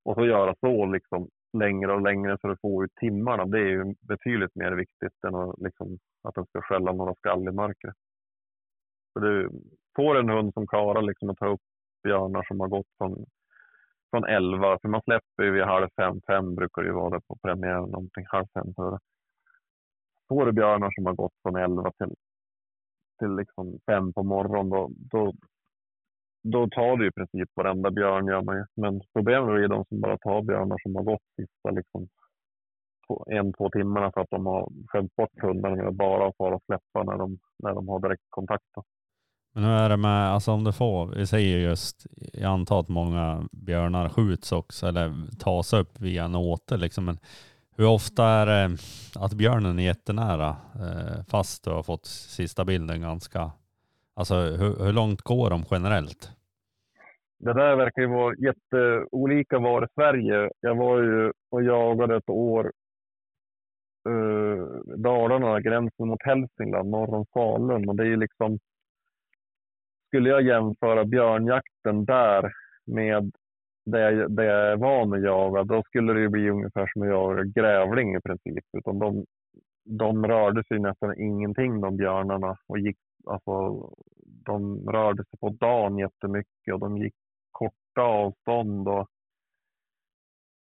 Och 0.05 0.15
så 0.15 0.27
göra 0.27 0.55
så 0.61 0.87
liksom 0.87 1.29
längre 1.59 1.93
och 1.93 2.03
längre 2.03 2.39
så 2.41 2.49
du 2.49 2.57
får 2.63 2.85
ut 2.85 2.95
timmarna. 2.95 3.45
Det 3.45 3.59
är 3.59 3.69
ju 3.69 3.95
betydligt 4.01 4.55
mer 4.55 4.73
viktigt 4.73 5.25
än 5.27 5.35
att, 5.35 5.55
liksom, 5.59 5.99
att 6.23 6.35
den 6.35 6.47
ska 6.47 6.63
skälla 6.63 6.93
några 6.93 7.15
skall 7.15 7.49
i 7.49 7.53
mörkret. 7.53 7.95
Så 9.13 9.21
du 9.21 9.51
får 9.97 10.19
en 10.19 10.29
hund 10.29 10.55
som 10.55 10.67
klarar 10.67 11.03
liksom 11.03 11.31
att 11.31 11.39
ta 11.39 11.47
upp 11.47 11.61
björnar 12.03 12.43
som 12.43 12.61
har 12.61 12.69
gått 12.69 12.87
från, 12.99 13.27
från 14.11 14.25
11, 14.25 14.79
för 14.83 14.89
man 14.89 15.03
släpper 15.03 15.43
ju 15.43 15.51
vid 15.51 15.63
halv 15.63 15.89
fem, 15.97 16.21
fem 16.27 16.55
brukar 16.55 16.83
det 16.83 16.89
ju 16.89 16.95
vara 16.95 17.21
på 17.21 17.39
premiären, 17.43 17.91
någonting 17.91 18.25
halv 18.29 18.47
fem. 18.55 18.75
Så 18.75 18.99
får 20.29 20.47
du 20.47 20.53
björnar 20.53 20.91
som 20.95 21.07
har 21.07 21.15
gått 21.15 21.33
från 21.43 21.57
11 21.57 21.93
till, 21.99 22.15
till 23.19 23.37
liksom 23.37 23.79
fem 23.87 24.13
på 24.13 24.23
morgonen, 24.23 24.71
då, 24.71 24.91
då, 24.97 25.33
då 26.43 26.69
tar 26.69 26.97
du 26.97 27.09
i 27.09 27.13
princip 27.13 27.49
varenda 27.55 27.91
björn 27.91 28.27
gör 28.27 28.43
man 28.43 28.57
ju. 28.57 28.65
Men 28.75 29.01
problemet 29.13 29.49
är 29.49 29.69
de 29.69 29.85
som 29.85 30.01
bara 30.01 30.19
tar 30.19 30.43
björnar 30.43 30.79
som 30.83 30.97
har 30.97 31.03
gått 31.03 31.23
sista 31.37 31.71
liksom, 31.71 32.09
en, 33.27 33.53
två 33.53 33.71
timmarna 33.71 34.13
för 34.13 34.21
att 34.21 34.31
de 34.31 34.47
har 34.47 34.73
skämt 34.87 35.17
bort 35.17 35.43
hundarna 35.43 35.77
med 35.77 35.87
att 35.87 35.95
bara 35.95 36.33
fara 36.39 36.55
och 36.55 36.63
släppa 36.67 37.03
när 37.03 37.19
de, 37.19 37.39
när 37.59 37.75
de 37.75 37.89
har 37.89 38.01
direktkontakt. 38.01 38.65
Men 39.55 39.65
hur 39.65 39.73
är 39.73 39.89
det 39.89 39.97
med, 39.97 40.29
alltså 40.29 40.53
om 40.53 40.65
du 40.65 40.73
får, 40.73 41.07
vi 41.07 41.27
säger 41.27 41.59
just, 41.59 42.07
jag 42.33 42.53
antar 42.53 42.81
att 42.81 42.89
många 42.89 43.49
björnar 43.53 44.09
skjuts 44.09 44.53
också 44.53 44.87
eller 44.87 45.13
tas 45.39 45.73
upp 45.73 46.01
via 46.01 46.25
en 46.25 46.35
åter 46.35 46.77
liksom. 46.77 47.05
Men 47.05 47.19
hur 47.77 47.87
ofta 47.87 48.25
är 48.25 48.47
det 48.47 48.77
att 49.17 49.35
björnen 49.35 49.79
är 49.79 49.85
jättenära 49.85 50.49
eh, 50.75 51.25
fast 51.29 51.65
du 51.65 51.71
har 51.71 51.83
fått 51.83 52.07
sista 52.07 52.65
bilden 52.65 53.01
ganska, 53.01 53.51
alltså 54.15 54.35
hur, 54.35 54.85
hur 54.85 54.93
långt 54.93 55.23
går 55.23 55.51
de 55.51 55.65
generellt? 55.71 56.31
Det 57.39 57.53
där 57.53 57.77
verkar 57.77 58.03
ju 58.03 58.09
vara 58.09 58.35
jätteolika 58.35 59.59
var 59.59 59.85
i 59.85 59.89
Sverige. 59.95 60.51
Jag 60.61 60.75
var 60.75 61.03
ju 61.03 61.33
och 61.51 61.63
jagade 61.63 62.17
ett 62.17 62.31
år 62.31 62.73
uh, 64.09 64.67
Dalarna, 64.97 65.61
gränsen 65.61 66.09
mot 66.09 66.23
Hälsingland, 66.23 66.91
norr 66.91 67.15
om 67.15 67.27
Falun. 67.35 67.89
Och 67.89 67.97
det 67.97 68.03
är 68.03 68.07
ju 68.07 68.17
liksom 68.17 68.59
skulle 70.15 70.29
jag 70.31 70.43
jämföra 70.43 71.05
björnjakten 71.05 72.05
där 72.05 72.53
med 72.85 73.33
det, 73.85 74.29
det 74.29 74.45
jag 74.45 74.73
är 74.73 74.77
van 74.77 75.13
att 75.15 75.23
jaga, 75.23 75.65
då 75.65 75.83
skulle 75.83 76.13
det 76.13 76.29
bli 76.29 76.51
ungefär 76.51 76.91
som 76.93 77.03
att 77.03 77.09
jaga 77.09 77.45
grävling 77.45 78.15
i 78.17 78.21
princip. 78.21 78.65
Utan 78.73 78.99
de, 78.99 79.25
de 79.85 80.27
rörde 80.27 80.65
sig 80.65 80.79
nästan 80.79 81.19
ingenting 81.21 81.81
de 81.81 81.97
björnarna 81.97 82.57
och 82.67 82.79
gick, 82.79 82.99
alltså, 83.27 83.85
de 84.25 84.89
rörde 84.91 85.25
sig 85.25 85.39
på 85.41 85.49
dagen 85.49 85.99
jättemycket 85.99 86.75
och 86.75 86.81
de 86.81 86.99
gick 86.99 87.15
korta 87.53 88.03
avstånd. 88.03 88.89
Och, 88.89 89.09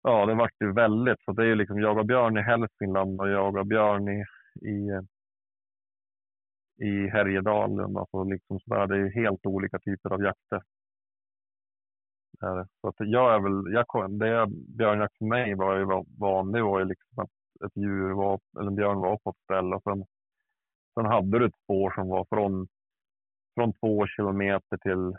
ja, 0.03 0.27
det 0.27 0.35
vart 0.35 0.61
ju 0.61 0.73
väldigt. 0.73 1.21
Så 1.25 1.33
det 1.33 1.43
är 1.43 1.47
ju 1.47 1.55
liksom 1.55 1.81
jaga 1.81 2.05
björn 2.05 2.39
i 2.39 2.43
Hälsingland 2.43 3.21
och 3.21 3.31
jaga 3.31 3.65
björn 3.65 4.09
i, 4.09 4.25
i 4.69 4.91
i 6.81 7.09
Härjedalen. 7.09 7.97
Alltså 7.97 8.25
liksom 8.25 8.61
sådär. 8.61 8.87
Det 8.87 8.97
är 8.97 9.23
helt 9.23 9.47
olika 9.47 9.79
typer 9.79 10.13
av 10.13 10.23
jakter. 10.23 10.63
Så 12.41 12.89
att 12.89 12.95
jag 12.99 13.35
är 13.35 13.41
väl, 13.41 13.73
jag, 13.73 14.11
det 14.19 14.47
björnjakt 14.77 15.19
för 15.19 15.25
mig 15.25 15.55
var 15.55 15.77
ju 15.77 15.85
vanlig 16.19 16.63
var 16.63 16.79
ju 16.79 16.85
liksom 16.85 17.19
att 17.19 17.65
ett 17.67 17.77
djur 17.77 18.13
var, 18.13 18.41
eller 18.59 18.71
en 18.71 18.77
björn 18.77 19.01
var 19.01 19.17
på 19.17 19.31
ett 19.31 19.45
ställe 19.45 19.77
och 19.77 19.83
sen, 19.83 20.05
sen 20.95 21.07
hade 21.07 21.39
du 21.39 21.47
ett 21.47 21.63
spår 21.65 21.91
som 21.91 22.09
var 22.09 22.27
från, 22.29 22.69
från 23.55 23.73
två 23.73 24.07
kilometer 24.07 24.77
till 24.77 25.17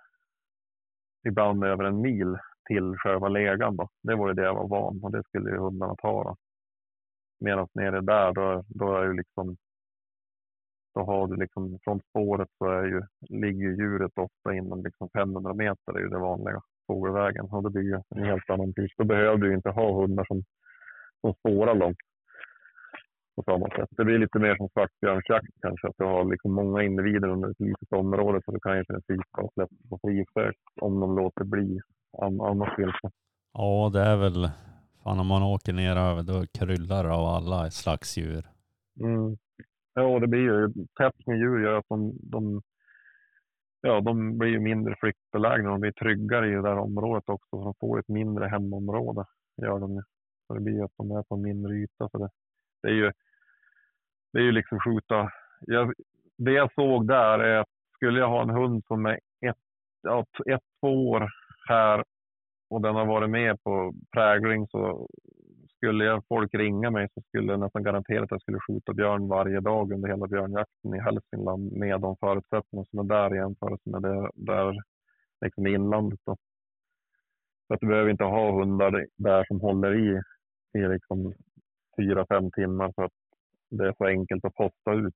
ibland 1.27 1.63
över 1.63 1.83
en 1.83 2.01
mil 2.01 2.37
till 2.67 2.97
själva 2.97 3.27
lägan. 3.27 3.75
Då. 3.75 3.89
Det 4.03 4.15
var 4.15 4.27
ju 4.27 4.33
det 4.33 4.43
jag 4.43 4.55
var 4.55 4.67
van 4.67 5.03
och 5.03 5.11
det 5.11 5.23
skulle 5.23 5.49
ju 5.49 5.57
hundarna 5.57 5.95
ta. 5.95 6.35
Medan 7.39 7.67
nere 7.73 8.01
där 8.01 8.33
då, 8.33 8.63
då 8.67 8.95
är 8.95 9.03
ju 9.03 9.13
liksom 9.13 9.57
då 10.93 11.01
har 11.03 11.27
du 11.27 11.35
liksom 11.35 11.79
från 11.83 12.01
spåret 12.09 12.49
så 12.57 12.65
är 12.65 12.83
ju, 12.83 13.01
ligger 13.29 13.69
djuret 13.69 14.17
ofta 14.17 14.53
inom 14.53 14.83
liksom 14.83 15.09
500 15.09 15.53
meter, 15.53 15.93
det 15.93 15.99
är 15.99 16.03
ju 16.03 16.09
det 16.09 16.19
vanliga 16.19 16.61
fågelvägen. 16.91 17.45
Och 17.51 17.63
det 17.63 17.69
blir 17.69 17.87
ju 17.91 17.97
en 18.15 18.23
helt 18.31 18.49
annan 18.49 18.73
typ. 18.73 18.91
Då 18.97 19.03
behöver 19.03 19.37
du 19.37 19.53
inte 19.53 19.69
ha 19.69 20.01
hundar 20.01 20.25
som 20.25 20.43
som 21.21 21.33
spårar 21.33 21.75
långt. 21.75 21.97
På 23.35 23.43
samma 23.43 23.67
sätt. 23.69 23.89
Det 23.97 24.05
blir 24.05 24.19
lite 24.19 24.39
mer 24.39 24.55
som 24.55 24.69
svartbjörnsjakt 24.69 25.53
kanske, 25.61 25.87
att 25.87 25.97
du 25.97 26.05
har 26.05 26.25
liksom 26.25 26.51
många 26.53 26.83
individer 26.83 27.27
under 27.27 27.49
ett 27.49 27.59
litet 27.59 27.91
område 27.91 28.41
så 28.45 28.51
du 28.51 28.59
kan 28.59 28.79
i 28.79 28.85
princip 28.85 29.21
släppa 29.53 29.75
på 29.89 29.99
friförsök 30.01 30.55
om 30.81 30.99
de 30.99 31.15
låter 31.15 31.43
bli 31.43 31.79
an- 32.17 32.41
annat 32.41 32.73
vilka. 32.77 33.11
Ja, 33.53 33.89
det 33.93 34.01
är 34.01 34.17
väl, 34.17 34.49
fan 35.03 35.19
om 35.19 35.27
man 35.27 35.43
åker 35.43 35.73
ner 35.73 35.95
över 35.95 36.23
då 36.23 36.45
kryllar 36.59 37.05
av 37.05 37.25
alla 37.25 37.71
slags 37.71 38.17
djur. 38.17 38.43
Mm. 38.99 39.37
Ja, 39.93 40.19
det 40.19 40.27
blir 40.27 40.39
ju 40.39 40.67
tätt 40.99 41.27
med 41.27 41.37
djur 41.39 41.63
gör 41.63 41.77
att 41.77 41.89
de, 41.89 42.13
de, 42.21 42.61
ja, 43.81 44.01
de 44.01 44.37
blir 44.37 44.49
ju 44.49 44.59
mindre 44.59 44.95
flyktbelägna. 44.99 45.69
De 45.69 45.79
blir 45.79 45.91
tryggare 45.91 46.47
i 46.47 46.51
det 46.51 46.61
där 46.61 46.77
området 46.77 47.29
också. 47.29 47.49
Så 47.49 47.63
de 47.63 47.73
får 47.79 47.99
ett 47.99 48.07
mindre 48.07 48.47
hemområde. 48.47 49.25
Gör 49.61 49.79
de. 49.79 50.03
Så 50.47 50.53
det 50.53 50.61
blir 50.61 50.73
ju 50.73 50.83
att 50.83 50.97
de 50.97 51.11
är 51.11 51.23
på 51.23 51.35
en 51.35 51.41
mindre 51.41 51.73
yta. 51.73 52.09
Så 52.09 52.17
det, 52.17 52.29
det 52.83 52.87
är 52.87 52.93
ju 52.93 53.11
det 54.33 54.39
är 54.39 54.43
ju 54.43 54.51
liksom 54.51 54.79
skjuta. 54.79 55.31
Jag, 55.59 55.93
det 56.37 56.51
jag 56.51 56.73
såg 56.73 57.07
där 57.07 57.39
är 57.39 57.59
att 57.59 57.69
skulle 57.95 58.19
jag 58.19 58.29
ha 58.29 58.41
en 58.41 58.49
hund 58.49 58.83
som 58.87 59.05
är 59.05 59.19
ett, 59.45 59.57
ja, 60.01 60.25
ett 60.45 60.63
två 60.79 61.09
år 61.09 61.29
här 61.67 62.03
och 62.69 62.81
den 62.81 62.95
har 62.95 63.05
varit 63.05 63.29
med 63.29 63.63
på 63.63 63.93
prägling 64.11 64.67
så 64.67 65.07
skulle 65.83 66.05
jag 66.05 66.23
folk 66.27 66.53
ringa 66.53 66.89
mig 66.91 67.07
så 67.13 67.21
skulle 67.21 67.51
jag 67.53 67.59
nästan 67.59 67.83
garantera 67.83 68.23
att 68.23 68.31
jag 68.31 68.41
skulle 68.41 68.59
skjuta 68.67 68.93
björn 68.93 69.27
varje 69.27 69.59
dag 69.59 69.91
under 69.91 70.09
hela 70.09 70.27
björnjakten 70.27 70.95
i 70.95 70.99
Hälsingland 70.99 71.71
med 71.71 72.01
de 72.01 72.17
förutsättningar 72.17 72.85
som 72.89 72.99
är 72.99 73.03
där 73.03 73.35
i 73.35 73.37
jämförelse 73.37 73.89
med 73.89 74.01
det 74.01 74.29
där 74.35 74.81
liksom 75.45 75.67
i 75.67 75.73
inlandet. 75.73 76.19
Då. 76.25 76.37
Så 77.67 77.73
att 77.73 77.79
du 77.79 77.87
behöver 77.87 78.09
inte 78.11 78.23
ha 78.23 78.59
hundar 78.59 79.05
där 79.17 79.45
som 79.47 79.61
håller 79.61 79.93
i 79.95 80.21
i 80.79 80.87
liksom 80.87 81.33
fyra, 81.97 82.25
fem 82.29 82.51
timmar 82.51 82.91
för 82.95 83.03
att 83.03 83.11
det 83.69 83.87
är 83.87 83.93
så 83.97 84.05
enkelt 84.05 84.45
att 84.45 84.53
posta 84.53 84.93
ut 84.93 85.15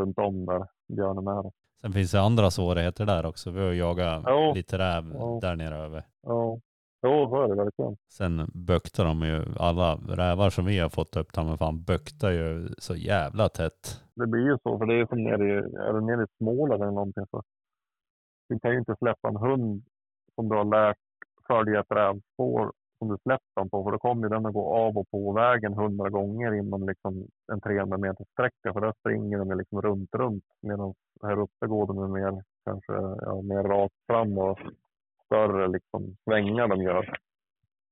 runt 0.00 0.18
om 0.18 0.46
där 0.46 0.66
björnen 0.96 1.26
är. 1.26 1.50
Sen 1.80 1.92
finns 1.92 2.12
det 2.12 2.20
andra 2.20 2.50
svårigheter 2.50 3.06
där 3.06 3.26
också. 3.26 3.50
Vi 3.50 3.60
har 3.60 3.72
jagat 3.72 4.22
Ja. 4.26 4.52
lite 4.54 4.78
räv 4.78 5.04
Ja. 5.14 5.38
där 5.42 5.56
nere 5.56 5.76
över. 5.76 6.02
Ja, 6.22 6.58
jo, 7.08 7.28
så 7.30 7.42
är 7.42 7.48
det 7.48 7.54
verkligen. 7.54 7.96
Sen 8.18 8.50
böktar 8.54 9.04
de 9.04 9.22
ju, 9.22 9.44
alla 9.58 9.88
rävar 9.94 10.50
som 10.50 10.64
vi 10.64 10.78
har 10.78 10.88
fått 10.88 11.16
upp, 11.16 11.36
mig 11.36 11.58
fan 11.58 11.82
böktar 11.82 12.30
ju 12.30 12.68
så 12.78 12.94
jävla 12.94 13.48
tätt. 13.48 14.02
Det 14.14 14.26
blir 14.26 14.46
ju 14.50 14.58
så, 14.62 14.78
för 14.78 14.86
det 14.86 14.94
är 15.00 15.06
som 15.06 15.24
nere 15.24 15.44
i, 15.48 15.56
är 15.56 15.92
du 15.92 16.00
nere 16.00 16.22
i 16.22 16.26
Småland 16.38 16.82
eller 16.82 16.92
någonting 16.92 17.26
så. 17.30 17.42
Du 18.48 18.58
kan 18.60 18.70
ju 18.70 18.78
inte 18.78 18.96
släppa 18.98 19.28
en 19.28 19.36
hund 19.36 19.82
som 20.34 20.48
du 20.48 20.56
har 20.56 20.64
lärt 20.64 20.96
följa 21.46 21.80
ett 21.80 21.90
rävspår 21.90 22.72
som 22.98 23.08
du 23.08 23.16
släpper 23.22 23.60
den 23.60 23.70
på, 23.70 23.84
för 23.84 23.90
då 23.90 23.98
kommer 23.98 24.28
den 24.28 24.46
att 24.46 24.52
gå 24.52 24.74
av 24.76 24.98
och 24.98 25.10
på 25.10 25.32
vägen 25.32 25.74
hundra 25.74 26.08
gånger 26.10 26.54
inom 26.54 26.88
liksom 26.88 27.26
en 27.52 27.60
300 27.60 27.98
meters 27.98 28.28
sträcka, 28.32 28.72
för 28.72 28.80
där 28.80 28.92
springer 29.00 29.38
de 29.38 29.50
ju 29.50 29.56
liksom 29.56 29.82
runt, 29.82 30.14
runt. 30.14 30.44
Medan 30.62 30.94
här 31.22 31.38
uppe 31.38 31.66
går 31.66 31.86
de 31.86 31.96
ju 31.96 32.08
mer, 32.08 32.42
kanske, 32.64 32.92
ja, 33.26 33.42
mer 33.42 33.62
rakt 33.62 33.94
fram 34.06 34.38
och 34.38 34.58
större 35.28 35.68
liksom 35.68 36.16
svängar 36.24 36.68
de 36.68 36.82
gör. 36.82 37.18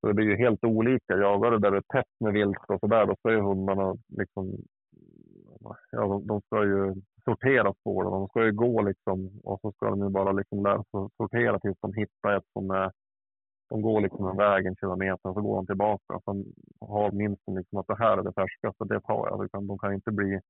Så 0.01 0.07
det 0.07 0.14
blir 0.14 0.26
ju 0.26 0.37
helt 0.37 0.64
olika. 0.64 1.16
Jagar 1.16 1.51
du 1.51 1.59
där 1.59 1.70
det 1.70 1.76
är 1.76 1.99
tätt 1.99 2.14
med 2.20 2.32
vilt 2.32 2.64
och 2.68 2.80
sådär, 2.80 3.07
då 3.07 3.16
ska 3.16 3.32
ju 3.32 3.41
hundarna 3.41 3.97
liksom 4.09 4.57
ja, 5.91 6.22
de, 6.24 6.41
ska 6.41 6.64
ju 6.64 6.95
sortera 7.24 7.74
spåren. 7.74 8.11
De 8.11 8.28
ska 8.28 8.45
ju 8.45 8.53
gå 8.53 8.82
liksom 8.82 9.41
och 9.45 9.61
så 9.61 9.72
ska 9.72 9.91
de 9.91 10.03
ju 10.03 10.09
bara 10.09 10.32
liksom 10.32 10.62
lära 10.62 10.84
sig 10.84 11.09
sortera 11.16 11.61
tills 11.61 11.78
de 11.80 11.93
hittar 11.95 12.37
ett 12.37 12.45
som 12.53 12.70
är 12.70 12.93
de 13.68 13.82
går 13.82 14.01
liksom 14.01 14.26
en 14.26 14.37
väg 14.37 14.66
en 14.66 14.76
kilometer 14.76 15.28
och 15.28 15.34
så 15.34 15.41
går 15.41 15.57
de 15.57 15.66
tillbaka. 15.66 16.20
Sen 16.24 16.45
har 16.80 17.12
minsten 17.12 17.55
liksom 17.55 17.78
att 17.78 17.87
det 17.87 17.99
här 17.99 18.18
är 18.18 18.22
det 18.22 18.32
färskaste, 18.32 18.84
det 18.84 19.01
tar 19.01 19.28
jag. 19.28 19.45
Utan 19.45 19.66
de 19.66 19.78
kan 19.78 19.95
inte 19.95 20.11
bli... 20.11 20.41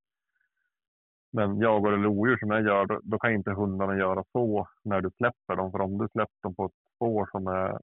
Men 1.37 1.59
jagar 1.59 1.91
du 1.91 1.97
lodjur 1.97 2.37
som 2.37 2.49
jag 2.49 2.61
gör, 2.65 2.85
då, 2.85 2.99
då 3.03 3.19
kan 3.19 3.33
inte 3.33 3.51
hundarna 3.51 3.97
göra 3.97 4.23
så 4.31 4.67
när 4.83 5.01
du 5.01 5.09
släpper 5.17 5.55
dem. 5.55 5.71
För 5.71 5.81
om 5.81 5.97
du 5.97 6.07
släpper 6.11 6.41
dem 6.43 6.55
på 6.55 6.65
ett 6.65 6.79
spår 6.95 7.29
som 7.31 7.47
är 7.47 7.79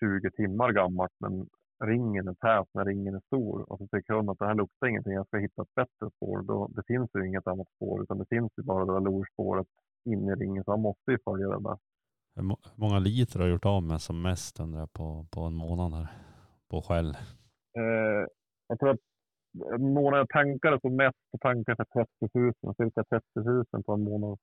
20 0.00 0.30
timmar 0.30 0.72
gammalt 0.72 1.12
men 1.20 1.46
ringen 1.84 2.28
är 2.28 2.34
tät 2.34 2.68
när 2.74 2.84
ringen 2.84 3.14
är 3.14 3.20
stor 3.26 3.72
och 3.72 3.78
så 3.78 3.86
tycker 3.86 4.14
hunden 4.14 4.32
att 4.32 4.38
det 4.38 4.46
här 4.46 4.54
luktar 4.54 4.86
ingenting, 4.86 5.12
jag 5.12 5.26
ska 5.26 5.38
hitta 5.38 5.62
ett 5.62 5.74
bättre 5.74 6.10
spår. 6.16 6.42
Då, 6.42 6.68
det 6.76 6.82
finns 6.86 7.10
ju 7.14 7.26
inget 7.26 7.46
annat 7.46 7.68
spår 7.76 8.02
utan 8.02 8.18
det 8.18 8.26
finns 8.28 8.52
ju 8.56 8.62
bara 8.62 8.84
det 8.84 8.92
där 8.92 9.00
lodjurspåret 9.00 9.66
in 10.04 10.28
i 10.28 10.34
ringen 10.34 10.64
så 10.64 10.70
han 10.70 10.80
måste 10.80 11.10
ju 11.10 11.18
följa 11.24 11.48
det 11.48 11.62
där. 11.62 11.78
Hur 12.36 12.42
må- 12.42 12.58
hur 12.64 12.80
många 12.84 12.98
liter 12.98 13.38
har 13.38 13.46
du 13.46 13.52
gjort 13.52 13.64
av 13.66 13.82
med 13.82 14.00
som 14.00 14.22
mest 14.22 14.60
undrar 14.60 14.80
jag 14.80 14.92
på, 14.92 15.26
på 15.30 15.40
en 15.40 15.54
månad 15.54 15.92
här? 15.92 16.06
På 16.70 16.82
skäll. 16.82 17.10
Eh, 17.78 18.26
jag 18.68 18.78
tror 18.78 18.90
att 18.90 19.00
månad 19.78 20.20
jag 20.20 20.28
tankade 20.28 20.80
som 20.80 20.96
mest 20.96 21.18
så 21.30 21.38
tankade 21.38 21.76
jag 21.78 22.06
för 22.06 22.06
30 22.28 22.38
000, 22.64 22.74
cirka 22.76 23.04
30 23.04 23.24
000 23.72 23.82
på 23.86 23.92
en 23.92 24.04
månad. 24.04 24.38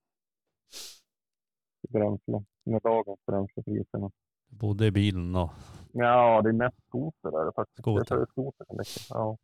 Bränsle, 1.89 2.43
med 2.65 2.81
dagens 2.83 3.19
bränslepriserna. 3.27 4.11
Du 4.49 4.57
bodde 4.57 4.85
i 4.85 4.91
bilen 4.91 5.33
då? 5.33 5.51
Ja, 5.91 6.41
det 6.41 6.49
är 6.49 6.53
mest 6.53 6.87
skoter 6.87 7.31
där 7.31 7.51
faktiskt. 7.55 7.79
Skoter. 7.79 8.15
Jag 8.15 8.29
skoter 8.29 8.65
mycket. 8.69 9.09
Ja. 9.09 9.37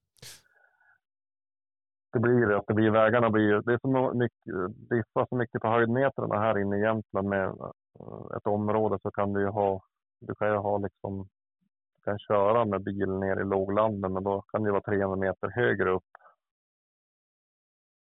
Det 2.13 2.19
blir 2.19 2.47
det, 2.47 2.57
att 2.57 2.67
det 2.67 2.73
blir 2.73 2.89
vägarna 2.89 3.29
blir 3.29 3.61
det 3.61 3.73
är 3.73 3.79
så 3.81 4.13
mycket, 4.13 4.89
diffar 4.89 5.25
så 5.29 5.35
mycket 5.35 5.61
på 5.61 5.67
höjdmetrarna 5.67 6.39
här 6.39 6.59
inne 6.59 6.77
i 6.77 6.81
Jämtland 6.81 7.29
med 7.29 7.45
eh, 7.99 8.37
ett 8.37 8.47
område 8.47 8.99
så 9.01 9.11
kan 9.11 9.33
du 9.33 9.41
ju 9.41 9.47
ha, 9.47 9.81
du 10.19 10.35
kan 10.35 10.47
ju 10.47 10.55
ha 10.55 10.77
liksom, 10.77 11.27
kan 12.03 12.19
köra 12.19 12.65
med 12.65 12.83
bil 12.83 13.09
ner 13.09 13.41
i 13.41 13.43
låglanden 13.43 14.13
men 14.13 14.23
då 14.23 14.41
kan 14.41 14.63
det 14.63 14.71
vara 14.71 14.81
300 14.81 15.15
meter 15.15 15.49
högre 15.49 15.91
upp 15.91 16.11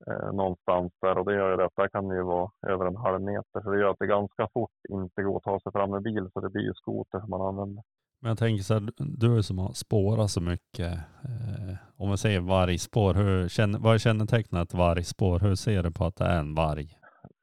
eh, 0.07 0.33
någonstans 0.33 0.93
där 1.01 1.17
och 1.17 1.25
det 1.25 1.35
gör 1.35 1.51
ju 1.51 1.57
det 1.57 1.69
där 1.75 1.87
kan 1.87 2.07
det 2.07 2.15
ju 2.15 2.23
vara 2.23 2.51
över 2.67 2.85
en 2.85 2.95
halv 2.95 3.21
meter 3.21 3.61
så 3.61 3.71
det 3.71 3.79
gör 3.79 3.89
att 3.89 3.99
det 3.99 4.07
ganska 4.07 4.47
fort 4.53 4.79
inte 4.89 5.23
går 5.23 5.37
att 5.37 5.43
ta 5.43 5.59
sig 5.59 5.71
fram 5.71 5.91
med 5.91 6.01
bil 6.01 6.29
så 6.33 6.39
det 6.39 6.49
blir 6.49 6.63
ju 6.63 6.73
skoter 6.73 7.19
som 7.19 7.29
man 7.29 7.41
använder. 7.41 7.83
Men 8.21 8.29
jag 8.29 8.37
tänker 8.37 8.63
så 8.63 8.73
här, 8.73 8.89
du 8.97 9.43
som 9.43 9.59
har 9.59 9.73
spårat 9.73 10.31
så 10.31 10.41
mycket. 10.41 10.93
Eh, 11.23 11.75
om 11.97 12.11
vi 12.11 12.17
säger 12.17 12.39
vargspår, 12.39 13.13
hur, 13.13 13.47
känner, 13.47 13.79
vad 13.79 13.93
är 13.93 13.97
kännetecknet 13.97 14.73
vargspår? 14.73 15.39
Hur 15.39 15.55
ser 15.55 15.83
du 15.83 15.91
på 15.91 16.05
att 16.05 16.15
det 16.15 16.25
är 16.25 16.39
en 16.39 16.55
varg? 16.55 16.97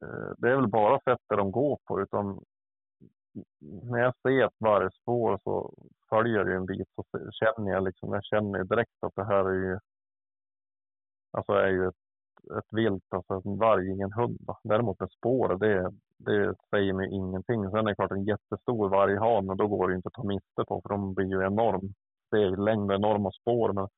Eh, 0.04 0.32
det 0.38 0.50
är 0.50 0.56
väl 0.56 0.68
bara 0.68 0.98
sättet 0.98 1.38
de 1.38 1.52
går 1.52 1.78
på. 1.88 2.00
Utan 2.00 2.40
när 3.60 3.98
jag 3.98 4.14
ser 4.22 4.46
ett 4.46 4.56
vargspår 4.58 5.40
så 5.44 5.74
följer 6.08 6.44
det 6.44 6.54
en 6.54 6.66
bit 6.66 6.88
så 6.94 7.04
känner 7.32 7.72
jag 7.72 7.84
liksom, 7.84 8.12
jag 8.12 8.24
känner 8.24 8.64
direkt 8.64 9.04
att 9.04 9.14
det 9.14 9.24
här 9.24 9.44
är 9.44 9.54
ju, 9.54 9.78
alltså 11.30 11.52
är 11.52 11.68
ju 11.68 11.88
ett, 11.88 11.94
ett 12.58 12.72
vilt, 12.72 13.04
alltså 13.08 13.48
en 13.48 13.58
varg, 13.58 13.90
ingen 13.90 14.12
hund. 14.12 14.50
Däremot 14.62 15.00
ett 15.00 15.12
spår, 15.12 15.56
det, 15.58 15.92
det 16.16 16.54
säger 16.70 16.92
mig 16.92 17.10
ingenting. 17.12 17.70
Sen 17.70 17.78
är 17.78 17.82
det 17.82 17.94
klart 17.94 18.10
en 18.10 18.24
jättestor 18.24 18.88
varghane, 18.88 19.54
då 19.54 19.68
går 19.68 19.88
det 19.88 19.92
ju 19.92 19.96
inte 19.96 20.08
att 20.08 20.14
ta 20.14 20.24
miste 20.24 20.64
på 20.68 20.80
för 20.80 20.88
de 20.88 21.14
blir 21.14 21.26
ju 21.26 21.46
enorm 21.46 21.94
steglängd 22.26 22.90
och 22.90 22.96
enorma 22.96 23.30
spår. 23.30 23.72
Men 23.72 23.88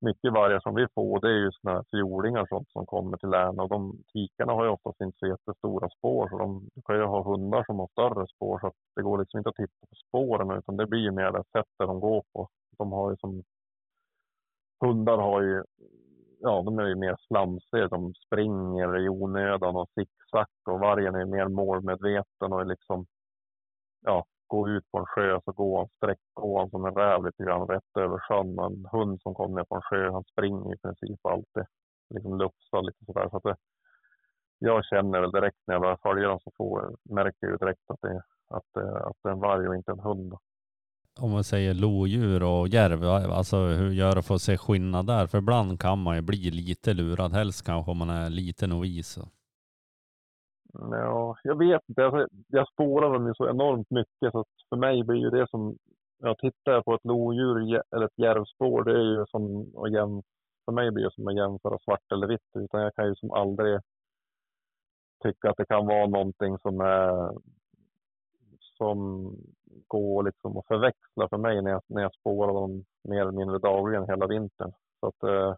mycket 0.00 0.32
vargar 0.32 0.60
som 0.60 0.74
vi 0.74 0.86
får, 0.94 1.20
det 1.20 1.28
är 1.28 1.38
ju 1.38 1.52
såna 1.52 1.72
här 1.72 2.42
och 2.42 2.48
sånt 2.48 2.70
som 2.70 2.86
kommer 2.86 3.16
till 3.16 3.28
län 3.28 3.60
och 3.60 3.68
de 3.68 4.02
tikarna 4.12 4.52
har 4.52 4.64
ju 4.64 4.70
oftast 4.70 5.00
inte 5.00 5.18
så 5.18 5.26
jättestora 5.26 5.88
spår 5.88 6.28
så 6.28 6.38
de 6.38 6.70
kan 6.84 6.96
ju 6.96 7.04
ha 7.04 7.22
hundar 7.22 7.64
som 7.64 7.78
har 7.78 7.88
större 7.88 8.26
spår. 8.26 8.58
Så 8.58 8.66
att 8.66 8.74
det 8.96 9.02
går 9.02 9.18
liksom 9.18 9.38
inte 9.38 9.50
att 9.50 9.56
titta 9.56 9.86
på 9.90 9.94
spåren 10.08 10.58
utan 10.58 10.76
det 10.76 10.86
blir 10.86 11.00
ju 11.00 11.10
mer 11.10 11.32
det 11.32 11.44
sättet 11.52 11.66
de 11.78 12.00
går 12.00 12.22
på. 12.32 12.48
De 12.78 12.92
har 12.92 13.10
ju 13.10 13.16
som 13.16 13.42
hundar 14.80 15.18
har 15.18 15.42
ju, 15.42 15.64
ja 16.40 16.62
de 16.62 16.78
är 16.78 16.86
ju 16.86 16.94
mer 16.94 17.16
slamsiga, 17.28 17.88
de 17.88 18.14
springer 18.14 18.98
i 18.98 19.08
onödan 19.08 19.76
och 19.76 19.88
zigzag 19.94 20.46
och 20.70 20.80
vargen 20.80 21.14
är 21.14 21.24
mer 21.24 21.48
målmedveten 21.48 22.52
och 22.52 22.60
är 22.60 22.64
liksom, 22.64 23.06
ja, 24.00 24.24
gå 24.46 24.68
ut 24.68 24.90
på 24.90 24.98
en 24.98 25.06
sjö 25.06 25.40
så 25.44 25.52
går 25.52 25.78
han 25.78 25.88
sträckgåan 25.96 26.70
som 26.70 26.84
en 26.84 26.94
räv 26.94 27.24
lite 27.24 27.42
grann 27.44 27.68
rätt 27.68 27.96
över 27.98 28.18
sjön. 28.18 28.58
Och 28.58 28.66
En 28.66 28.86
hund 28.92 29.22
som 29.22 29.34
kommer 29.34 29.56
ner 29.56 29.64
på 29.64 29.74
en 29.74 29.82
sjö, 29.82 30.10
han 30.10 30.24
springer 30.24 30.74
i 30.74 30.78
princip 30.78 31.26
alltid. 31.26 31.64
Liksom 32.14 32.38
lufsar 32.38 32.82
lite 32.82 33.04
sådär. 33.04 33.28
Så 33.30 33.36
att 33.36 33.42
det, 33.42 33.56
jag 34.58 34.84
känner 34.84 35.20
väl 35.20 35.30
direkt 35.30 35.58
när 35.66 35.74
jag 35.74 35.82
börjar 35.82 35.98
följa 36.02 36.28
dem 36.28 36.40
så 36.44 36.50
får, 36.56 36.96
märker 37.02 37.38
jag 37.40 37.50
ju 37.50 37.56
direkt 37.56 37.90
att 37.90 38.00
det, 38.00 38.22
att, 38.48 38.64
det, 38.74 39.06
att 39.06 39.16
det 39.22 39.28
är 39.28 39.32
en 39.32 39.40
varg 39.40 39.68
och 39.68 39.76
inte 39.76 39.92
en 39.92 40.00
hund. 40.00 40.34
Om 41.20 41.30
man 41.30 41.44
säger 41.44 41.74
lodjur 41.74 42.42
och 42.42 42.68
järv, 42.68 43.04
alltså 43.04 43.56
hur 43.56 43.90
gör 43.90 44.14
det 44.14 44.22
för 44.22 44.34
att 44.34 44.42
se 44.42 44.58
skillnad 44.58 45.06
där? 45.06 45.26
För 45.26 45.38
ibland 45.38 45.80
kan 45.80 45.98
man 45.98 46.16
ju 46.16 46.22
bli 46.22 46.50
lite 46.50 46.94
lurad, 46.94 47.32
helst 47.32 47.66
kanske 47.66 47.90
om 47.90 47.98
man 47.98 48.10
är 48.10 48.30
lite 48.30 48.66
novis. 48.66 49.18
Ja, 50.80 51.36
jag 51.42 51.58
vet 51.58 51.82
inte. 51.88 52.04
Alltså, 52.04 52.28
jag 52.48 52.68
spårar 52.68 53.12
dem 53.12 53.26
ju 53.26 53.34
så 53.34 53.48
enormt 53.48 53.90
mycket 53.90 54.32
så 54.32 54.40
att 54.40 54.46
för 54.68 54.76
mig 54.76 55.04
blir 55.04 55.20
ju 55.20 55.30
det 55.30 55.50
som... 55.50 55.76
Jag 56.18 56.38
tittar 56.38 56.82
på 56.82 56.94
ett 56.94 57.04
lodjur 57.04 57.82
eller 57.90 58.06
ett 58.06 58.18
järvspår, 58.18 58.84
det 58.84 58.92
är 58.92 59.02
ju 59.02 59.26
som 59.26 59.72
att 59.76 59.92
jämföra... 59.92 60.22
För 60.64 60.72
mig 60.72 60.90
blir 60.90 61.04
det 61.04 61.14
som 61.14 61.28
att 61.28 61.36
jämföra 61.36 61.78
svart 61.78 62.12
eller 62.12 62.26
vitt. 62.26 62.50
Utan 62.54 62.82
jag 62.82 62.94
kan 62.94 63.06
ju 63.06 63.14
som 63.14 63.30
aldrig 63.30 63.80
tycka 65.22 65.50
att 65.50 65.56
det 65.56 65.66
kan 65.66 65.86
vara 65.86 66.06
någonting 66.06 66.58
som 66.58 66.80
är... 66.80 67.32
Som 68.60 69.30
går 69.86 70.22
liksom 70.22 70.56
att 70.56 70.66
förväxla 70.66 71.28
för 71.28 71.38
mig 71.38 71.62
när 71.62 71.70
jag, 71.70 71.82
när 71.86 72.02
jag 72.02 72.14
spårar 72.14 72.54
dem 72.54 72.84
mer 73.02 73.20
eller 73.20 73.32
mindre 73.32 73.58
dagligen 73.58 74.06
hela 74.08 74.26
vintern. 74.26 74.72
Så 75.00 75.06
att, 75.06 75.22
eh, 75.22 75.54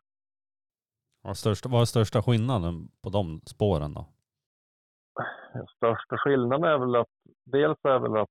Vad 1.23 1.37
största, 1.37 1.69
vad 1.69 1.81
är 1.81 1.85
största 1.85 2.23
skillnaden 2.23 2.89
på 3.03 3.11
de 3.11 3.41
spåren 3.47 3.95
då? 3.95 4.07
Största 5.77 6.17
skillnaden 6.19 6.65
är 6.65 6.79
väl 6.79 6.97
att 6.97 7.09
dels 7.45 7.79
är 7.85 7.99
väl 7.99 8.17
att 8.17 8.29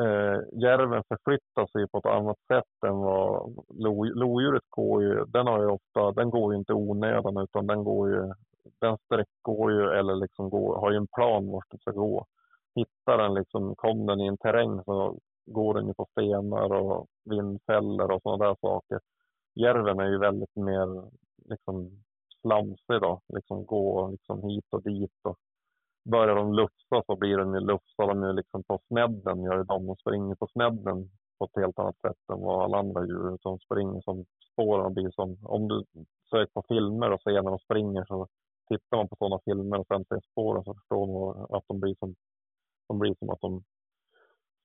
eh, 0.00 0.60
järven 0.60 1.02
förflyttar 1.08 1.66
sig 1.66 1.88
på 1.88 1.98
ett 1.98 2.06
annat 2.06 2.38
sätt 2.48 2.84
än 2.86 2.98
vad 2.98 3.54
lo, 3.68 4.04
lodjuret 4.04 4.62
går 4.68 5.02
ju. 5.02 5.24
Den 5.24 5.46
har 5.46 5.60
ju 5.60 5.66
ofta, 5.66 6.12
den 6.12 6.30
går 6.30 6.52
ju 6.52 6.58
inte 6.58 6.72
onödan 6.72 7.36
utan 7.36 7.66
den 7.66 7.84
går 7.84 8.10
ju, 8.10 8.32
den 8.80 8.96
sträckgår 9.04 9.72
ju 9.72 9.90
eller 9.90 10.14
liksom 10.14 10.50
går, 10.50 10.80
har 10.80 10.90
ju 10.90 10.96
en 10.96 11.06
plan 11.06 11.50
vart 11.50 11.70
den 11.70 11.80
ska 11.80 11.90
gå. 11.90 12.26
Hittar 12.74 13.18
den 13.18 13.34
liksom, 13.34 13.74
kom 13.76 14.06
den 14.06 14.20
i 14.20 14.26
en 14.26 14.38
terräng 14.38 14.84
så 14.84 15.18
går 15.46 15.74
den 15.74 15.86
ju 15.86 15.94
på 15.94 16.06
stenar 16.10 16.72
och 16.72 17.06
vindfällor 17.24 18.10
och 18.10 18.22
sådana 18.22 18.44
där 18.44 18.56
saker. 18.60 19.00
Järven 19.54 20.00
är 20.00 20.08
ju 20.08 20.18
väldigt 20.18 20.56
mer 20.56 21.10
liksom 21.48 22.02
slamsig 22.40 23.00
då, 23.00 23.20
liksom 23.28 23.66
gå 23.66 24.08
liksom 24.08 24.42
hit 24.42 24.66
och 24.70 24.82
dit 24.82 25.20
och 25.22 25.36
börjar 26.04 26.36
de 26.36 26.52
lufsa 26.54 27.02
så 27.06 27.16
blir 27.16 27.36
de 27.36 27.54
ju 27.54 27.60
lufsar 27.60 28.06
de 28.06 28.22
ju 28.22 28.32
liksom 28.32 28.62
på 28.64 28.80
snedden, 28.88 29.42
gör 29.42 29.64
de. 29.64 29.86
De 29.86 29.96
springer 29.96 30.34
på 30.34 30.46
snedden 30.46 31.10
på 31.38 31.44
ett 31.44 31.62
helt 31.62 31.78
annat 31.78 32.00
sätt 32.00 32.30
än 32.32 32.40
vad 32.40 32.64
alla 32.64 32.78
andra 32.78 33.06
djur 33.06 33.38
som 33.42 33.58
springer 33.58 34.00
som 34.00 34.24
spåren 34.52 34.94
blir 34.94 35.10
som. 35.10 35.38
Om 35.42 35.68
du 35.68 35.84
söker 36.30 36.52
på 36.52 36.64
filmer 36.68 37.10
och 37.10 37.22
ser 37.22 37.42
när 37.42 37.50
de 37.50 37.58
springer 37.58 38.04
så 38.04 38.28
tittar 38.68 38.96
man 38.96 39.08
på 39.08 39.16
sådana 39.16 39.38
filmer 39.44 39.78
och 39.78 39.86
sen 39.86 40.04
ser 40.04 40.20
spåren 40.32 40.64
så 40.64 40.74
förstår 40.74 41.06
man 41.06 41.46
att 41.56 41.64
de 41.68 41.80
blir 41.80 41.94
som, 41.98 42.14
de 42.88 42.98
blir 42.98 43.14
som 43.18 43.30
att 43.30 43.40
de 43.40 43.62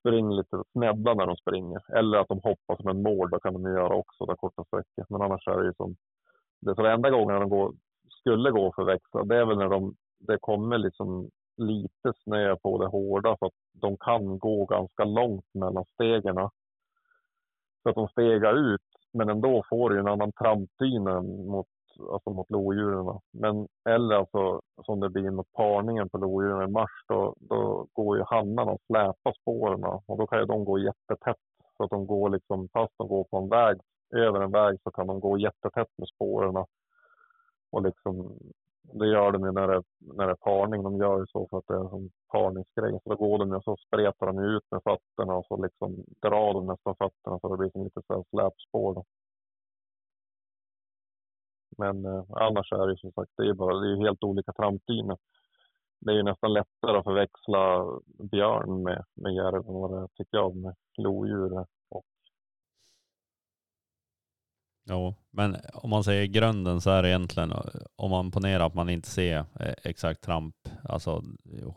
springer 0.00 0.36
lite 0.36 0.62
snedda 0.72 1.14
när 1.14 1.26
de 1.26 1.36
springer. 1.36 1.96
Eller 1.98 2.18
att 2.18 2.28
de 2.28 2.40
hoppar 2.42 2.76
som 2.76 2.88
en 2.88 3.02
mål, 3.02 3.30
det 3.30 3.40
kan 3.40 3.52
de 3.52 3.66
ju 3.66 3.72
göra 3.72 3.94
också, 3.94 4.24
där 4.26 4.36
korta 4.36 4.64
sträckor. 4.64 5.06
Men 5.08 5.22
annars 5.22 5.48
är 5.48 5.58
det 5.58 5.66
ju 5.66 5.74
som, 5.74 5.96
det, 6.60 6.74
så 6.74 6.86
enda 6.86 7.10
gången 7.10 7.40
de 7.40 7.48
går, 7.48 7.74
skulle 8.20 8.50
gå 8.50 8.72
för 8.72 8.84
växla, 8.84 9.24
det 9.24 9.36
är 9.36 9.46
väl 9.46 9.58
när 9.58 9.68
de 9.68 9.94
det 10.18 10.38
kommer 10.40 10.78
liksom 10.78 11.30
lite 11.56 12.12
snö 12.24 12.56
på 12.56 12.78
det 12.78 12.86
hårda 12.86 13.36
så 13.38 13.46
att 13.46 13.52
de 13.72 13.96
kan 13.96 14.38
gå 14.38 14.64
ganska 14.64 15.04
långt 15.04 15.54
mellan 15.54 15.84
stegen. 15.84 16.34
Så 17.82 17.88
att 17.88 17.94
de 17.94 18.08
stegar 18.08 18.54
ut, 18.54 18.80
men 19.12 19.28
ändå 19.28 19.64
får 19.70 19.92
ju 19.92 20.00
en 20.00 20.08
annan 20.08 20.32
trampdyna 20.32 21.22
mot, 21.22 21.66
alltså 22.12 22.30
mot 22.30 22.50
lodjuren. 22.50 23.20
Men, 23.32 23.68
eller 23.88 24.14
alltså 24.14 24.60
som 24.84 25.00
det 25.00 25.10
blir 25.10 25.30
mot 25.30 25.52
parningen 25.52 26.08
på 26.08 26.18
lodjuren 26.18 26.68
i 26.68 26.72
mars, 26.72 27.04
då, 27.08 27.34
då 27.40 27.86
går 27.92 28.16
ju 28.16 28.24
hannarna 28.26 28.72
och 28.72 28.82
släpar 28.86 29.32
spåren 29.40 29.84
och 29.84 30.18
då 30.18 30.26
kan 30.26 30.38
ju 30.38 30.44
de 30.44 30.64
gå 30.64 30.78
jättetätt. 30.78 31.36
Så 31.76 31.84
att 31.84 31.90
de 31.90 32.06
går 32.06 32.30
liksom, 32.30 32.68
fast 32.72 32.94
de 32.98 33.08
går 33.08 33.24
på 33.24 33.36
en 33.36 33.48
väg, 33.48 33.80
över 34.16 34.40
en 34.40 34.50
väg 34.50 34.78
så 34.82 34.90
kan 34.90 35.06
de 35.06 35.20
gå 35.20 35.38
jättetätt 35.38 35.88
med 35.96 36.08
spåren. 36.08 36.64
Och 37.70 37.82
liksom 37.82 38.38
det 38.92 39.06
gör 39.06 39.32
de 39.32 39.44
ju 39.44 39.52
när 39.52 39.68
det, 39.68 39.82
när 39.98 40.26
det 40.26 40.32
är 40.32 40.34
parning. 40.34 40.82
De 40.82 40.96
gör 40.96 41.18
ju 41.18 41.26
så 41.26 41.48
för 41.50 41.58
att 41.58 41.66
det 41.66 41.74
är 41.74 41.96
en 41.96 42.10
parningsgrej. 42.32 43.00
Så 43.02 43.10
då 43.10 43.16
går 43.16 43.38
de 43.38 43.48
ju 43.48 43.56
och 43.56 43.64
så 43.64 43.76
spretar 43.76 44.26
de 44.26 44.38
ut 44.38 44.64
med 44.70 44.82
fötterna 44.82 45.34
och 45.34 45.46
så 45.46 45.62
liksom 45.62 46.04
drar 46.22 46.54
de 46.54 46.66
nästan 46.66 46.94
fötterna 46.96 47.38
så 47.40 47.48
det 47.48 47.56
blir 47.56 47.70
som 47.70 47.84
lite 47.84 48.02
så 48.06 48.24
släpspår. 48.30 48.94
Då. 48.94 49.04
Men 51.78 52.04
eh, 52.04 52.24
annars 52.30 52.72
är 52.72 52.86
det 52.86 52.92
ju 52.92 52.96
som 52.96 53.12
sagt, 53.12 53.32
det 53.36 53.48
är, 53.48 53.54
bara, 53.54 53.78
det 53.78 53.92
är 53.92 53.96
helt 53.96 54.24
olika 54.24 54.52
trampdyner. 54.52 55.16
Det 56.00 56.12
är 56.12 56.16
ju 56.16 56.22
nästan 56.22 56.52
lättare 56.52 56.98
att 56.98 57.04
förväxla 57.04 57.86
björn 58.30 58.82
med, 58.82 59.04
med 59.14 59.34
järv 59.34 59.68
än 59.68 59.74
vad 59.74 59.90
det 59.90 60.08
tycker 60.08 60.38
jag 60.38 60.56
med 60.56 60.74
lodjur 60.98 61.64
Jo, 64.90 65.14
men 65.30 65.56
om 65.74 65.90
man 65.90 66.04
säger 66.04 66.26
grunden 66.26 66.80
så 66.80 66.90
är 66.90 67.02
det 67.02 67.08
egentligen, 67.08 67.52
om 67.96 68.10
man 68.10 68.30
ponerar 68.30 68.66
att 68.66 68.74
man 68.74 68.88
inte 68.88 69.08
ser 69.08 69.36
eh, 69.36 69.74
exakt 69.84 70.20
tramp, 70.20 70.54
alltså 70.88 71.22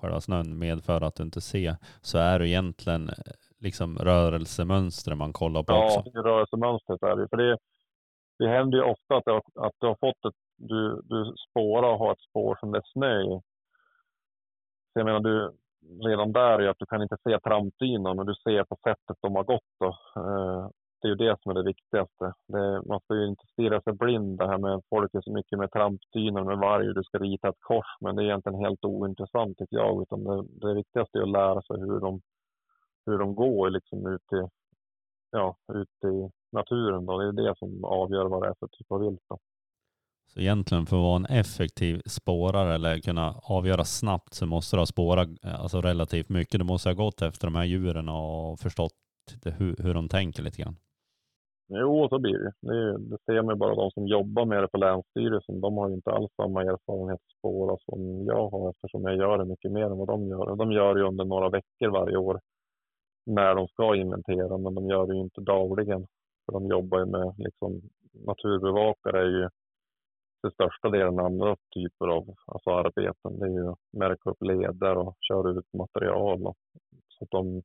själva 0.01 0.21
snön 0.21 0.59
medför 0.59 1.01
att 1.01 1.15
du 1.15 1.23
inte 1.23 1.41
ser, 1.41 1.75
så 2.01 2.17
är 2.17 2.39
det 2.39 2.47
egentligen 2.47 3.09
eh, 3.09 3.15
liksom 3.59 3.97
rörelsemönster 3.97 5.15
man 5.15 5.33
kollar 5.33 5.63
på 5.63 5.73
ja, 5.73 5.85
också. 5.85 6.11
Ja, 6.13 6.21
rörelsemönstret 6.21 7.03
är 7.03 7.15
det. 7.15 7.27
För 7.29 7.37
det, 7.37 7.57
det 8.39 8.47
händer 8.47 8.77
ju 8.77 8.83
ofta 8.83 9.17
att 9.17 9.25
har, 9.25 9.67
att 9.67 9.75
du 9.79 9.87
har 9.87 9.97
fått 9.99 10.25
ett, 10.25 10.39
du, 10.57 11.01
du 11.03 11.33
spårar 11.49 11.93
och 11.93 11.99
har 11.99 12.11
ett 12.11 12.29
spår 12.29 12.57
som 12.59 12.71
det 12.71 12.77
är 12.77 12.91
snö 12.93 13.21
i. 13.21 13.41
Så 14.93 14.99
jag 14.99 15.05
menar, 15.05 15.19
du, 15.19 15.53
redan 16.09 16.31
där 16.31 16.59
är 16.61 16.69
att 16.69 16.79
du 16.79 16.85
kan 16.85 17.01
inte 17.01 17.17
se 17.23 17.39
trampdynan 17.39 18.19
och 18.19 18.25
du 18.25 18.33
ser 18.33 18.63
på 18.63 18.77
sättet 18.83 19.17
de 19.21 19.35
har 19.35 19.43
gått. 19.43 19.71
Då. 19.79 19.87
Eh, 20.15 20.69
det 21.01 21.07
är 21.07 21.09
ju 21.09 21.15
det 21.15 21.37
som 21.41 21.49
är 21.51 21.55
det 21.55 21.63
viktigaste. 21.63 22.33
Det, 22.47 22.81
man 22.85 22.99
ska 22.99 23.15
ju 23.15 23.27
inte 23.27 23.47
stirra 23.53 23.81
sig 23.81 23.93
blind 23.93 24.37
det 24.37 24.47
här 24.47 24.57
med 24.57 24.81
folk 24.89 25.13
är 25.13 25.21
så 25.21 25.33
mycket 25.33 25.59
med 25.59 25.71
trampdynan 25.71 26.45
med 26.47 26.57
varg 26.57 26.87
och 26.89 26.95
du 26.95 27.03
ska 27.03 27.17
rita 27.17 27.49
ett 27.49 27.59
kors. 27.59 27.91
Men 28.01 28.15
det 28.15 28.21
är 28.23 28.25
egentligen 28.25 28.59
helt 28.65 28.85
ointressant 28.85 29.57
tycker 29.57 29.77
jag. 29.77 30.01
Utan 30.01 30.23
det, 30.23 30.67
det 30.67 30.73
viktigaste 30.73 31.17
är 31.17 31.21
att 31.21 31.37
lära 31.41 31.61
sig 31.61 31.79
hur 31.79 31.99
de, 31.99 32.21
hur 33.05 33.17
de 33.17 33.35
går 33.35 33.69
liksom 33.69 34.07
ut 34.07 34.33
i, 34.33 34.41
ja, 35.31 35.55
ut 35.73 36.11
i 36.13 36.29
naturen. 36.51 37.05
Då. 37.05 37.19
Det 37.19 37.27
är 37.27 37.47
det 37.47 37.55
som 37.57 37.83
avgör 37.85 38.25
vad 38.25 38.41
det 38.43 38.49
är 38.49 38.55
för 38.59 38.67
typ 38.67 38.91
av 38.91 38.99
vilt. 38.99 39.23
Då. 39.29 39.37
Så 40.33 40.39
egentligen 40.39 40.85
för 40.85 40.95
att 40.95 41.03
vara 41.03 41.15
en 41.15 41.25
effektiv 41.25 42.01
spårare 42.05 42.75
eller 42.75 42.99
kunna 42.99 43.35
avgöra 43.43 43.85
snabbt 43.85 44.33
så 44.33 44.45
måste 44.45 44.75
du 44.75 44.81
ha 44.81 44.85
spårat 44.85 45.27
eh, 45.43 45.61
alltså 45.61 45.81
relativt 45.81 46.29
mycket. 46.29 46.59
Du 46.59 46.65
måste 46.65 46.89
ha 46.89 46.93
gått 46.93 47.21
efter 47.21 47.47
de 47.47 47.55
här 47.55 47.65
djuren 47.65 48.09
och 48.09 48.59
förstått 48.59 48.93
hur, 49.43 49.75
hur 49.83 49.93
de 49.93 50.09
tänker 50.09 50.43
lite 50.43 50.61
grann. 50.61 50.75
Jo, 51.73 52.09
så 52.09 52.19
blir 52.19 52.37
det. 52.37 52.53
det. 52.61 52.97
Det 52.97 53.17
ser 53.25 53.41
man 53.41 53.57
bara 53.57 53.75
de 53.75 53.91
som 53.91 54.07
jobbar 54.07 54.45
med 54.45 54.63
det 54.63 54.67
på 54.67 54.77
Länsstyrelsen. 54.77 55.61
De 55.61 55.77
har 55.77 55.89
ju 55.89 55.95
inte 55.95 56.11
alls 56.11 56.31
samma 56.35 56.63
erfarenhetsspår 56.63 57.79
som 57.85 58.25
jag 58.25 58.49
har 58.49 58.69
eftersom 58.69 59.03
jag 59.03 59.15
gör 59.15 59.37
det 59.37 59.45
mycket 59.45 59.71
mer 59.71 59.85
än 59.85 59.97
vad 59.97 60.07
de 60.07 60.27
gör. 60.27 60.55
De 60.55 60.71
gör 60.71 60.95
det 60.95 61.03
under 61.03 61.25
några 61.25 61.49
veckor 61.49 61.89
varje 61.89 62.17
år 62.17 62.39
när 63.25 63.55
de 63.55 63.67
ska 63.67 63.95
inventera, 63.95 64.57
men 64.57 64.75
de 64.75 64.89
gör 64.89 65.07
det 65.07 65.13
ju 65.13 65.21
inte 65.21 65.41
dagligen. 65.41 66.07
För 66.45 66.53
de 66.53 66.67
jobbar 66.67 66.99
ju 66.99 67.05
med 67.05 67.33
liksom, 67.37 67.81
naturbevakare 68.13 69.19
är 69.19 69.29
ju 69.29 69.49
till 70.41 70.51
största 70.51 70.89
delen 70.89 71.19
andra 71.19 71.55
typer 71.75 72.07
av 72.07 72.35
alltså 72.45 72.69
arbeten. 72.69 73.39
Det 73.39 73.45
är 73.45 73.49
ju 73.49 73.69
att 73.71 73.79
märka 73.93 74.29
upp 74.29 74.41
leder 74.41 74.97
och 74.97 75.15
köra 75.19 75.49
ut 75.49 75.73
material. 75.73 76.47
Och, 76.47 76.57
så 77.07 77.25
de, 77.29 77.61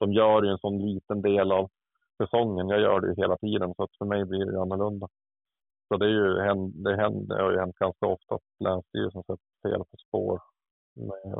de 0.00 0.12
gör 0.12 0.42
ju 0.42 0.48
en 0.48 0.58
sån 0.58 0.78
liten 0.78 1.22
del 1.22 1.52
av 1.52 1.70
säsongen. 2.22 2.68
Jag 2.68 2.80
gör 2.80 3.00
det 3.00 3.08
ju 3.08 3.14
hela 3.22 3.36
tiden 3.36 3.74
så 3.76 3.82
att 3.82 3.96
för 3.98 4.04
mig 4.04 4.24
blir 4.24 4.46
det 4.46 4.62
annorlunda. 4.62 5.08
Så 5.88 5.96
det, 5.96 6.06
är 6.06 6.10
ju, 6.10 6.34
det, 6.84 6.96
händer, 6.96 7.36
det 7.36 7.42
har 7.42 7.52
ju 7.52 7.58
hänt 7.58 7.76
ganska 7.78 8.06
ofta 8.06 8.34
att 8.34 8.48
Länsstyrelsen 8.64 9.22
sett 9.22 9.40
fel 9.62 9.82
på 9.90 9.96
spår. 10.08 10.40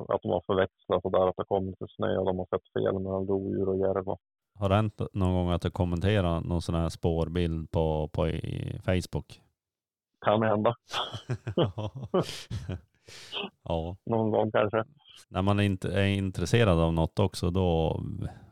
Att 0.09 0.23
de 0.23 0.29
har 0.29 0.43
förväxlat 0.47 1.03
sådär 1.03 1.29
att 1.29 1.37
det 1.37 1.45
kommer 1.45 1.67
lite 1.67 1.87
snö 1.97 2.17
och 2.19 2.27
de 2.27 2.39
har 2.39 2.47
sett 2.47 2.73
fel 2.73 2.99
mellan 2.99 3.27
lodjur 3.27 3.69
och 3.69 3.79
järv. 3.79 4.05
Har 4.59 4.69
det 4.69 4.75
hänt 4.75 5.01
någon 5.13 5.35
gång 5.35 5.51
att 5.51 5.63
du 5.63 5.71
kommenterar 5.71 6.41
någon 6.41 6.63
sån 6.63 6.75
här 6.75 6.89
spårbild 6.89 7.71
på, 7.71 8.09
på 8.13 8.31
Facebook? 8.85 9.41
Kan 10.21 10.43
hända. 10.43 10.75
ja. 13.65 13.97
Någon 14.07 14.31
gång 14.31 14.51
kanske. 14.51 14.85
När 15.29 15.43
man 15.43 15.61
inte 15.61 15.89
är 15.89 16.07
intresserad 16.07 16.79
av 16.79 16.93
något 16.93 17.19
också, 17.19 17.51
då 17.51 18.01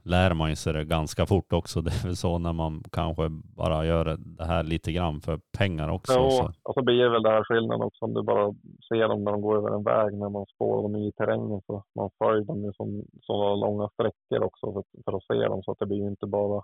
lär 0.02 0.34
man 0.34 0.56
sig 0.56 0.72
det 0.72 0.84
ganska 0.84 1.26
fort 1.26 1.52
också. 1.52 1.80
Det 1.80 1.90
är 1.90 2.06
väl 2.06 2.16
så 2.16 2.38
när 2.38 2.52
man 2.52 2.82
kanske 2.92 3.28
bara 3.56 3.86
gör 3.86 4.16
det 4.18 4.44
här 4.44 4.62
lite 4.62 4.92
grann 4.92 5.20
för 5.20 5.40
pengar 5.58 5.88
också. 5.88 6.14
Jo, 6.18 6.30
så. 6.30 6.52
och 6.62 6.74
så 6.74 6.82
blir 6.82 7.02
det 7.04 7.10
väl 7.10 7.22
det 7.22 7.30
här 7.30 7.44
skillnaden 7.44 7.82
också 7.82 8.04
om 8.04 8.14
du 8.14 8.22
bara 8.22 8.54
ser 8.88 9.08
dem 9.08 9.24
när 9.24 9.32
de 9.32 9.40
går 9.40 9.56
över 9.56 9.70
en 9.70 9.82
väg, 9.82 10.18
när 10.18 10.28
man 10.28 10.46
spårar 10.46 10.82
dem 10.82 10.96
i 10.96 11.12
terrängen. 11.12 11.60
Så 11.66 11.84
man 11.94 12.10
följer 12.18 12.44
dem 12.44 12.64
ju 12.64 12.72
som 12.72 13.04
sådana 13.22 13.54
långa 13.54 13.88
sträckor 13.88 14.42
också 14.42 14.72
för, 14.72 14.84
för 15.04 15.16
att 15.16 15.24
se 15.24 15.48
dem. 15.48 15.62
Så 15.62 15.72
att 15.72 15.78
det 15.78 15.86
blir 15.86 15.98
ju 15.98 16.08
inte 16.08 16.26
bara 16.26 16.62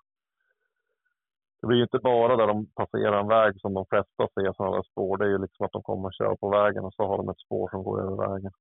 det 1.60 1.66
blir 1.66 1.76
ju 1.76 1.82
inte 1.82 1.98
bara 1.98 2.36
där 2.36 2.46
de 2.46 2.66
passerar 2.66 3.20
en 3.20 3.28
väg 3.28 3.60
som 3.60 3.74
de 3.74 3.86
flesta 3.86 4.28
ser 4.34 4.52
sådana 4.52 4.76
där 4.76 4.82
spår. 4.82 5.16
Det 5.16 5.24
är 5.24 5.28
ju 5.28 5.38
liksom 5.38 5.66
att 5.66 5.72
de 5.72 5.82
kommer 5.82 6.06
och 6.06 6.14
kör 6.14 6.36
på 6.36 6.48
vägen 6.48 6.84
och 6.84 6.94
så 6.94 7.06
har 7.06 7.16
de 7.16 7.28
ett 7.28 7.40
spår 7.40 7.68
som 7.70 7.82
går 7.82 8.00
över 8.00 8.16
vägen. 8.28 8.52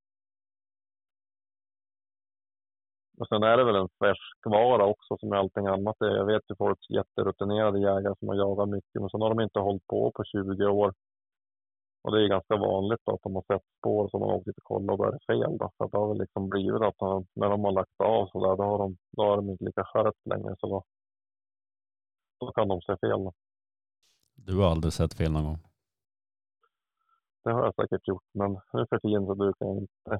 Och 3.17 3.27
sen 3.27 3.43
är 3.43 3.57
det 3.57 3.63
väl 3.63 3.75
en 3.75 3.89
färskvara 4.03 4.85
också 4.85 5.17
som 5.19 5.31
allting 5.31 5.67
annat. 5.67 5.95
Jag 5.99 6.25
vet 6.25 6.43
ju 6.49 6.55
folk, 6.55 6.79
jätterutinerade 6.89 7.79
jägare 7.79 8.15
som 8.19 8.27
har 8.27 8.35
jagat 8.35 8.69
mycket, 8.69 9.01
men 9.01 9.09
sen 9.09 9.21
har 9.21 9.29
de 9.29 9.43
inte 9.43 9.59
hållit 9.59 9.87
på 9.87 10.11
på 10.11 10.23
20 10.23 10.65
år. 10.65 10.93
Och 12.03 12.11
det 12.11 12.23
är 12.23 12.27
ganska 12.27 12.55
vanligt 12.57 12.99
då, 13.05 13.13
att 13.13 13.23
de 13.23 13.35
har 13.35 13.43
sett 13.47 13.65
spår 13.77 14.09
som 14.09 14.19
de 14.19 14.29
har 14.29 14.37
åkt 14.37 14.47
och 14.47 14.63
kollat 14.63 14.91
och 14.91 14.97
då 14.97 15.03
är 15.03 15.11
det 15.11 15.33
fel. 15.33 15.57
Då. 15.57 15.71
Så 15.77 15.87
det 15.87 15.97
har 15.97 16.07
väl 16.07 16.17
liksom 16.17 16.49
blivit 16.49 16.81
att 16.81 16.97
de, 16.97 17.25
när 17.33 17.49
de 17.49 17.63
har 17.63 17.71
lagt 17.71 18.01
av 18.03 18.27
så 18.27 18.47
där, 18.47 18.57
då, 18.57 18.63
har 18.63 18.77
de, 18.77 18.97
då 19.17 19.33
är 19.33 19.35
de 19.35 19.49
inte 19.49 19.63
lika 19.65 19.83
skärpt 19.83 20.25
längre. 20.25 20.55
Så 20.59 20.67
då, 20.67 20.83
då 22.39 22.51
kan 22.51 22.67
de 22.67 22.81
se 22.81 22.97
fel. 22.97 23.23
Då. 23.23 23.33
Du 24.35 24.57
har 24.57 24.71
aldrig 24.71 24.93
sett 24.93 25.13
fel 25.13 25.31
någon 25.31 25.43
gång? 25.43 25.59
Det 27.43 27.51
har 27.51 27.63
jag 27.63 27.75
säkert 27.75 28.07
gjort, 28.07 28.23
men 28.33 28.51
nu 28.73 28.85
för 28.89 28.99
tiden 28.99 29.25
så 29.25 29.35
brukar 29.35 29.65
jag 29.65 29.77
inte 29.77 30.19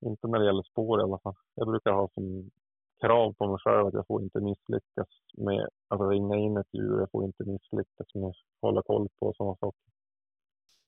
inte 0.00 0.28
när 0.28 0.38
det 0.38 0.44
gäller 0.44 0.62
spår 0.62 1.00
i 1.00 1.02
alla 1.02 1.18
fall. 1.18 1.34
Jag 1.54 1.68
brukar 1.68 1.92
ha 1.92 2.08
som 2.14 2.50
krav 3.00 3.32
på 3.32 3.46
mig 3.46 3.58
själv 3.58 3.86
att 3.86 3.94
jag 3.94 4.06
får 4.06 4.22
inte 4.22 4.40
misslyckas 4.40 5.08
med 5.36 5.68
att 5.88 6.00
ringa 6.00 6.36
in 6.36 6.56
ett 6.56 6.74
djur. 6.74 6.98
Jag 6.98 7.10
får 7.10 7.24
inte 7.24 7.44
misslyckas 7.44 8.14
med 8.14 8.28
att 8.28 8.36
hålla 8.60 8.82
koll 8.82 9.08
på 9.20 9.32
sådana 9.36 9.56
saker. 9.56 9.80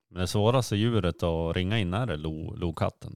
Men 0.08 0.20
det 0.20 0.26
svåraste 0.26 0.76
djuret 0.76 1.22
att 1.22 1.56
ringa 1.56 1.78
in 1.78 1.94
är 1.94 2.06
det 2.06 2.16
lo, 2.16 2.54
lokatten? 2.56 3.12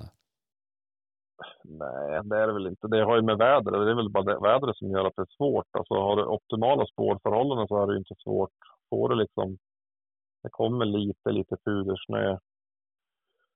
Nej, 1.65 2.23
det 2.25 2.37
är 2.37 2.47
det 2.47 2.53
väl 2.53 2.67
inte. 2.67 2.89
Det 2.89 3.05
har 3.05 3.17
ju 3.17 3.23
med 3.23 3.39
vädret, 3.39 3.85
det 3.85 3.91
är 3.91 3.95
väl 3.95 4.11
bara 4.11 4.41
vädret 4.41 4.77
som 4.77 4.91
gör 4.91 5.05
att 5.05 5.17
det 5.17 5.23
är 5.23 5.37
svårt. 5.37 5.67
Alltså 5.71 5.95
har 5.95 6.17
du 6.17 6.25
optimala 6.25 6.87
spårförhållanden 6.87 7.69
så 7.69 7.83
är 7.83 7.87
det 7.87 7.93
ju 7.93 7.99
inte 7.99 8.15
svårt. 8.19 8.51
Får 8.91 9.09
du 9.09 9.15
liksom, 9.15 9.59
det 10.43 10.49
kommer 10.51 10.85
lite, 10.85 11.31
lite 11.31 11.57
pudersnö 11.65 12.39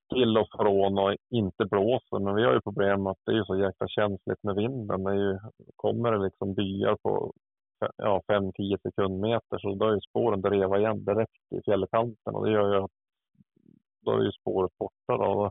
till 0.09 0.39
och 0.39 0.49
från 0.57 0.99
och 0.99 1.17
inte 1.31 1.65
blåser. 1.65 2.19
Men 2.19 2.35
vi 2.35 2.45
har 2.45 2.53
ju 2.53 2.61
problem 2.61 3.07
att 3.07 3.19
det 3.27 3.33
är 3.33 3.45
så 3.45 3.57
jäkla 3.57 3.89
känsligt 3.89 4.43
med 4.43 4.55
vinden. 4.55 5.05
Det 5.05 5.11
är 5.11 5.15
ju, 5.15 5.39
kommer 5.77 6.13
det 6.13 6.25
liksom 6.25 6.55
byar 6.55 6.97
på 7.03 7.33
ja, 7.97 8.23
5-10 8.33 8.79
sekundmeter 8.83 9.59
så 9.59 9.75
då 9.75 9.87
är 9.87 9.95
ju 9.95 10.01
spåren 10.01 10.41
dreva 10.41 10.79
igen 10.79 11.05
direkt 11.05 11.53
i 11.53 11.61
fjällkanten 11.65 12.35
och 12.35 12.47
det 12.47 12.53
gör 12.53 12.75
ju 12.75 12.85
att 12.85 12.91
då 14.01 14.13
är 14.13 14.23
ju 14.23 14.33
spåret 14.33 14.79
borta 14.79 15.25
då. 15.25 15.51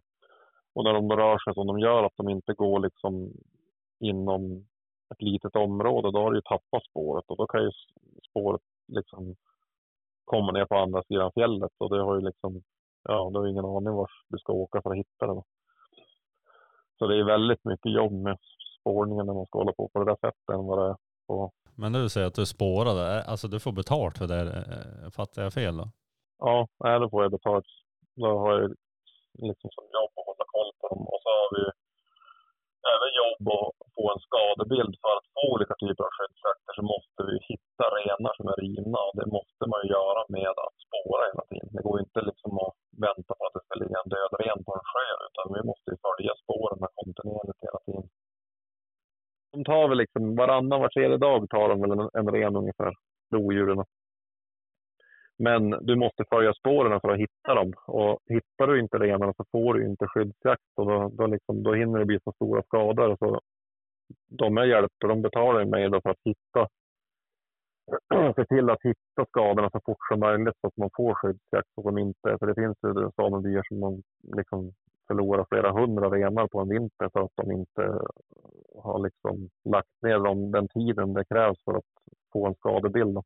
Och 0.74 0.84
när 0.84 0.94
de 0.94 1.12
rör 1.12 1.38
sig 1.38 1.54
som 1.54 1.68
de 1.68 1.80
gör, 1.80 2.04
att 2.04 2.18
de 2.18 2.30
inte 2.30 2.54
går 2.54 2.80
liksom 2.80 3.32
inom 4.00 4.66
ett 5.14 5.22
litet 5.22 5.56
område, 5.56 6.12
då 6.12 6.20
har 6.20 6.32
du 6.32 6.38
ju 6.38 6.42
tappat 6.42 6.84
spåret 6.90 7.26
och 7.28 7.38
då 7.38 7.48
kan 7.48 7.64
ju 7.64 7.72
spåret 8.30 8.62
liksom 8.88 9.36
komma 10.26 10.52
ner 10.52 10.66
på 10.66 10.76
andra 10.76 11.04
sidan 11.04 11.32
fjället 11.32 11.72
och 11.78 11.90
det 11.90 12.04
har 12.04 12.16
ju 12.16 12.22
liksom, 12.22 12.62
ja, 13.08 13.30
du 13.34 13.40
har 13.40 13.48
ingen 13.48 13.66
aning 13.66 13.94
var 13.94 14.10
du 14.28 14.38
ska 14.38 14.54
åka 14.54 14.82
för 14.82 14.92
att 14.92 14.98
hitta 14.98 15.28
det. 15.28 15.44
Så 16.98 17.08
det 17.08 17.20
är 17.20 17.24
väldigt 17.24 17.66
mycket 17.66 17.92
jobb 17.92 18.14
med 18.14 18.38
spårningen 18.80 19.26
när 19.26 19.34
man 19.34 19.46
ska 19.46 19.60
hålla 19.60 19.74
på 19.74 19.90
på 19.94 20.00
det 20.00 20.12
där 20.12 20.16
sättet 20.16 20.50
än 20.54 20.66
vad 20.66 20.78
det 20.80 20.90
är 20.90 20.98
på. 21.28 21.52
Men 21.76 21.94
du 21.94 22.10
säger 22.10 22.28
att 22.28 22.42
du 22.42 22.46
spårade, 22.46 23.24
alltså 23.24 23.48
du 23.48 23.60
får 23.60 23.72
betalt 23.72 24.18
för 24.18 24.28
det, 24.28 24.42
eh, 24.42 25.10
fattar 25.18 25.44
jag 25.44 25.54
fel 25.54 25.78
då? 25.78 25.88
Ja, 26.40 26.68
nej, 26.84 27.00
då 27.00 27.10
får 27.10 27.24
jag 27.24 27.32
betalt. 27.32 27.66
Då 28.16 28.28
har 28.44 28.52
jag 28.54 28.76
liksom 29.48 29.70
som 29.76 29.86
jobb 29.98 30.14
att 30.18 30.28
hålla 30.30 30.46
koll 30.56 30.72
på 30.80 30.86
dem. 30.92 31.02
Och 31.14 31.20
så 31.24 31.30
har 31.40 31.50
vi 31.58 31.64
även 32.94 33.12
jobb 33.22 33.44
att 33.58 33.92
få 33.98 34.04
en 34.14 34.22
skadebild. 34.28 34.94
För 35.04 35.12
att 35.18 35.28
få 35.36 35.42
olika 35.54 35.76
typer 35.84 36.04
av 36.08 36.14
skyddsjakter 36.18 36.74
så 36.78 36.84
måste 36.94 37.22
vi 37.30 37.36
hitta 37.52 37.86
renar 38.00 38.34
som 38.36 38.48
är 38.54 38.58
rivna. 38.66 39.00
Och 39.08 39.16
det 39.20 39.30
måste 39.38 39.64
man 39.72 39.80
ju 39.84 39.88
göra 39.98 40.22
med 40.38 40.54
att 40.66 40.78
spåra 40.86 41.24
hela 41.32 41.46
tiden. 41.52 41.72
Det 41.76 41.88
går 41.88 41.98
inte 42.06 42.20
liksom 42.30 42.52
att 42.66 42.78
vänta 43.08 43.32
på 43.38 43.44
att 43.46 43.56
det 43.56 43.66
ska 43.66 43.74
ligga 43.82 43.98
en 44.04 44.12
död 44.16 44.34
ren 44.42 44.60
på 44.66 44.72
en 44.78 44.88
sjö. 44.92 45.08
Utan 45.28 45.46
vi 45.56 45.62
måste 45.70 45.88
ju 45.92 45.98
följa 46.08 46.34
spåren 46.44 46.80
kontinuerligt 47.00 47.66
hela 47.68 47.82
tiden. 47.88 48.08
De 49.54 49.60
tar 49.72 49.86
väl 49.90 50.02
liksom 50.68 50.80
varannan, 50.80 50.82
var 50.82 50.90
tredje 50.90 51.18
dag 51.18 51.50
tar 51.50 51.70
de 51.70 51.82
väl 51.82 51.92
en, 51.92 52.10
en 52.14 52.34
ren 52.34 52.56
ungefär, 52.56 52.94
lodjuren. 53.32 53.86
Men 55.40 55.70
du 55.70 55.96
måste 55.96 56.24
följa 56.30 56.54
spåren 56.54 57.00
för 57.02 57.10
att 57.10 57.20
hitta 57.20 57.56
dem. 57.56 57.74
Och 57.88 58.20
hittar 58.26 58.68
du 58.68 58.80
inte 58.80 58.98
renarna 58.98 59.34
så 59.34 59.46
får 59.52 59.74
du 59.74 59.86
inte 59.86 60.08
skyddsjakt. 60.08 60.64
Och 60.78 60.86
då, 60.86 61.10
då, 61.10 61.28
liksom, 61.28 61.64
då 61.64 61.74
hinner 61.74 62.00
det 62.00 62.06
bli 62.06 62.20
så 62.24 62.32
stora 62.32 62.64
skador. 62.64 63.18
Så 63.20 63.42
de 64.30 64.58
jag 64.58 64.68
hjälper, 64.68 65.08
de 65.08 65.22
betalar 65.22 65.66
mig 65.66 65.90
då 65.90 66.02
för 66.02 66.10
att 66.10 66.24
hitta 66.26 66.68
se 68.36 68.46
till 68.46 68.70
att 68.70 68.84
hitta 68.84 69.26
skadorna 69.28 69.70
så 69.70 69.80
fort 69.86 70.08
som 70.12 70.20
möjligt 70.20 70.58
så 70.62 70.68
att 70.68 70.78
man 70.78 70.90
får 70.98 71.14
skyddsjakt. 71.14 71.70
och 71.76 71.84
som 71.84 71.98
inte, 71.98 72.38
för 72.40 72.48
det 72.48 72.56
finns 72.56 72.78
ju 72.84 73.12
samebyar 73.16 73.64
som 73.68 73.80
man 73.80 74.04
liksom 74.38 74.74
förlorar 75.08 75.46
flera 75.50 75.72
hundra 75.72 76.10
renar 76.10 76.48
på 76.48 76.60
en 76.60 76.70
vinter 76.70 77.10
för 77.14 77.20
att 77.20 77.36
de 77.36 77.52
inte 77.52 78.00
har 78.88 79.00
liksom 79.04 79.50
lagt 79.64 80.02
ner 80.02 80.20
dem 80.20 80.52
den 80.52 80.68
tiden 80.68 81.14
det 81.14 81.26
krävs 81.26 81.64
för 81.66 81.74
att 81.78 81.92
få 82.34 82.48
en 82.48 82.56
skadebild. 82.56 83.18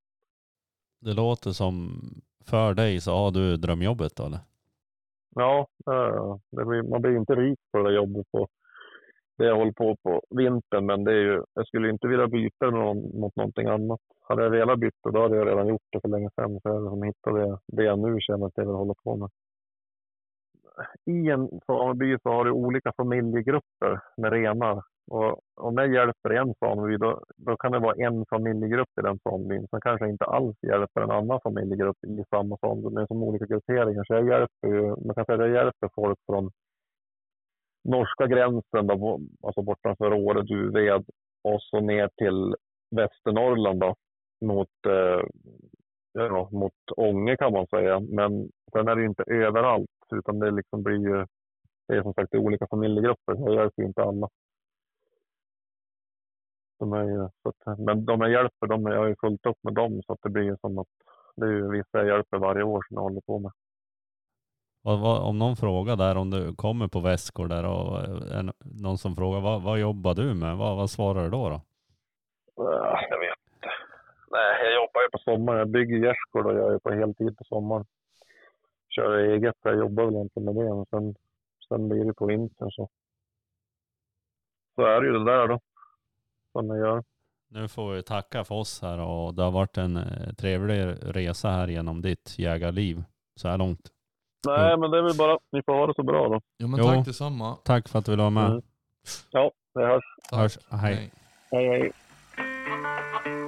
Det 1.00 1.14
låter 1.14 1.52
som, 1.52 2.02
för 2.46 2.74
dig 2.74 3.02
så 3.02 3.12
har 3.12 3.32
du 3.32 3.58
drömjobbet 3.58 4.16
då 4.16 4.26
eller? 4.26 4.40
Ja, 5.36 5.68
eh, 5.92 6.38
det 6.52 6.66
blir, 6.66 6.84
man 6.84 7.02
blir 7.02 7.18
inte 7.18 7.36
rik 7.36 7.60
på 7.72 7.78
det 7.84 7.94
jobbet 7.94 8.32
på 8.32 8.48
det 9.38 9.46
jag 9.46 9.56
håller 9.56 9.72
på 9.72 9.96
på 10.04 10.22
vintern. 10.30 10.86
Men 10.86 11.04
det 11.04 11.12
är 11.12 11.24
ju, 11.30 11.44
jag 11.54 11.68
skulle 11.68 11.90
inte 11.90 12.08
vilja 12.08 12.28
byta 12.28 12.70
någon, 12.70 13.20
mot 13.20 13.36
någonting 13.36 13.68
annat. 13.68 14.00
Hade 14.28 14.44
jag 14.44 14.50
velat 14.50 14.80
byta 14.80 15.12
då 15.12 15.22
hade 15.22 15.38
jag 15.38 15.48
redan 15.48 15.68
gjort 15.68 15.88
det 15.92 16.02
för 16.02 16.10
länge 16.10 16.30
sedan. 16.36 16.60
Så 16.62 16.70
jag 16.70 16.84
liksom 16.84 17.04
hittat 17.04 17.34
det, 17.34 17.58
det 17.78 17.84
jag 17.84 18.00
nu 18.00 18.20
känner 18.20 18.46
att 18.46 18.54
jag 18.56 18.66
vill 18.66 18.76
hålla 18.76 18.94
på 19.04 19.16
med. 19.16 19.30
I 21.06 21.30
en 21.30 21.50
sameby 21.66 22.18
så 22.24 22.30
har 22.30 22.46
du 22.46 22.52
olika 22.52 22.92
familjegrupper 22.98 24.00
med 24.18 24.32
renar. 24.32 24.84
Och 25.12 25.40
om 25.56 25.78
jag 25.78 25.94
hjälper 25.94 26.30
en 26.30 26.54
sameby, 26.60 26.98
då, 26.98 27.24
då 27.38 27.58
kan 27.58 27.72
det 27.72 27.80
vara 27.80 27.96
en 27.96 28.26
familjegrupp 28.26 28.90
i 29.00 29.02
den 29.02 29.20
samebyn 29.20 29.68
som 29.68 29.82
kanske 29.82 30.10
inte 30.10 30.26
alls 30.26 30.58
hjälper 30.62 31.02
en 31.02 31.12
annan 31.12 31.40
familjegrupp 31.44 32.04
i 32.04 32.24
samma 32.30 32.58
sameby, 32.58 32.90
men 32.90 33.08
som 33.08 33.24
olika 33.24 33.46
grupperingar. 33.46 34.04
Så 34.04 34.14
jag 34.14 34.28
hjälper 34.28 34.68
ju, 34.68 34.82
man 35.06 35.16
kan 35.16 35.26
säga 35.26 35.36
att 35.36 35.50
jag 35.50 35.56
hjälper 35.56 35.90
folk 35.96 36.20
från 36.26 36.52
norska 37.84 38.28
gränsen, 38.28 38.88
då, 38.88 39.20
alltså 39.44 39.62
bortanför 39.62 40.14
Åre, 40.14 40.42
Duved 40.42 41.06
och 41.44 41.62
så 41.62 41.80
ner 41.80 42.10
till 42.18 42.56
Västernorrland 42.96 43.80
då, 43.80 43.96
mot, 44.46 44.70
eh, 44.88 45.26
ja, 46.14 46.50
mot 46.52 46.74
Ånge 46.98 47.38
kan 47.38 47.54
man 47.54 47.68
säga. 47.68 48.00
Men 48.00 48.50
sen 48.72 48.88
är 48.88 48.96
det 48.96 49.02
ju 49.02 49.08
inte 49.08 49.24
överallt, 49.28 49.90
utan 50.14 50.40
det 50.40 50.52
liksom 50.52 50.84
blir 50.84 50.98
ju, 50.98 51.26
det 51.88 51.96
är 51.96 52.02
som 52.02 52.14
sagt 52.14 52.36
olika 52.36 52.68
familjegrupper. 52.68 53.36
Jag 53.36 53.54
hjälper 53.54 53.82
ju 53.82 53.88
inte 53.88 54.04
alla. 54.04 54.30
De 56.80 56.94
är 56.94 57.04
ju, 57.04 57.24
att, 57.24 57.80
men 57.80 58.06
de 58.06 58.22
jag 58.22 58.32
hjälper, 58.32 58.68
de, 58.68 58.86
jag 58.86 59.00
har 59.00 59.08
ju 59.08 59.16
fullt 59.16 59.46
upp 59.46 59.58
med 59.64 59.74
dem 59.74 60.02
så 60.06 60.14
att 60.14 60.20
det 60.22 60.30
blir 60.30 60.44
ju 60.44 60.58
som 60.62 60.78
att 60.78 60.88
det 61.36 61.46
är 61.46 61.50
ju 61.50 61.72
vissa 61.72 61.98
jag 61.98 62.08
hjälper 62.08 62.38
varje 62.38 62.64
år 62.64 62.86
som 62.88 62.96
jag 62.96 63.02
håller 63.02 63.22
på 63.22 63.40
med. 63.40 63.52
Om 64.84 65.40
någon 65.40 65.56
frågar 65.56 65.96
där, 65.96 66.18
om 66.18 66.30
du 66.30 66.56
kommer 66.56 66.88
på 66.88 67.00
väskor 67.00 67.48
där 67.48 67.66
och 67.66 68.00
eh, 68.00 68.40
en, 68.40 68.52
någon 68.60 68.98
som 68.98 69.16
frågar 69.16 69.42
vad, 69.42 69.62
vad 69.62 69.80
jobbar 69.80 70.16
du 70.16 70.34
med? 70.34 70.58
Vad, 70.58 70.78
vad 70.78 70.90
svarar 70.90 71.24
du 71.24 71.30
då? 71.30 71.50
då? 71.50 71.62
Uh, 72.64 73.00
jag 73.10 73.20
vet 73.20 73.38
inte. 73.54 73.68
Nej, 74.32 74.64
jag 74.64 74.74
jobbar 74.74 75.02
ju 75.02 75.10
på 75.12 75.18
sommaren. 75.18 75.60
Jag 75.60 75.70
bygger 75.70 75.98
gärdsgård 75.98 76.46
och 76.46 76.54
jag 76.54 76.74
är 76.74 76.80
på 76.80 76.92
heltid 76.92 77.38
på 77.38 77.44
sommaren. 77.44 77.86
Kör 78.96 79.18
eget. 79.18 79.56
Jag 79.64 79.78
jobbar 79.78 80.06
väl 80.06 80.16
inte 80.16 80.40
med 80.40 80.56
det. 80.56 80.64
Men 80.76 80.86
sen, 80.86 81.16
sen 81.68 81.90
blir 81.90 82.06
det 82.06 82.14
på 82.14 82.26
vintern 82.26 82.72
så. 82.72 82.90
Så 84.76 84.82
är 84.82 85.02
det 85.02 85.08
ju 85.08 85.14
det 85.14 85.26
där 85.26 85.48
då. 85.48 85.60
Som 86.52 86.68
jag 86.68 86.78
gör. 86.78 87.04
Nu 87.50 87.68
får 87.68 87.92
vi 87.94 88.04
tacka 88.04 88.44
för 88.44 88.56
oss 88.56 88.82
här 88.82 89.00
och 89.00 89.34
det 89.34 89.44
har 89.44 89.52
varit 89.52 89.78
en 89.78 89.98
eh, 89.98 90.34
trevlig 90.34 90.96
resa 91.02 91.50
här 91.50 91.68
genom 91.68 92.02
ditt 92.02 92.40
jägarliv 92.40 93.04
så 93.36 93.48
här 93.48 93.58
långt. 93.58 93.92
Nej, 94.48 94.78
men 94.78 94.92
det 94.92 94.98
är 94.98 95.02
väl 95.02 95.18
bara 95.18 95.34
att 95.34 95.42
ni 95.52 95.64
får 95.64 95.74
ha 95.74 95.88
det 95.88 95.94
så 95.96 96.04
bra 96.04 96.28
då. 96.30 96.42
Ja 96.58 96.68
men 96.68 96.80
Jo. 96.80 96.86
tack 96.86 97.06
detsamma. 97.06 97.56
Tack 97.64 97.88
för 97.90 98.00
att 98.00 98.06
du 98.06 98.12
ville 98.12 98.22
vara 98.24 98.30
med. 98.30 98.46
Mm. 98.50 98.62
Ja, 99.32 99.52
det 99.74 99.86
hörs. 99.86 100.04
Tack. 100.30 100.40
Hörs. 100.40 100.58
Hej. 100.70 101.12
Hej, 101.52 101.68
hej. 101.68 101.92
Du 103.24 103.41